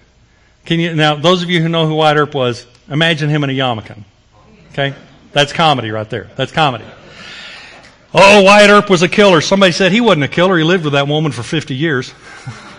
Can 0.65 0.79
you, 0.79 0.93
now, 0.93 1.15
those 1.15 1.41
of 1.41 1.49
you 1.49 1.61
who 1.61 1.69
know 1.69 1.87
who 1.87 1.95
Wyatt 1.95 2.17
Earp 2.17 2.35
was, 2.35 2.67
imagine 2.89 3.29
him 3.29 3.43
in 3.43 3.49
a 3.49 3.53
yarmulke. 3.53 4.03
Okay? 4.71 4.93
That's 5.31 5.53
comedy 5.53 5.91
right 5.91 6.09
there. 6.09 6.29
That's 6.35 6.51
comedy. 6.51 6.85
Oh, 8.13 8.43
Wyatt 8.43 8.69
Earp 8.69 8.89
was 8.89 9.01
a 9.01 9.09
killer. 9.09 9.41
Somebody 9.41 9.71
said 9.71 9.91
he 9.91 10.01
wasn't 10.01 10.25
a 10.25 10.27
killer. 10.27 10.57
He 10.57 10.63
lived 10.63 10.83
with 10.83 10.93
that 10.93 11.07
woman 11.07 11.31
for 11.31 11.43
50 11.43 11.75
years. 11.75 12.13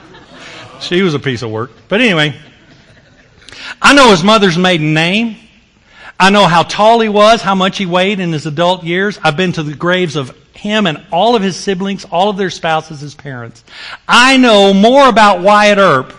she 0.81 1.03
was 1.03 1.15
a 1.15 1.19
piece 1.19 1.43
of 1.43 1.51
work. 1.51 1.73
But 1.89 2.01
anyway, 2.01 2.39
I 3.83 3.95
know 3.95 4.11
his 4.11 4.23
mother's 4.23 4.57
maiden 4.57 4.95
name. 4.95 5.37
I 6.19 6.31
know 6.31 6.47
how 6.47 6.63
tall 6.63 7.01
he 7.01 7.09
was, 7.09 7.43
how 7.43 7.55
much 7.55 7.79
he 7.79 7.87
weighed 7.87 8.21
in 8.21 8.33
his 8.33 8.47
adult 8.47 8.85
years. 8.85 9.19
I've 9.23 9.37
been 9.37 9.53
to 9.53 9.63
the 9.63 9.75
graves 9.75 10.17
of 10.17 10.37
him 10.55 10.87
and 10.87 11.05
all 11.11 11.35
of 11.35 11.43
his 11.43 11.57
siblings, 11.57 12.05
all 12.05 12.31
of 12.31 12.37
their 12.37 12.51
spouses, 12.51 13.01
his 13.01 13.15
parents. 13.15 13.65
I 14.07 14.37
know 14.37 14.73
more 14.73 15.09
about 15.09 15.41
Wyatt 15.41 15.79
Earp 15.79 16.15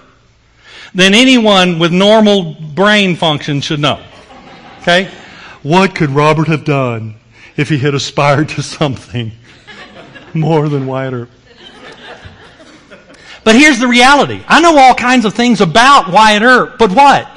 than 0.94 1.14
anyone 1.14 1.80
with 1.80 1.92
normal 1.92 2.54
brain 2.54 3.16
function 3.16 3.62
should 3.62 3.80
know. 3.80 4.04
Okay? 4.82 5.10
What 5.64 5.96
could 5.96 6.12
Robert 6.12 6.48
have 6.48 6.66
done 6.66 7.16
if 7.58 7.70
he 7.70 7.78
had 7.78 7.96
aspired 7.96 8.50
to 8.50 8.62
something 8.62 9.32
more 10.34 10.70
than 10.70 10.86
Wyatt 10.86 11.14
Earp? 11.14 11.30
But 13.44 13.56
here's 13.56 13.80
the 13.80 13.88
reality. 13.88 14.44
I 14.48 14.60
know 14.60 14.78
all 14.78 14.96
kinds 14.96 15.24
of 15.24 15.34
things 15.34 15.62
about 15.62 16.12
Wyatt 16.12 16.42
Earp, 16.42 16.78
but 16.78 16.92
what? 16.92 17.30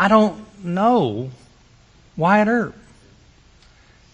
I 0.00 0.08
don't 0.08 0.64
know 0.64 1.30
why 2.16 2.38
Wyatt 2.38 2.48
Earp. 2.48 2.74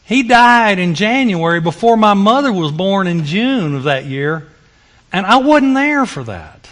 He 0.04 0.24
died 0.24 0.80
in 0.80 0.96
January 0.96 1.60
before 1.60 1.96
my 1.96 2.12
mother 2.14 2.52
was 2.52 2.72
born 2.72 3.06
in 3.06 3.24
June 3.24 3.76
of 3.76 3.84
that 3.84 4.04
year, 4.04 4.48
and 5.12 5.24
I 5.24 5.36
wasn't 5.36 5.74
there 5.74 6.04
for 6.04 6.24
that. 6.24 6.68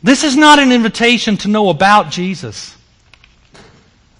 This 0.00 0.22
is 0.22 0.36
not 0.36 0.60
an 0.60 0.70
invitation 0.70 1.36
to 1.38 1.48
know 1.48 1.70
about 1.70 2.10
Jesus. 2.10 2.76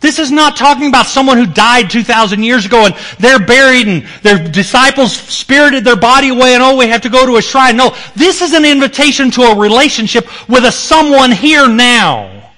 This 0.01 0.19
is 0.19 0.31
not 0.31 0.57
talking 0.57 0.89
about 0.89 1.07
someone 1.07 1.37
who 1.37 1.47
died 1.47 1.91
2,000 1.91 2.43
years 2.43 2.65
ago 2.65 2.87
and 2.87 2.95
they're 3.19 3.39
buried 3.39 3.87
and 3.87 4.03
their 4.23 4.49
disciples 4.49 5.15
spirited 5.15 5.85
their 5.85 5.97
body 5.97 6.31
away 6.31 6.55
and 6.55 6.63
oh, 6.63 6.77
we 6.77 6.89
have 6.89 7.03
to 7.03 7.11
go 7.11 7.27
to 7.27 7.37
a 7.37 7.43
shrine. 7.43 7.77
No, 7.77 7.95
this 8.17 8.41
is 8.41 8.55
an 8.55 8.65
invitation 8.65 9.31
to 9.33 9.43
a 9.43 9.59
relationship 9.59 10.27
with 10.49 10.65
a 10.65 10.73
someone 10.73 11.31
here 11.31 11.69
now 11.69 12.51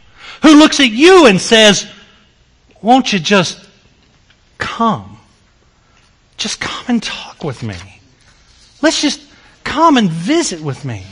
who 0.42 0.54
looks 0.54 0.78
at 0.78 0.90
you 0.90 1.26
and 1.26 1.40
says, 1.40 1.86
won't 2.80 3.12
you 3.12 3.18
just 3.18 3.68
come? 4.58 5.18
Just 6.36 6.60
come 6.60 6.84
and 6.88 7.02
talk 7.02 7.42
with 7.42 7.64
me. 7.64 7.76
Let's 8.82 9.00
just 9.00 9.20
come 9.64 9.96
and 9.96 10.08
visit 10.08 10.60
with 10.60 10.84
me. 10.84 11.04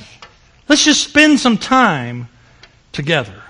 Let's 0.69 0.85
just 0.85 1.03
spend 1.03 1.41
some 1.41 1.59
time 1.59 2.29
together. 2.93 3.43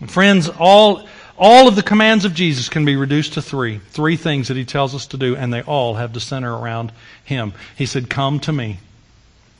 And 0.00 0.10
friends, 0.10 0.48
all, 0.48 1.06
All 1.38 1.68
of 1.68 1.76
the 1.76 1.82
commands 1.82 2.24
of 2.24 2.32
Jesus 2.34 2.68
can 2.68 2.84
be 2.84 2.96
reduced 2.96 3.34
to 3.34 3.42
three. 3.42 3.78
Three 3.90 4.16
things 4.16 4.48
that 4.48 4.56
he 4.56 4.64
tells 4.64 4.94
us 4.94 5.06
to 5.08 5.18
do, 5.18 5.36
and 5.36 5.52
they 5.52 5.62
all 5.62 5.94
have 5.94 6.14
to 6.14 6.20
center 6.20 6.54
around 6.54 6.92
him. 7.24 7.52
He 7.76 7.84
said, 7.86 8.08
Come 8.08 8.40
to 8.40 8.52
me. 8.52 8.78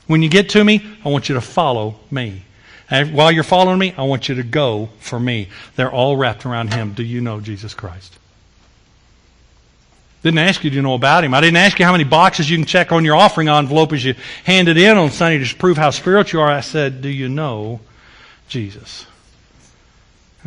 When 0.07 0.23
you 0.23 0.29
get 0.29 0.49
to 0.49 0.63
me, 0.63 0.83
I 1.05 1.09
want 1.09 1.29
you 1.29 1.35
to 1.35 1.41
follow 1.41 1.99
me. 2.09 2.43
And 2.89 3.13
while 3.13 3.31
you're 3.31 3.43
following 3.43 3.77
me, 3.77 3.93
I 3.97 4.03
want 4.03 4.29
you 4.29 4.35
to 4.35 4.43
go 4.43 4.89
for 4.99 5.19
me. 5.19 5.49
They're 5.75 5.91
all 5.91 6.15
wrapped 6.15 6.45
around 6.45 6.73
him. 6.73 6.93
Do 6.93 7.03
you 7.03 7.19
know 7.19 7.41
Jesus 7.41 7.73
Christ? 7.73 8.17
Didn't 10.23 10.39
ask 10.39 10.63
you 10.63 10.71
to 10.71 10.81
know 10.81 10.95
about 10.95 11.23
him. 11.23 11.33
I 11.33 11.41
didn't 11.41 11.57
ask 11.57 11.77
you 11.77 11.85
how 11.85 11.91
many 11.91 12.05
boxes 12.05 12.49
you 12.49 12.57
can 12.57 12.65
check 12.65 12.91
on 12.91 13.05
your 13.05 13.15
offering 13.15 13.49
envelope 13.49 13.93
as 13.93 14.03
you 14.03 14.15
hand 14.45 14.67
it 14.67 14.77
in 14.77 14.97
on 14.97 15.11
Sunday 15.11 15.43
to 15.45 15.55
prove 15.55 15.77
how 15.77 15.91
spiritual 15.91 16.39
you 16.39 16.45
are. 16.45 16.51
I 16.51 16.61
said, 16.61 17.01
Do 17.01 17.09
you 17.09 17.29
know 17.29 17.81
Jesus? 18.47 19.05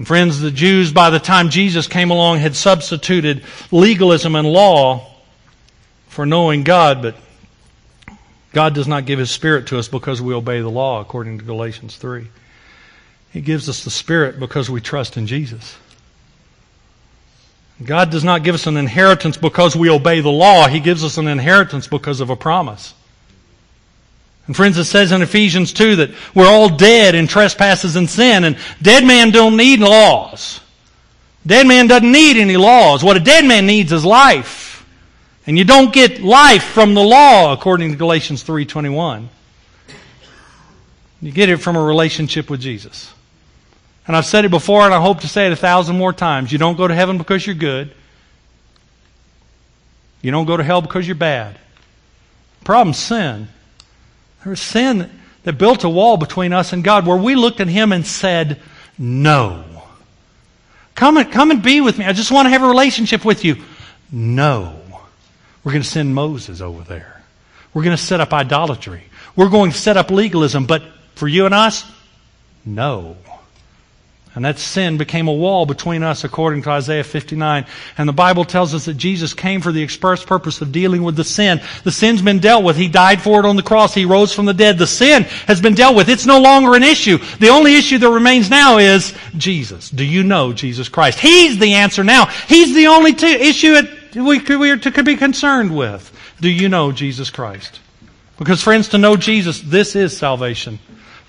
And 0.00 0.06
friends, 0.06 0.40
the 0.40 0.50
Jews, 0.50 0.94
by 0.94 1.10
the 1.10 1.18
time 1.18 1.50
Jesus 1.50 1.86
came 1.86 2.10
along, 2.10 2.38
had 2.38 2.56
substituted 2.56 3.44
legalism 3.70 4.34
and 4.34 4.50
law 4.50 5.06
for 6.08 6.24
knowing 6.24 6.62
God, 6.62 7.02
but 7.02 7.16
God 8.54 8.74
does 8.74 8.88
not 8.88 9.04
give 9.04 9.18
His 9.18 9.30
Spirit 9.30 9.66
to 9.66 9.78
us 9.78 9.88
because 9.88 10.22
we 10.22 10.32
obey 10.32 10.62
the 10.62 10.70
law, 10.70 11.02
according 11.02 11.36
to 11.36 11.44
Galatians 11.44 11.96
3. 11.96 12.26
He 13.30 13.42
gives 13.42 13.68
us 13.68 13.84
the 13.84 13.90
Spirit 13.90 14.40
because 14.40 14.70
we 14.70 14.80
trust 14.80 15.18
in 15.18 15.26
Jesus. 15.26 15.76
God 17.84 18.08
does 18.08 18.24
not 18.24 18.42
give 18.42 18.54
us 18.54 18.66
an 18.66 18.78
inheritance 18.78 19.36
because 19.36 19.76
we 19.76 19.90
obey 19.90 20.22
the 20.22 20.30
law. 20.30 20.66
He 20.66 20.80
gives 20.80 21.04
us 21.04 21.18
an 21.18 21.28
inheritance 21.28 21.88
because 21.88 22.20
of 22.20 22.30
a 22.30 22.36
promise. 22.36 22.94
And 24.46 24.56
friends, 24.56 24.76
it 24.78 24.84
says 24.84 25.12
in 25.12 25.22
Ephesians 25.22 25.72
2 25.72 25.96
that 25.96 26.10
we're 26.34 26.48
all 26.48 26.68
dead 26.68 27.14
in 27.14 27.26
trespasses 27.26 27.96
and 27.96 28.08
sin, 28.10 28.44
and 28.44 28.58
dead 28.82 29.04
man 29.04 29.30
don't 29.30 29.56
need 29.56 29.80
laws. 29.80 30.60
Dead 31.46 31.66
man 31.66 31.86
doesn't 31.86 32.10
need 32.10 32.36
any 32.36 32.56
laws. 32.56 33.02
What 33.02 33.16
a 33.16 33.20
dead 33.20 33.44
man 33.44 33.66
needs 33.66 33.92
is 33.92 34.04
life. 34.04 34.86
And 35.46 35.56
you 35.56 35.64
don't 35.64 35.92
get 35.92 36.20
life 36.20 36.64
from 36.64 36.94
the 36.94 37.02
law, 37.02 37.52
according 37.52 37.92
to 37.92 37.96
Galatians 37.96 38.44
3.21. 38.44 39.28
You 41.22 41.32
get 41.32 41.48
it 41.48 41.58
from 41.58 41.76
a 41.76 41.82
relationship 41.82 42.50
with 42.50 42.60
Jesus. 42.60 43.12
And 44.06 44.16
I've 44.16 44.26
said 44.26 44.44
it 44.44 44.50
before, 44.50 44.82
and 44.82 44.92
I 44.92 45.00
hope 45.00 45.20
to 45.20 45.28
say 45.28 45.46
it 45.46 45.52
a 45.52 45.56
thousand 45.56 45.96
more 45.96 46.12
times. 46.12 46.50
You 46.50 46.58
don't 46.58 46.76
go 46.76 46.88
to 46.88 46.94
heaven 46.94 47.18
because 47.18 47.46
you're 47.46 47.54
good. 47.54 47.92
You 50.22 50.30
don't 50.30 50.46
go 50.46 50.56
to 50.56 50.64
hell 50.64 50.82
because 50.82 51.06
you're 51.06 51.14
bad. 51.14 51.58
Problem 52.64 52.92
sin. 52.92 53.48
There 54.44 54.50
was 54.50 54.60
sin 54.60 55.10
that 55.44 55.58
built 55.58 55.84
a 55.84 55.88
wall 55.88 56.16
between 56.16 56.52
us 56.52 56.72
and 56.72 56.84
God 56.84 57.06
where 57.06 57.16
we 57.16 57.34
looked 57.34 57.60
at 57.60 57.68
Him 57.68 57.92
and 57.92 58.06
said, 58.06 58.60
No. 58.98 59.64
Come 60.94 61.16
and, 61.16 61.32
come 61.32 61.50
and 61.50 61.62
be 61.62 61.80
with 61.80 61.98
me. 61.98 62.04
I 62.04 62.12
just 62.12 62.30
want 62.30 62.46
to 62.46 62.50
have 62.50 62.62
a 62.62 62.68
relationship 62.68 63.24
with 63.24 63.44
you. 63.44 63.56
No. 64.12 64.80
We're 65.64 65.72
going 65.72 65.82
to 65.82 65.88
send 65.88 66.14
Moses 66.14 66.60
over 66.60 66.82
there. 66.82 67.22
We're 67.72 67.84
going 67.84 67.96
to 67.96 68.02
set 68.02 68.20
up 68.20 68.32
idolatry. 68.32 69.04
We're 69.36 69.48
going 69.48 69.70
to 69.70 69.76
set 69.76 69.96
up 69.96 70.10
legalism. 70.10 70.66
But 70.66 70.82
for 71.14 71.28
you 71.28 71.46
and 71.46 71.54
us, 71.54 71.90
no. 72.64 73.16
And 74.34 74.44
that 74.44 74.60
sin 74.60 74.96
became 74.96 75.26
a 75.26 75.32
wall 75.32 75.66
between 75.66 76.04
us, 76.04 76.22
according 76.22 76.62
to 76.62 76.70
Isaiah 76.70 77.02
59. 77.02 77.66
And 77.98 78.08
the 78.08 78.12
Bible 78.12 78.44
tells 78.44 78.74
us 78.74 78.84
that 78.84 78.96
Jesus 78.96 79.34
came 79.34 79.60
for 79.60 79.72
the 79.72 79.82
express 79.82 80.24
purpose 80.24 80.60
of 80.60 80.70
dealing 80.70 81.02
with 81.02 81.16
the 81.16 81.24
sin. 81.24 81.60
The 81.82 81.90
sin's 81.90 82.22
been 82.22 82.38
dealt 82.38 82.62
with. 82.62 82.76
He 82.76 82.86
died 82.86 83.20
for 83.20 83.40
it 83.40 83.46
on 83.46 83.56
the 83.56 83.62
cross. 83.62 83.92
He 83.92 84.04
rose 84.04 84.32
from 84.32 84.46
the 84.46 84.54
dead. 84.54 84.78
The 84.78 84.86
sin 84.86 85.24
has 85.48 85.60
been 85.60 85.74
dealt 85.74 85.96
with. 85.96 86.08
It's 86.08 86.26
no 86.26 86.40
longer 86.40 86.76
an 86.76 86.84
issue. 86.84 87.18
The 87.40 87.48
only 87.48 87.74
issue 87.74 87.98
that 87.98 88.08
remains 88.08 88.48
now 88.48 88.78
is 88.78 89.12
Jesus. 89.36 89.90
Do 89.90 90.04
you 90.04 90.22
know 90.22 90.52
Jesus 90.52 90.88
Christ? 90.88 91.18
He's 91.18 91.58
the 91.58 91.74
answer 91.74 92.04
now. 92.04 92.26
He's 92.26 92.72
the 92.72 92.86
only 92.86 93.14
t- 93.14 93.26
issue 93.26 93.82
we, 94.14 94.38
we 94.38 94.70
are 94.70 94.76
to, 94.76 94.92
could 94.92 95.04
be 95.04 95.16
concerned 95.16 95.76
with. 95.76 96.06
Do 96.40 96.48
you 96.48 96.68
know 96.68 96.92
Jesus 96.92 97.30
Christ? 97.30 97.80
Because 98.38 98.62
friends, 98.62 98.88
to 98.90 98.98
know 98.98 99.16
Jesus, 99.16 99.60
this 99.60 99.96
is 99.96 100.16
salvation. 100.16 100.78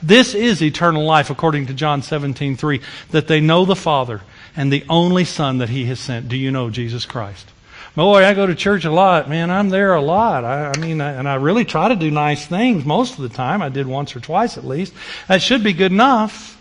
This 0.04 0.34
is 0.34 0.62
eternal 0.62 1.06
life 1.06 1.30
according 1.30 1.68
to 1.68 1.74
John 1.74 2.02
17, 2.02 2.56
3, 2.56 2.82
that 3.12 3.28
they 3.28 3.39
know 3.39 3.66
the 3.66 3.76
Father 3.76 4.22
and 4.56 4.72
the 4.72 4.84
only 4.89 5.26
Son 5.26 5.60
that 5.60 5.70
He 5.70 5.86
has 5.86 5.99
sent. 5.99 6.28
Do 6.30 6.38
you 6.38 6.52
know 6.52 6.70
Jesus 6.70 7.06
Christ? 7.06 7.47
Boy, 7.95 8.26
I 8.26 8.34
go 8.34 8.47
to 8.47 8.56
church 8.56 8.86
a 8.86 8.91
lot. 8.91 9.30
Man, 9.30 9.52
I'm 9.52 9.70
there 9.70 9.93
a 9.95 10.02
lot. 10.02 10.45
I, 10.45 10.72
I 10.72 10.78
mean, 10.78 11.02
I, 11.02 11.12
and 11.12 11.28
I 11.28 11.36
really 11.36 11.66
try 11.66 11.89
to 11.89 11.95
do 11.95 12.10
nice 12.10 12.45
things 12.45 12.86
most 12.86 13.18
of 13.18 13.22
the 13.22 13.36
time. 13.36 13.62
I 13.62 13.70
did 13.70 13.86
once 13.86 14.16
or 14.16 14.22
twice 14.22 14.58
at 14.58 14.66
least. 14.66 14.93
That 15.28 15.41
should 15.41 15.64
be 15.64 15.74
good 15.74 15.91
enough. 15.91 16.58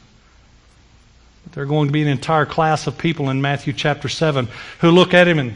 But 1.45 1.53
there 1.53 1.63
are 1.63 1.69
going 1.69 1.87
to 1.87 1.93
be 1.93 2.03
an 2.03 2.09
entire 2.09 2.47
class 2.47 2.89
of 2.89 2.99
people 2.99 3.31
in 3.31 3.41
Matthew 3.41 3.73
chapter 3.73 4.09
7 4.09 4.49
who 4.81 4.91
look 4.91 5.15
at 5.15 5.29
Him 5.29 5.39
and 5.39 5.55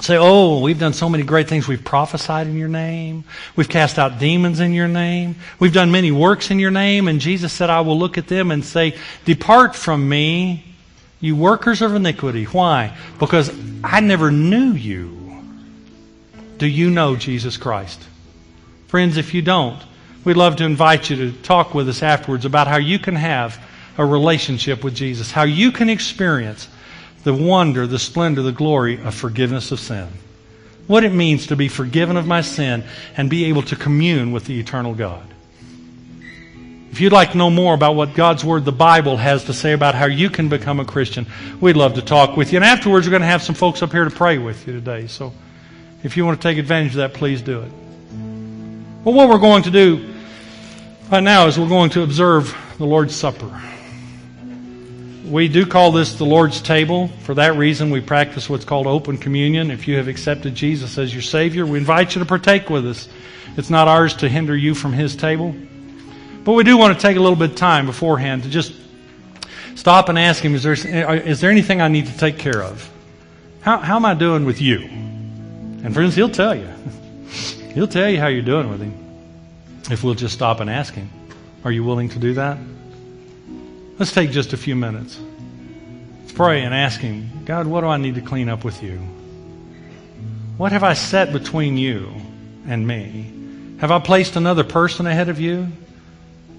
say, 0.00 0.16
Oh, 0.16 0.60
we've 0.60 0.78
done 0.78 0.92
so 0.92 1.08
many 1.08 1.22
great 1.22 1.48
things. 1.48 1.68
We've 1.68 1.84
prophesied 1.84 2.46
in 2.46 2.56
your 2.56 2.68
name. 2.68 3.24
We've 3.56 3.68
cast 3.68 3.98
out 3.98 4.18
demons 4.18 4.60
in 4.60 4.72
your 4.72 4.88
name. 4.88 5.36
We've 5.58 5.72
done 5.72 5.90
many 5.90 6.10
works 6.10 6.50
in 6.50 6.58
your 6.58 6.70
name. 6.70 7.08
And 7.08 7.20
Jesus 7.20 7.52
said, 7.52 7.70
I 7.70 7.80
will 7.80 7.98
look 7.98 8.18
at 8.18 8.26
them 8.26 8.50
and 8.50 8.64
say, 8.64 8.96
Depart 9.24 9.76
from 9.76 10.08
me, 10.08 10.64
you 11.20 11.36
workers 11.36 11.80
of 11.80 11.94
iniquity. 11.94 12.44
Why? 12.44 12.96
Because 13.18 13.54
I 13.82 14.00
never 14.00 14.30
knew 14.30 14.72
you. 14.72 15.42
Do 16.58 16.66
you 16.66 16.90
know 16.90 17.16
Jesus 17.16 17.56
Christ? 17.56 18.00
Friends, 18.88 19.16
if 19.16 19.34
you 19.34 19.42
don't, 19.42 19.80
we'd 20.24 20.36
love 20.36 20.56
to 20.56 20.64
invite 20.64 21.10
you 21.10 21.16
to 21.16 21.32
talk 21.32 21.74
with 21.74 21.88
us 21.88 22.02
afterwards 22.02 22.44
about 22.44 22.68
how 22.68 22.76
you 22.76 22.98
can 22.98 23.16
have 23.16 23.60
a 23.98 24.04
relationship 24.04 24.84
with 24.84 24.94
Jesus, 24.94 25.30
how 25.30 25.44
you 25.44 25.72
can 25.72 25.88
experience 25.88 26.68
the 27.24 27.34
wonder, 27.34 27.86
the 27.86 27.98
splendor, 27.98 28.42
the 28.42 28.52
glory 28.52 29.02
of 29.02 29.14
forgiveness 29.14 29.72
of 29.72 29.80
sin. 29.80 30.08
What 30.86 31.04
it 31.04 31.12
means 31.12 31.48
to 31.48 31.56
be 31.56 31.68
forgiven 31.68 32.16
of 32.16 32.26
my 32.26 32.42
sin 32.42 32.84
and 33.16 33.28
be 33.30 33.46
able 33.46 33.62
to 33.62 33.76
commune 33.76 34.32
with 34.32 34.44
the 34.44 34.60
eternal 34.60 34.94
God. 34.94 35.26
If 36.92 37.00
you'd 37.00 37.12
like 37.12 37.32
to 37.32 37.38
know 37.38 37.50
more 37.50 37.74
about 37.74 37.96
what 37.96 38.14
God's 38.14 38.44
Word, 38.44 38.64
the 38.64 38.70
Bible, 38.70 39.16
has 39.16 39.44
to 39.44 39.52
say 39.52 39.72
about 39.72 39.96
how 39.96 40.06
you 40.06 40.30
can 40.30 40.48
become 40.48 40.78
a 40.78 40.84
Christian, 40.84 41.26
we'd 41.60 41.76
love 41.76 41.94
to 41.94 42.02
talk 42.02 42.36
with 42.36 42.52
you. 42.52 42.58
And 42.58 42.64
afterwards, 42.64 43.06
we're 43.06 43.10
going 43.10 43.22
to 43.22 43.26
have 43.26 43.42
some 43.42 43.56
folks 43.56 43.82
up 43.82 43.90
here 43.90 44.04
to 44.04 44.10
pray 44.10 44.38
with 44.38 44.66
you 44.66 44.74
today. 44.74 45.08
So 45.08 45.32
if 46.04 46.16
you 46.16 46.24
want 46.24 46.40
to 46.40 46.48
take 46.48 46.58
advantage 46.58 46.92
of 46.92 46.98
that, 46.98 47.14
please 47.14 47.42
do 47.42 47.62
it. 47.62 47.72
Well, 49.02 49.14
what 49.14 49.28
we're 49.28 49.38
going 49.38 49.64
to 49.64 49.70
do 49.70 50.14
right 51.10 51.22
now 51.22 51.46
is 51.46 51.58
we're 51.58 51.68
going 51.68 51.90
to 51.90 52.02
observe 52.02 52.54
the 52.78 52.86
Lord's 52.86 53.16
Supper. 53.16 53.60
We 55.24 55.48
do 55.48 55.64
call 55.64 55.90
this 55.90 56.14
the 56.14 56.26
Lord's 56.26 56.60
table. 56.60 57.08
For 57.22 57.34
that 57.34 57.56
reason, 57.56 57.88
we 57.88 58.02
practice 58.02 58.50
what's 58.50 58.66
called 58.66 58.86
open 58.86 59.16
communion. 59.16 59.70
If 59.70 59.88
you 59.88 59.96
have 59.96 60.06
accepted 60.06 60.54
Jesus 60.54 60.98
as 60.98 61.14
your 61.14 61.22
Savior, 61.22 61.64
we 61.64 61.78
invite 61.78 62.14
you 62.14 62.18
to 62.18 62.26
partake 62.26 62.68
with 62.68 62.86
us. 62.86 63.08
It's 63.56 63.70
not 63.70 63.88
ours 63.88 64.14
to 64.16 64.28
hinder 64.28 64.54
you 64.54 64.74
from 64.74 64.92
His 64.92 65.16
table. 65.16 65.54
But 66.44 66.52
we 66.52 66.62
do 66.62 66.76
want 66.76 66.94
to 66.94 67.00
take 67.00 67.16
a 67.16 67.20
little 67.20 67.38
bit 67.38 67.52
of 67.52 67.56
time 67.56 67.86
beforehand 67.86 68.42
to 68.42 68.50
just 68.50 68.74
stop 69.76 70.10
and 70.10 70.18
ask 70.18 70.44
Him, 70.44 70.54
is 70.54 70.62
there, 70.62 70.74
is 70.74 71.40
there 71.40 71.50
anything 71.50 71.80
I 71.80 71.88
need 71.88 72.06
to 72.06 72.18
take 72.18 72.38
care 72.38 72.62
of? 72.62 72.90
How, 73.62 73.78
how 73.78 73.96
am 73.96 74.04
I 74.04 74.12
doing 74.12 74.44
with 74.44 74.60
you? 74.60 74.80
And 74.80 75.94
friends, 75.94 76.14
He'll 76.14 76.28
tell 76.28 76.54
you. 76.54 76.68
He'll 77.72 77.88
tell 77.88 78.10
you 78.10 78.20
how 78.20 78.26
you're 78.26 78.42
doing 78.42 78.68
with 78.68 78.82
Him 78.82 78.92
if 79.90 80.04
we'll 80.04 80.14
just 80.14 80.34
stop 80.34 80.60
and 80.60 80.68
ask 80.68 80.92
Him. 80.92 81.08
Are 81.64 81.72
you 81.72 81.82
willing 81.82 82.10
to 82.10 82.18
do 82.18 82.34
that? 82.34 82.58
Let's 83.96 84.12
take 84.12 84.32
just 84.32 84.52
a 84.52 84.56
few 84.56 84.74
minutes. 84.74 85.20
Let's 86.20 86.32
pray 86.32 86.62
and 86.62 86.74
ask 86.74 87.00
Him, 87.00 87.44
God, 87.44 87.66
what 87.66 87.82
do 87.82 87.86
I 87.86 87.96
need 87.96 88.16
to 88.16 88.20
clean 88.20 88.48
up 88.48 88.64
with 88.64 88.82
you? 88.82 88.98
What 90.56 90.72
have 90.72 90.82
I 90.82 90.94
set 90.94 91.32
between 91.32 91.76
you 91.76 92.12
and 92.66 92.86
me? 92.86 93.76
Have 93.78 93.92
I 93.92 94.00
placed 94.00 94.34
another 94.34 94.64
person 94.64 95.06
ahead 95.06 95.28
of 95.28 95.40
you? 95.40 95.68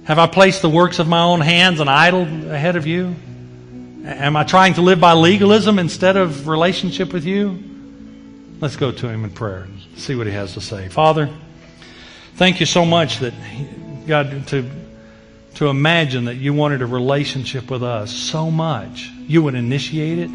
Have 0.06 0.18
I 0.18 0.28
placed 0.28 0.62
the 0.62 0.70
works 0.70 1.00
of 1.00 1.08
my 1.08 1.22
own 1.22 1.42
hands, 1.42 1.82
an 1.82 1.90
idol, 1.90 2.22
ahead 2.22 2.78
of 2.78 2.88
you? 2.88 3.16
Am 4.06 4.38
I 4.38 4.44
trying 4.44 4.76
to 4.76 4.82
live 4.82 5.02
by 5.02 5.14
legalism 5.14 5.78
instead 5.78 6.16
of 6.16 6.48
relationship 6.48 7.12
with 7.12 7.26
you? 7.26 7.62
Let's 8.62 8.78
go 8.78 8.92
to 8.94 9.10
Him 9.10 9.26
in 9.26 9.32
prayer 9.32 9.64
and 9.64 9.82
see 9.98 10.16
what 10.16 10.28
He 10.28 10.34
has 10.34 10.54
to 10.54 10.62
say. 10.62 10.88
Father, 10.88 11.30
thank 12.36 12.62
you 12.62 12.66
so 12.66 12.86
much 12.86 13.20
that, 13.20 13.34
God, 14.08 14.48
to 14.48 14.70
to 15.56 15.68
imagine 15.68 16.26
that 16.26 16.36
you 16.36 16.54
wanted 16.54 16.82
a 16.82 16.86
relationship 16.86 17.72
with 17.72 17.82
us 17.82 18.14
so 18.14 18.52
much. 18.52 19.10
You 19.28 19.42
would 19.44 19.56
initiate 19.56 20.20
it. 20.20 20.30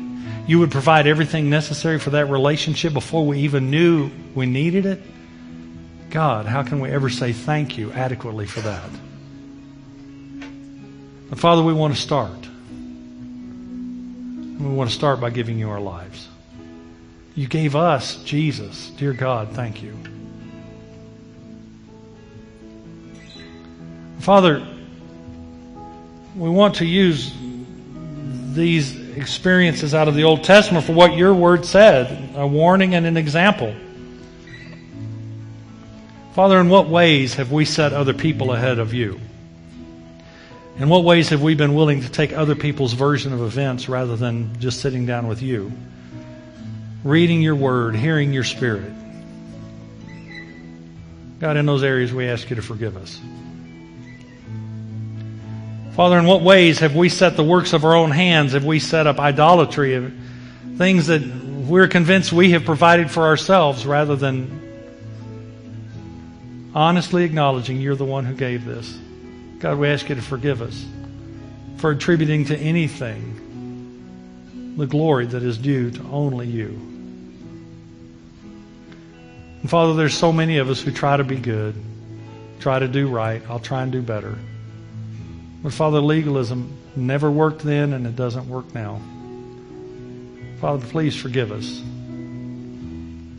You 0.47 0.59
would 0.59 0.71
provide 0.71 1.07
everything 1.07 1.51
necessary 1.51 1.99
for 1.99 2.11
that 2.11 2.27
relationship 2.27 2.93
before 2.93 3.27
we 3.27 3.41
even 3.41 3.71
knew 3.71 4.11
we 4.35 4.47
needed 4.47 4.87
it. 4.87 5.01
God, 6.09 6.47
how 6.47 6.63
can 6.63 6.81
we 6.81 6.91
ever 6.91 7.09
say 7.09 7.33
thank 7.33 7.79
you 7.79 7.93
adequately 7.93 8.47
for 8.47 8.61
that? 8.61 8.91
But 11.29 11.39
Father, 11.39 11.63
we 11.63 11.73
want 11.73 11.95
to 11.95 12.01
start. 12.01 12.49
We 14.59 14.67
want 14.67 14.91
to 14.91 14.97
start 14.97 15.21
by 15.21 15.31
giving 15.31 15.59
you 15.59 15.71
our 15.71 15.81
lives. 15.81 16.29
You 17.37 17.47
gave 17.47 17.77
us 17.77 18.17
Jesus. 18.25 18.91
Dear 18.91 19.13
God, 19.13 19.53
thank 19.53 19.83
you. 19.83 19.97
Father, 24.19 24.67
we 26.41 26.49
want 26.49 26.77
to 26.77 26.87
use 26.87 27.35
these 28.55 28.99
experiences 29.15 29.95
out 29.95 30.09
of 30.09 30.15
the 30.15 30.25
Old 30.25 30.43
Testament 30.43 30.87
for 30.87 30.95
what 30.95 31.15
your 31.15 31.35
word 31.35 31.67
said 31.67 32.35
a 32.35 32.47
warning 32.47 32.95
and 32.95 33.05
an 33.05 33.19
example. 33.19 33.75
Father, 36.35 36.59
in 36.59 36.71
what 36.71 36.89
ways 36.89 37.35
have 37.35 37.53
we 37.53 37.67
set 37.67 37.93
other 37.93 38.15
people 38.15 38.53
ahead 38.53 38.79
of 38.79 38.95
you? 38.95 39.21
In 40.79 40.89
what 40.89 41.05
ways 41.05 41.29
have 41.29 41.43
we 41.43 41.55
been 41.55 41.75
willing 41.75 42.01
to 42.01 42.09
take 42.09 42.33
other 42.33 42.55
people's 42.55 42.95
version 42.95 43.35
of 43.35 43.43
events 43.43 43.87
rather 43.87 44.17
than 44.17 44.59
just 44.61 44.81
sitting 44.81 45.05
down 45.05 45.29
with 45.29 45.43
you? 45.43 45.71
Reading 47.05 47.43
your 47.43 47.55
word, 47.55 47.95
hearing 47.95 48.33
your 48.33 48.45
spirit. 48.45 48.91
God, 51.39 51.59
in 51.59 51.67
those 51.67 51.83
areas, 51.83 52.15
we 52.15 52.29
ask 52.29 52.49
you 52.49 52.57
to 52.57 52.63
forgive 52.63 52.97
us. 52.97 53.21
Father, 56.01 56.19
in 56.19 56.25
what 56.25 56.41
ways 56.41 56.79
have 56.79 56.97
we 56.97 57.11
set 57.11 57.37
the 57.37 57.45
works 57.45 57.75
of 57.75 57.85
our 57.85 57.95
own 57.95 58.11
hands? 58.11 58.55
Have 58.55 58.65
we 58.65 58.79
set 58.79 59.07
up 59.07 59.21
idolatry? 59.21 59.97
of 59.97 60.11
Things 60.79 61.09
that 61.09 61.21
we're 61.21 61.89
convinced 61.89 62.33
we 62.33 62.53
have 62.53 62.65
provided 62.65 63.11
for 63.11 63.25
ourselves 63.25 63.85
rather 63.85 64.17
than 64.17 64.63
honestly 66.75 67.25
acknowledging 67.25 67.83
you're 67.83 67.97
the 67.97 68.07
one 68.07 68.25
who 68.25 68.33
gave 68.33 68.65
this. 68.65 68.99
God, 69.59 69.77
we 69.77 69.89
ask 69.89 70.09
you 70.09 70.15
to 70.15 70.23
forgive 70.23 70.63
us 70.63 70.87
for 71.77 71.91
attributing 71.91 72.47
to 72.47 72.57
anything 72.57 73.37
the 74.79 74.87
glory 74.87 75.27
that 75.27 75.43
is 75.43 75.59
due 75.59 75.91
to 75.91 76.03
only 76.05 76.47
you. 76.47 76.69
And 79.61 79.69
Father, 79.69 79.93
there's 79.97 80.15
so 80.15 80.33
many 80.33 80.57
of 80.57 80.71
us 80.71 80.81
who 80.81 80.93
try 80.93 81.19
to 81.19 81.25
be 81.25 81.37
good, 81.37 81.75
try 82.59 82.79
to 82.79 82.89
do 82.89 83.07
right. 83.07 83.43
I'll 83.51 83.61
try 83.61 83.83
and 83.83 83.93
do 83.93 84.01
better. 84.01 84.39
But 85.63 85.73
Father, 85.73 86.01
legalism 86.01 86.77
never 86.97 87.31
worked 87.31 87.63
then 87.63 87.93
and 87.93 88.07
it 88.07 88.17
doesn't 88.17 88.49
work 88.49 88.75
now. 88.75 89.01
Father, 90.61 90.87
please 90.87 91.17
forgive 91.17 91.53
us 91.53 91.83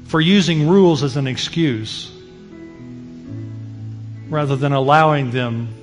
for 0.07 0.19
using 0.19 0.67
rules 0.67 1.03
as 1.03 1.17
an 1.17 1.27
excuse 1.27 2.11
rather 4.29 4.55
than 4.55 4.71
allowing 4.73 5.31
them 5.31 5.73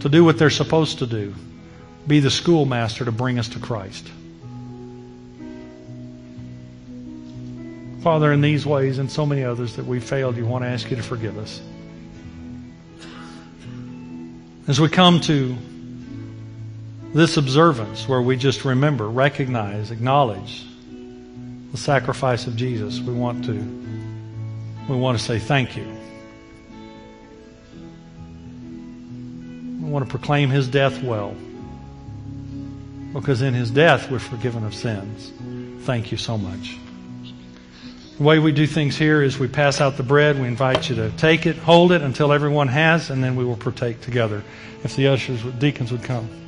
to 0.00 0.08
do 0.08 0.24
what 0.24 0.38
they're 0.38 0.50
supposed 0.50 0.98
to 0.98 1.06
do 1.06 1.34
be 2.06 2.20
the 2.20 2.30
schoolmaster 2.30 3.04
to 3.04 3.12
bring 3.12 3.38
us 3.38 3.48
to 3.48 3.58
Christ. 3.58 4.06
Father, 8.02 8.32
in 8.32 8.42
these 8.42 8.66
ways 8.66 8.98
and 8.98 9.10
so 9.10 9.24
many 9.24 9.44
others 9.44 9.76
that 9.76 9.86
we 9.86 10.00
failed, 10.00 10.36
you 10.36 10.44
want 10.44 10.64
to 10.64 10.68
ask 10.68 10.90
you 10.90 10.96
to 10.96 11.02
forgive 11.02 11.38
us. 11.38 11.62
As 14.66 14.80
we 14.80 14.88
come 14.88 15.20
to 15.20 15.56
this 17.12 17.36
observance 17.36 18.08
where 18.08 18.22
we 18.22 18.36
just 18.36 18.64
remember, 18.64 19.10
recognize, 19.10 19.90
acknowledge 19.90 20.64
the 21.70 21.76
sacrifice 21.76 22.46
of 22.46 22.56
Jesus, 22.56 22.98
we 23.00 23.12
want 23.12 23.44
to 23.44 23.52
we 24.88 24.96
want 24.96 25.18
to 25.18 25.24
say 25.24 25.38
thank 25.38 25.76
you. 25.76 25.86
We 29.82 29.90
want 29.90 30.06
to 30.06 30.10
proclaim 30.10 30.48
his 30.48 30.66
death 30.66 31.02
well. 31.02 31.34
Because 33.12 33.42
in 33.42 33.52
his 33.52 33.70
death 33.70 34.10
we're 34.10 34.18
forgiven 34.18 34.64
of 34.64 34.74
sins. 34.74 35.30
Thank 35.84 36.10
you 36.10 36.16
so 36.16 36.38
much. 36.38 36.78
The 38.16 38.22
way 38.22 38.38
we 38.38 38.52
do 38.52 38.64
things 38.64 38.96
here 38.96 39.22
is 39.22 39.40
we 39.40 39.48
pass 39.48 39.80
out 39.80 39.96
the 39.96 40.04
bread. 40.04 40.40
We 40.40 40.46
invite 40.46 40.88
you 40.88 40.94
to 40.96 41.10
take 41.16 41.46
it, 41.46 41.56
hold 41.56 41.90
it 41.90 42.00
until 42.00 42.32
everyone 42.32 42.68
has, 42.68 43.10
and 43.10 43.24
then 43.24 43.34
we 43.34 43.44
will 43.44 43.56
partake 43.56 44.00
together. 44.02 44.44
If 44.84 44.94
the 44.94 45.08
ushers, 45.08 45.42
deacons 45.58 45.90
would 45.90 46.04
come. 46.04 46.43